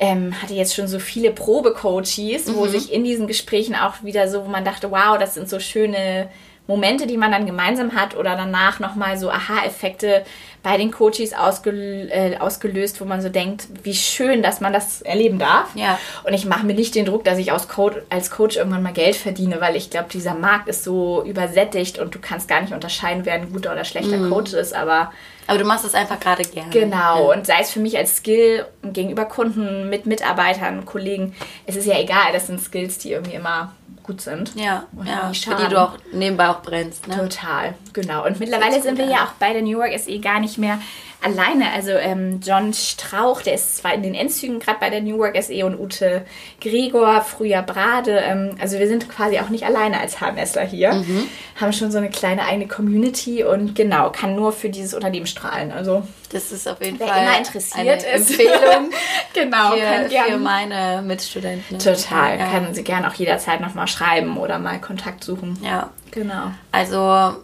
ähm, 0.00 0.40
hatte 0.40 0.54
jetzt 0.54 0.74
schon 0.74 0.86
so 0.86 1.00
viele 1.00 1.32
Probecoaches, 1.32 2.46
mhm. 2.46 2.54
wo 2.54 2.66
sich 2.66 2.92
in 2.92 3.02
diesen 3.02 3.26
Gesprächen 3.26 3.74
auch 3.74 4.02
wieder 4.02 4.28
so, 4.28 4.44
wo 4.44 4.48
man 4.48 4.64
dachte, 4.64 4.90
wow, 4.92 5.18
das 5.18 5.34
sind 5.34 5.48
so 5.48 5.58
schöne 5.58 6.28
Momente, 6.68 7.06
die 7.06 7.16
man 7.16 7.32
dann 7.32 7.46
gemeinsam 7.46 7.94
hat 7.94 8.14
oder 8.14 8.36
danach 8.36 8.78
nochmal 8.78 9.16
so 9.16 9.30
Aha-Effekte 9.30 10.24
bei 10.62 10.76
den 10.76 10.90
Coaches 10.90 11.32
ausgel 11.32 12.08
äh, 12.10 12.36
ausgelöst, 12.38 13.00
wo 13.00 13.04
man 13.04 13.20
so 13.20 13.28
denkt, 13.28 13.68
wie 13.82 13.94
schön, 13.94 14.42
dass 14.42 14.60
man 14.60 14.72
das 14.72 15.02
erleben 15.02 15.38
darf. 15.38 15.74
Ja. 15.74 15.98
Und 16.24 16.34
ich 16.34 16.44
mache 16.44 16.66
mir 16.66 16.74
nicht 16.74 16.94
den 16.94 17.06
Druck, 17.06 17.24
dass 17.24 17.38
ich 17.38 17.52
als 17.52 17.68
Coach, 17.68 17.96
als 18.10 18.30
Coach 18.30 18.56
irgendwann 18.56 18.82
mal 18.82 18.92
Geld 18.92 19.16
verdiene, 19.16 19.60
weil 19.60 19.76
ich 19.76 19.90
glaube, 19.90 20.08
dieser 20.12 20.34
Markt 20.34 20.68
ist 20.68 20.84
so 20.84 21.22
übersättigt 21.24 21.98
und 21.98 22.14
du 22.14 22.18
kannst 22.18 22.48
gar 22.48 22.60
nicht 22.60 22.72
unterscheiden, 22.72 23.24
wer 23.24 23.34
ein 23.34 23.52
guter 23.52 23.72
oder 23.72 23.84
schlechter 23.84 24.16
mhm. 24.16 24.30
Coach 24.30 24.52
ist, 24.52 24.74
aber 24.74 25.12
aber 25.48 25.58
du 25.58 25.64
machst 25.64 25.86
es 25.86 25.94
einfach 25.94 26.20
gerade 26.20 26.42
gerne. 26.42 26.70
Genau. 26.70 27.30
Ja. 27.30 27.34
Und 27.34 27.46
sei 27.46 27.60
es 27.60 27.70
für 27.70 27.80
mich 27.80 27.96
als 27.96 28.16
Skill 28.16 28.66
gegenüber 28.82 29.24
Kunden, 29.24 29.88
mit 29.88 30.04
Mitarbeitern, 30.04 30.84
Kollegen, 30.84 31.34
es 31.64 31.74
ist 31.74 31.86
ja 31.86 31.98
egal. 31.98 32.32
Das 32.34 32.48
sind 32.48 32.60
Skills, 32.60 32.98
die 32.98 33.12
irgendwie 33.12 33.34
immer 33.34 33.72
gut 34.08 34.22
sind. 34.22 34.52
Ja, 34.56 34.86
ja 35.04 35.30
für 35.32 35.54
die 35.54 35.68
du 35.68 35.80
auch 35.80 35.92
nebenbei 36.12 36.48
auch 36.48 36.62
brennst. 36.62 37.06
Ne? 37.06 37.16
Total, 37.16 37.74
genau. 37.92 38.26
Und 38.26 38.40
mittlerweile 38.40 38.80
sind 38.82 38.96
wir 38.96 39.04
ja 39.04 39.24
auch 39.24 39.32
bei 39.38 39.52
der 39.52 39.60
New 39.62 39.78
York 39.78 39.96
SE 39.98 40.18
gar 40.18 40.40
nicht 40.40 40.47
mehr 40.56 40.78
alleine. 41.20 41.72
Also 41.72 41.90
ähm, 41.90 42.40
John 42.44 42.72
Strauch, 42.72 43.42
der 43.42 43.54
ist 43.54 43.78
zwar 43.78 43.94
in 43.94 44.02
den 44.02 44.14
Endzügen 44.14 44.60
gerade 44.60 44.78
bei 44.78 44.88
der 44.88 45.00
New 45.00 45.18
Work 45.18 45.40
SE 45.42 45.66
und 45.66 45.78
Ute 45.78 46.24
Gregor, 46.60 47.22
früher 47.22 47.62
Brade. 47.62 48.18
Ähm, 48.18 48.56
also 48.60 48.78
wir 48.78 48.86
sind 48.86 49.08
quasi 49.08 49.38
auch 49.40 49.48
nicht 49.48 49.64
alleine 49.64 50.00
als 50.00 50.20
HMSler 50.20 50.64
hier. 50.64 50.92
Mhm. 50.92 51.28
Haben 51.60 51.72
schon 51.72 51.90
so 51.90 51.98
eine 51.98 52.10
kleine 52.10 52.44
eigene 52.44 52.68
Community 52.68 53.42
und 53.42 53.74
genau, 53.74 54.10
kann 54.10 54.36
nur 54.36 54.52
für 54.52 54.68
dieses 54.68 54.94
Unternehmen 54.94 55.26
strahlen. 55.26 55.72
Also 55.72 56.06
das 56.30 56.52
ist 56.52 56.68
auf 56.68 56.80
jeden 56.82 57.00
wer 57.00 57.08
Fall 57.08 57.22
immer 57.22 57.38
interessiert 57.38 57.78
eine 57.78 57.94
ist. 57.96 58.30
Empfehlung 58.30 58.90
genau, 59.34 59.72
für, 59.72 60.08
für 60.08 60.38
meine 60.38 61.02
Mitstudenten. 61.02 61.78
Total, 61.80 62.38
ja. 62.38 62.46
können 62.50 62.74
sie 62.74 62.84
gerne 62.84 63.08
auch 63.08 63.14
jederzeit 63.14 63.60
nochmal 63.60 63.88
schreiben 63.88 64.36
oder 64.36 64.58
mal 64.58 64.80
Kontakt 64.80 65.24
suchen. 65.24 65.58
Ja, 65.64 65.90
genau. 66.12 66.52
Also 66.70 67.34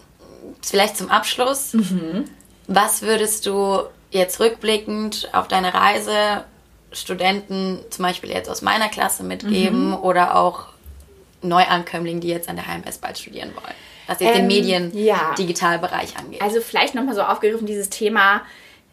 vielleicht 0.63 0.97
zum 0.97 1.11
Abschluss. 1.11 1.75
Mhm. 1.75 2.27
Was 2.67 3.03
würdest 3.03 3.47
du 3.47 3.83
jetzt 4.11 4.41
rückblickend 4.41 5.29
auf 5.33 5.49
deine 5.49 5.75
Reise 5.75 6.45
Studenten, 6.93 7.81
zum 7.91 8.05
Beispiel 8.05 8.31
jetzt 8.31 8.49
aus 8.49 8.63
meiner 8.63 8.89
Klasse, 8.89 9.25
mitgeben 9.25 9.89
mhm. 9.89 9.95
oder 9.97 10.37
auch 10.37 10.67
Neuankömmlingen, 11.43 12.21
die 12.21 12.29
jetzt 12.29 12.49
an 12.49 12.57
der 12.57 12.67
HMS 12.67 12.99
bald 12.99 13.19
studieren 13.19 13.51
wollen? 13.55 13.75
Was 14.07 14.21
jetzt 14.21 14.37
ähm, 14.37 14.37
den 14.37 14.47
Medien-Digitalbereich 14.47 16.13
ja. 16.13 16.19
angeht. 16.19 16.43
Also 16.43 16.61
vielleicht 16.61 16.95
nochmal 16.95 17.15
so 17.15 17.23
aufgegriffen, 17.23 17.67
dieses 17.67 17.91
Thema 17.91 18.43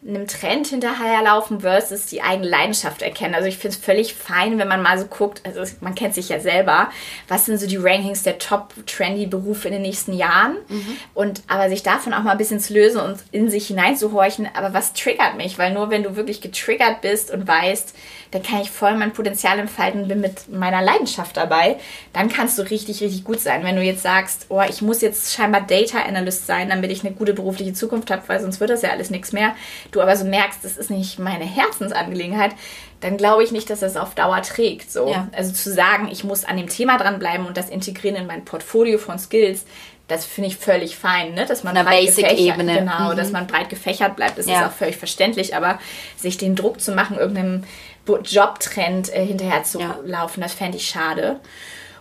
einem 0.06 0.26
Trend 0.26 0.66
hinterherlaufen 0.66 1.60
versus 1.60 2.06
die 2.06 2.22
eigene 2.22 2.48
Leidenschaft 2.48 3.02
erkennen. 3.02 3.36
Also 3.36 3.46
ich 3.46 3.56
finde 3.56 3.76
es 3.76 3.84
völlig 3.84 4.14
fein, 4.14 4.58
wenn 4.58 4.66
man 4.66 4.82
mal 4.82 4.98
so 4.98 5.06
guckt, 5.06 5.42
also 5.44 5.62
man 5.80 5.94
kennt 5.94 6.14
sich 6.14 6.28
ja 6.28 6.40
selber, 6.40 6.90
was 7.28 7.46
sind 7.46 7.58
so 7.58 7.68
die 7.68 7.76
Rankings 7.76 8.24
der 8.24 8.38
top 8.38 8.74
trendy 8.86 9.26
Berufe 9.26 9.68
in 9.68 9.74
den 9.74 9.82
nächsten 9.82 10.12
Jahren 10.12 10.56
mhm. 10.68 10.96
und 11.14 11.42
aber 11.46 11.68
sich 11.68 11.84
davon 11.84 12.14
auch 12.14 12.22
mal 12.24 12.32
ein 12.32 12.38
bisschen 12.38 12.58
zu 12.58 12.74
lösen 12.74 13.00
und 13.00 13.18
in 13.30 13.48
sich 13.48 13.68
hineinzuhorchen, 13.68 14.48
aber 14.54 14.74
was 14.74 14.92
triggert 14.92 15.36
mich, 15.36 15.56
weil 15.58 15.72
nur 15.72 15.90
wenn 15.90 16.02
du 16.02 16.16
wirklich 16.16 16.40
getriggert 16.40 17.00
bist 17.00 17.30
und 17.30 17.46
weißt, 17.46 17.94
dann 18.32 18.42
kann 18.42 18.62
ich 18.62 18.70
voll 18.70 18.94
mein 18.96 19.12
Potenzial 19.12 19.58
entfalten, 19.58 20.08
bin 20.08 20.20
mit 20.20 20.50
meiner 20.50 20.82
Leidenschaft 20.82 21.36
dabei, 21.36 21.76
dann 22.12 22.28
kannst 22.28 22.58
du 22.58 22.62
richtig, 22.62 23.00
richtig 23.02 23.24
gut 23.24 23.40
sein. 23.40 23.62
Wenn 23.62 23.76
du 23.76 23.82
jetzt 23.82 24.02
sagst, 24.02 24.46
oh, 24.48 24.62
ich 24.68 24.82
muss 24.82 25.02
jetzt 25.02 25.34
scheinbar 25.34 25.60
Data 25.60 25.98
Analyst 26.02 26.46
sein, 26.46 26.70
damit 26.70 26.90
ich 26.90 27.04
eine 27.04 27.14
gute 27.14 27.34
berufliche 27.34 27.74
Zukunft 27.74 28.10
habe, 28.10 28.22
weil 28.26 28.40
sonst 28.40 28.58
wird 28.58 28.70
das 28.70 28.82
ja 28.82 28.90
alles 28.90 29.10
nichts 29.10 29.32
mehr, 29.32 29.54
du 29.90 30.00
aber 30.00 30.16
so 30.16 30.24
merkst, 30.24 30.64
das 30.64 30.78
ist 30.78 30.90
nicht 30.90 31.18
meine 31.18 31.44
Herzensangelegenheit, 31.44 32.52
dann 33.00 33.18
glaube 33.18 33.44
ich 33.44 33.52
nicht, 33.52 33.68
dass 33.68 33.80
das 33.80 33.96
auf 33.96 34.14
Dauer 34.14 34.40
trägt. 34.42 34.90
So. 34.90 35.08
Ja. 35.08 35.28
Also 35.32 35.52
zu 35.52 35.70
sagen, 35.70 36.08
ich 36.10 36.24
muss 36.24 36.44
an 36.44 36.56
dem 36.56 36.68
Thema 36.68 36.96
dranbleiben 36.96 37.46
und 37.46 37.56
das 37.56 37.68
integrieren 37.68 38.16
in 38.16 38.26
mein 38.26 38.44
Portfolio 38.44 38.96
von 38.96 39.18
Skills, 39.18 39.66
das 40.08 40.24
finde 40.24 40.48
ich 40.48 40.56
völlig 40.56 40.96
fein, 40.96 41.34
ne? 41.34 41.46
dass 41.46 41.64
man 41.64 41.74
breit 41.74 41.86
Basic-Ebene. 41.86 42.80
Genau, 42.80 43.12
mhm. 43.12 43.16
dass 43.16 43.30
man 43.30 43.46
breit 43.46 43.70
gefächert 43.70 44.16
bleibt, 44.16 44.38
das 44.38 44.46
ja. 44.46 44.60
ist 44.60 44.66
auch 44.66 44.72
völlig 44.72 44.96
verständlich, 44.96 45.54
aber 45.54 45.78
sich 46.16 46.36
den 46.38 46.54
Druck 46.54 46.80
zu 46.80 46.92
machen, 46.92 47.18
irgendeinem 47.18 47.64
Jobtrend 48.06 49.14
äh, 49.14 49.24
hinterher 49.24 49.64
zu 49.64 49.80
ja. 49.80 49.98
laufen, 50.04 50.40
das 50.40 50.54
fände 50.54 50.76
ich 50.76 50.88
schade. 50.88 51.40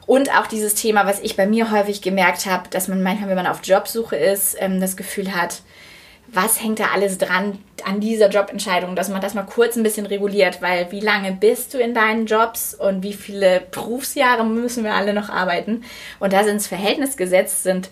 Und 0.07 0.35
auch 0.35 0.47
dieses 0.47 0.75
Thema, 0.75 1.05
was 1.05 1.19
ich 1.19 1.37
bei 1.37 1.45
mir 1.45 1.71
häufig 1.71 2.01
gemerkt 2.01 2.45
habe, 2.45 2.69
dass 2.69 2.87
man 2.87 3.03
manchmal, 3.03 3.29
wenn 3.29 3.35
man 3.35 3.47
auf 3.47 3.63
Jobsuche 3.63 4.15
ist, 4.15 4.57
ähm, 4.59 4.81
das 4.81 4.97
Gefühl 4.97 5.33
hat, 5.33 5.61
was 6.33 6.61
hängt 6.63 6.79
da 6.79 6.85
alles 6.93 7.17
dran 7.17 7.59
an 7.83 7.99
dieser 7.99 8.29
Jobentscheidung, 8.29 8.95
dass 8.95 9.09
man 9.09 9.21
das 9.21 9.33
mal 9.33 9.43
kurz 9.43 9.75
ein 9.75 9.83
bisschen 9.83 10.05
reguliert, 10.05 10.61
weil 10.61 10.89
wie 10.91 11.01
lange 11.01 11.33
bist 11.33 11.73
du 11.73 11.77
in 11.77 11.93
deinen 11.93 12.25
Jobs 12.25 12.73
und 12.73 13.03
wie 13.03 13.13
viele 13.13 13.61
Berufsjahre 13.71 14.45
müssen 14.45 14.83
wir 14.83 14.93
alle 14.93 15.13
noch 15.13 15.29
arbeiten? 15.29 15.83
Und 16.19 16.31
da 16.31 16.41
ins 16.41 16.67
Verhältnis 16.67 17.17
gesetzt 17.17 17.63
sind 17.63 17.89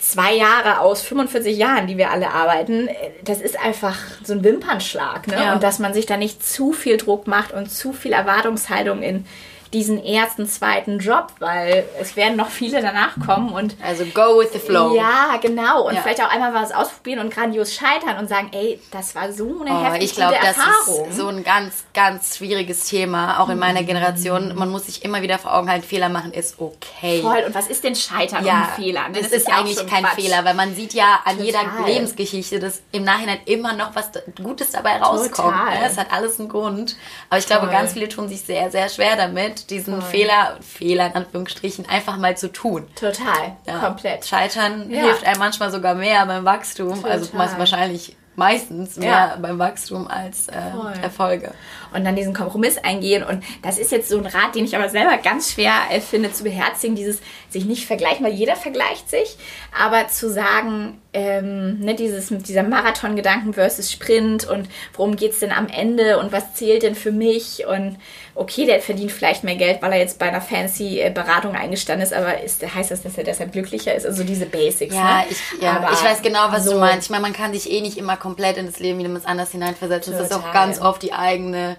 zwei 0.00 0.34
Jahre 0.34 0.80
aus 0.80 1.02
45 1.02 1.56
Jahren, 1.56 1.86
die 1.86 1.98
wir 1.98 2.10
alle 2.10 2.30
arbeiten, 2.30 2.88
das 3.22 3.40
ist 3.40 3.60
einfach 3.60 3.96
so 4.24 4.32
ein 4.32 4.42
Wimpernschlag. 4.42 5.26
Ne? 5.26 5.34
Ja. 5.34 5.54
Und 5.54 5.62
dass 5.62 5.78
man 5.78 5.94
sich 5.94 6.06
da 6.06 6.16
nicht 6.16 6.44
zu 6.44 6.72
viel 6.72 6.96
Druck 6.96 7.26
macht 7.26 7.52
und 7.52 7.70
zu 7.70 7.92
viel 7.92 8.12
Erwartungshaltung 8.12 9.02
in 9.02 9.26
diesen 9.72 10.04
ersten, 10.04 10.48
zweiten 10.48 10.98
Job, 10.98 11.28
weil 11.38 11.84
es 12.00 12.16
werden 12.16 12.36
noch 12.36 12.48
viele 12.48 12.82
danach 12.82 13.14
kommen 13.24 13.52
und 13.52 13.76
also 13.82 14.04
go 14.06 14.40
with 14.40 14.52
the 14.52 14.58
flow. 14.58 14.96
Ja, 14.96 15.38
genau 15.40 15.86
und 15.86 15.94
ja. 15.94 16.02
vielleicht 16.02 16.20
auch 16.20 16.30
einmal 16.30 16.52
was 16.52 16.72
ausprobieren 16.72 17.20
und 17.20 17.32
grandios 17.32 17.74
scheitern 17.74 18.18
und 18.18 18.28
sagen, 18.28 18.50
ey, 18.52 18.80
das 18.90 19.14
war 19.14 19.32
so 19.32 19.60
eine 19.60 19.70
oh, 19.72 19.84
heftige 19.84 20.04
ich 20.04 20.14
glaub, 20.14 20.32
Erfahrung. 20.32 21.04
Das 21.04 21.10
ist 21.10 21.16
so 21.16 21.28
ein 21.28 21.44
ganz, 21.44 21.84
ganz 21.94 22.36
schwieriges 22.38 22.88
Thema, 22.88 23.40
auch 23.40 23.48
in 23.48 23.58
meiner 23.58 23.84
Generation. 23.84 24.56
Man 24.56 24.70
muss 24.70 24.86
sich 24.86 25.04
immer 25.04 25.22
wieder 25.22 25.38
vor 25.38 25.54
Augen 25.54 25.70
halten, 25.70 25.86
Fehler 25.86 26.08
machen 26.08 26.32
ist 26.32 26.60
okay. 26.60 27.22
Voll. 27.22 27.44
Und 27.46 27.54
was 27.54 27.68
ist 27.68 27.84
denn 27.84 27.94
Scheitern 27.94 28.44
ja, 28.44 28.62
und 28.62 28.82
Fehler? 28.82 29.02
Das, 29.12 29.22
das, 29.22 29.32
ist, 29.32 29.48
ist 29.48 29.52
eigentlich 29.52 29.86
kein 29.86 30.02
Quatsch. 30.02 30.14
Fehler, 30.16 30.44
weil 30.44 30.54
man 30.54 30.74
sieht 30.74 30.94
ja 30.94 31.20
an 31.24 31.38
Total. 31.38 31.46
jeder 31.46 31.60
Lebensgeschichte, 31.86 32.58
dass 32.58 32.82
im 32.90 33.04
Nachhinein 33.04 33.38
immer 33.44 33.74
noch 33.74 33.94
was 33.94 34.10
Gutes 34.42 34.72
dabei 34.72 34.96
rauskommt. 34.96 35.56
Total. 35.56 35.78
Es 35.86 35.96
hat 35.96 36.12
alles 36.12 36.40
einen 36.40 36.48
Grund. 36.48 36.96
Aber 37.28 37.38
ich 37.38 37.46
glaube, 37.46 37.66
Voll. 37.66 37.72
ganz 37.72 37.92
viele 37.92 38.08
tun 38.08 38.28
sich 38.28 38.40
sehr, 38.40 38.70
sehr 38.72 38.88
schwer 38.88 39.14
damit 39.16 39.59
diesen 39.66 40.00
Voll. 40.00 40.10
Fehler, 40.10 40.56
Fehler 40.60 41.06
in 41.06 41.12
Anführungsstrichen, 41.14 41.88
einfach 41.88 42.16
mal 42.16 42.36
zu 42.36 42.52
tun. 42.52 42.88
Total, 42.94 43.56
ja. 43.66 43.78
komplett. 43.78 44.26
Scheitern 44.26 44.90
ja. 44.90 45.02
hilft 45.02 45.24
einem 45.26 45.38
manchmal 45.38 45.70
sogar 45.70 45.94
mehr 45.94 46.24
beim 46.26 46.44
Wachstum, 46.44 47.04
also 47.04 47.26
Total. 47.26 47.40
also 47.40 47.58
wahrscheinlich 47.58 48.16
meistens 48.36 48.96
mehr 48.96 49.10
ja. 49.10 49.36
beim 49.40 49.58
Wachstum 49.58 50.08
als 50.08 50.48
äh, 50.48 50.56
Erfolge. 51.02 51.52
Und 51.94 52.04
dann 52.04 52.16
diesen 52.16 52.34
Kompromiss 52.34 52.78
eingehen. 52.78 53.22
Und 53.22 53.42
das 53.62 53.78
ist 53.78 53.92
jetzt 53.92 54.08
so 54.08 54.18
ein 54.18 54.26
Rat, 54.26 54.54
den 54.54 54.64
ich 54.64 54.76
aber 54.76 54.88
selber 54.88 55.16
ganz 55.18 55.52
schwer 55.52 55.74
äh, 55.90 56.00
finde 56.00 56.32
zu 56.32 56.44
beherzigen, 56.44 56.94
dieses 56.94 57.20
sich 57.48 57.64
nicht 57.64 57.86
vergleichen, 57.86 58.24
weil 58.24 58.32
jeder 58.32 58.56
vergleicht 58.56 59.10
sich, 59.10 59.36
aber 59.78 60.08
zu 60.08 60.30
sagen, 60.30 61.00
ähm, 61.12 61.80
ne, 61.80 61.94
dieses 61.94 62.30
mit 62.30 62.46
dieser 62.48 62.62
Marathon-Gedanken 62.62 63.54
versus 63.54 63.90
Sprint 63.90 64.48
und 64.48 64.68
worum 64.94 65.16
geht 65.16 65.32
es 65.32 65.40
denn 65.40 65.50
am 65.50 65.66
Ende 65.66 66.18
und 66.18 66.30
was 66.30 66.54
zählt 66.54 66.84
denn 66.84 66.94
für 66.94 67.10
mich 67.10 67.66
und 67.66 67.96
okay, 68.36 68.64
der 68.64 68.80
verdient 68.80 69.10
vielleicht 69.10 69.42
mehr 69.42 69.56
Geld, 69.56 69.82
weil 69.82 69.92
er 69.92 69.98
jetzt 69.98 70.18
bei 70.18 70.28
einer 70.28 70.40
fancy 70.40 71.00
äh, 71.00 71.10
Beratung 71.10 71.54
eingestanden 71.56 72.06
ist, 72.06 72.12
aber 72.12 72.40
ist, 72.42 72.62
heißt 72.62 72.90
das, 72.90 73.02
dass 73.02 73.18
er 73.18 73.24
deshalb 73.24 73.52
glücklicher 73.52 73.94
ist? 73.94 74.06
Also 74.06 74.22
diese 74.22 74.46
Basics. 74.46 74.94
Ja, 74.94 75.18
ne? 75.18 75.24
ich, 75.28 75.38
ja 75.60 75.90
ich 75.92 76.04
weiß 76.04 76.22
genau, 76.22 76.46
was 76.50 76.64
so 76.64 76.72
du 76.72 76.78
meinst. 76.78 77.06
Ich 77.06 77.10
meine, 77.10 77.22
man 77.22 77.32
kann 77.32 77.52
sich 77.52 77.70
eh 77.70 77.80
nicht 77.80 77.98
immer 77.98 78.16
komplett 78.16 78.56
in 78.56 78.66
das 78.66 78.78
Leben 78.78 79.00
jemand 79.00 79.26
anders 79.26 79.50
hineinversetzen. 79.50 80.12
Das 80.12 80.30
ist 80.30 80.32
auch 80.32 80.52
ganz 80.52 80.80
oft 80.80 81.02
die 81.02 81.12
eigene 81.12 81.76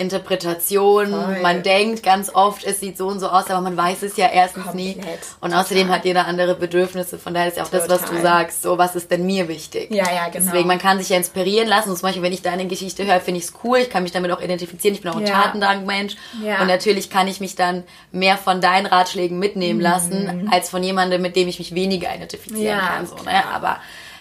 Interpretation. 0.00 1.10
Voll. 1.10 1.40
Man 1.42 1.62
denkt 1.62 2.02
ganz 2.02 2.34
oft, 2.34 2.64
es 2.64 2.80
sieht 2.80 2.96
so 2.96 3.08
und 3.08 3.20
so 3.20 3.28
aus, 3.28 3.50
aber 3.50 3.60
man 3.60 3.76
weiß 3.76 4.02
es 4.02 4.16
ja 4.16 4.28
erstens 4.28 4.64
Komplett. 4.64 4.96
nie. 4.96 5.04
Und 5.40 5.52
außerdem 5.52 5.84
Total. 5.84 5.98
hat 5.98 6.04
jeder 6.04 6.26
andere 6.26 6.54
Bedürfnisse. 6.54 7.18
Von 7.18 7.34
daher 7.34 7.48
ist 7.48 7.58
ja 7.58 7.64
auch 7.64 7.68
Total. 7.68 7.86
das, 7.86 8.02
was 8.02 8.10
du 8.10 8.20
sagst. 8.20 8.62
So, 8.62 8.78
was 8.78 8.96
ist 8.96 9.10
denn 9.10 9.26
mir 9.26 9.46
wichtig? 9.48 9.90
Ja, 9.90 10.04
ja, 10.04 10.28
genau. 10.28 10.46
Deswegen, 10.46 10.66
man 10.66 10.78
kann 10.78 10.98
sich 10.98 11.10
ja 11.10 11.16
inspirieren 11.16 11.68
lassen. 11.68 11.90
Und 11.90 11.96
zum 11.96 12.06
Beispiel, 12.06 12.22
wenn 12.22 12.32
ich 12.32 12.42
deine 12.42 12.66
Geschichte 12.66 13.04
höre, 13.04 13.20
finde 13.20 13.38
ich 13.38 13.44
es 13.44 13.52
cool. 13.62 13.78
Ich 13.78 13.90
kann 13.90 14.02
mich 14.02 14.12
damit 14.12 14.30
auch 14.32 14.40
identifizieren. 14.40 14.94
Ich 14.94 15.02
bin 15.02 15.10
auch 15.10 15.16
ein 15.16 15.26
ja. 15.26 15.42
Tatendrang-Mensch. 15.42 16.16
Ja. 16.42 16.62
Und 16.62 16.68
natürlich 16.68 17.10
kann 17.10 17.28
ich 17.28 17.40
mich 17.40 17.54
dann 17.54 17.84
mehr 18.10 18.38
von 18.38 18.60
deinen 18.60 18.86
Ratschlägen 18.86 19.38
mitnehmen 19.38 19.78
mhm. 19.78 19.84
lassen, 19.84 20.48
als 20.50 20.70
von 20.70 20.82
jemandem, 20.82 21.20
mit 21.20 21.36
dem 21.36 21.46
ich 21.46 21.58
mich 21.58 21.74
weniger 21.74 22.14
identifizieren 22.14 22.78
ja. 22.78 22.78
kann. 22.78 23.06
So, 23.06 23.16
ne? 23.16 23.44
Aber 23.52 23.78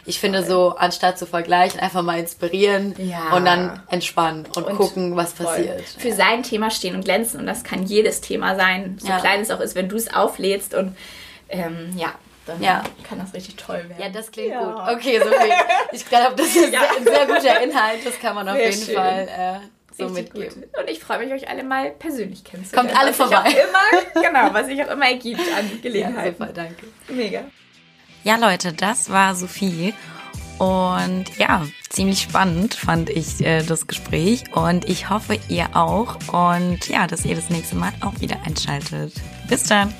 ich 0.09 0.19
finde 0.19 0.43
so, 0.43 0.75
anstatt 0.75 1.19
zu 1.19 1.27
vergleichen, 1.27 1.79
einfach 1.79 2.01
mal 2.01 2.19
inspirieren 2.19 2.95
ja. 2.97 3.35
und 3.35 3.45
dann 3.45 3.83
entspannen 3.89 4.47
und, 4.55 4.63
und 4.63 4.75
gucken, 4.75 5.15
was 5.15 5.33
passiert. 5.33 5.83
Für 5.83 6.11
sein 6.11 6.41
Thema 6.41 6.71
stehen 6.71 6.95
und 6.95 7.05
glänzen 7.05 7.39
und 7.39 7.45
das 7.45 7.63
kann 7.63 7.83
jedes 7.83 8.19
Thema 8.19 8.55
sein, 8.55 8.97
so 8.99 9.07
ja. 9.07 9.19
klein 9.19 9.41
es 9.41 9.51
auch 9.51 9.59
ist, 9.59 9.75
wenn 9.75 9.87
du 9.87 9.95
es 9.95 10.11
auflädst 10.11 10.73
und 10.73 10.97
ähm, 11.49 11.93
ja, 11.95 12.15
dann 12.47 12.61
ja. 12.61 12.83
kann 13.07 13.19
das 13.19 13.35
richtig 13.35 13.55
toll 13.57 13.85
werden. 13.87 14.01
Ja, 14.01 14.09
das 14.09 14.31
klingt 14.31 14.49
ja. 14.49 14.63
gut. 14.63 14.97
Okay, 14.97 15.19
so 15.19 15.29
viel. 15.29 15.53
Ich 15.91 16.07
glaube, 16.07 16.35
das 16.35 16.47
ist 16.47 16.73
ja. 16.73 16.81
ein 16.97 17.03
sehr 17.03 17.25
guter 17.27 17.61
Inhalt. 17.61 18.05
Das 18.05 18.19
kann 18.19 18.33
man 18.35 18.49
auf 18.49 18.55
sehr 18.55 18.69
jeden 18.69 18.85
schön. 18.85 18.95
Fall 18.95 19.27
äh, 19.27 19.95
so 19.95 20.07
richtig 20.07 20.33
mitgeben. 20.33 20.61
Gut. 20.61 20.79
Und 20.79 20.89
ich 20.89 20.99
freue 20.99 21.19
mich, 21.19 21.31
euch 21.31 21.49
alle 21.49 21.63
mal 21.63 21.91
persönlich 21.91 22.43
kennenzulernen. 22.43 22.89
Kommt 22.89 22.99
alle 22.99 23.13
vorbei. 23.13 23.49
Immer, 23.49 24.21
genau, 24.23 24.53
was 24.53 24.65
sich 24.67 24.83
auch 24.83 24.91
immer 24.91 25.07
ergibt 25.07 25.41
an 25.55 25.81
Gelegenheiten. 25.81 26.35
Ja, 26.39 26.47
super, 26.47 26.53
danke. 26.53 26.87
Mega. 27.09 27.43
Ja, 28.29 28.35
Leute, 28.35 28.73
das 28.73 29.09
war 29.09 29.33
Sophie. 29.33 29.91
Und 30.59 31.25
ja, 31.39 31.65
ziemlich 31.89 32.21
spannend 32.21 32.75
fand 32.75 33.09
ich 33.09 33.43
äh, 33.43 33.63
das 33.63 33.87
Gespräch. 33.87 34.43
Und 34.55 34.87
ich 34.87 35.09
hoffe, 35.09 35.39
ihr 35.47 35.75
auch. 35.75 36.15
Und 36.31 36.87
ja, 36.89 37.07
dass 37.07 37.25
ihr 37.25 37.35
das 37.35 37.49
nächste 37.49 37.75
Mal 37.75 37.91
auch 38.01 38.21
wieder 38.21 38.37
einschaltet. 38.45 39.15
Bis 39.47 39.63
dann. 39.63 39.91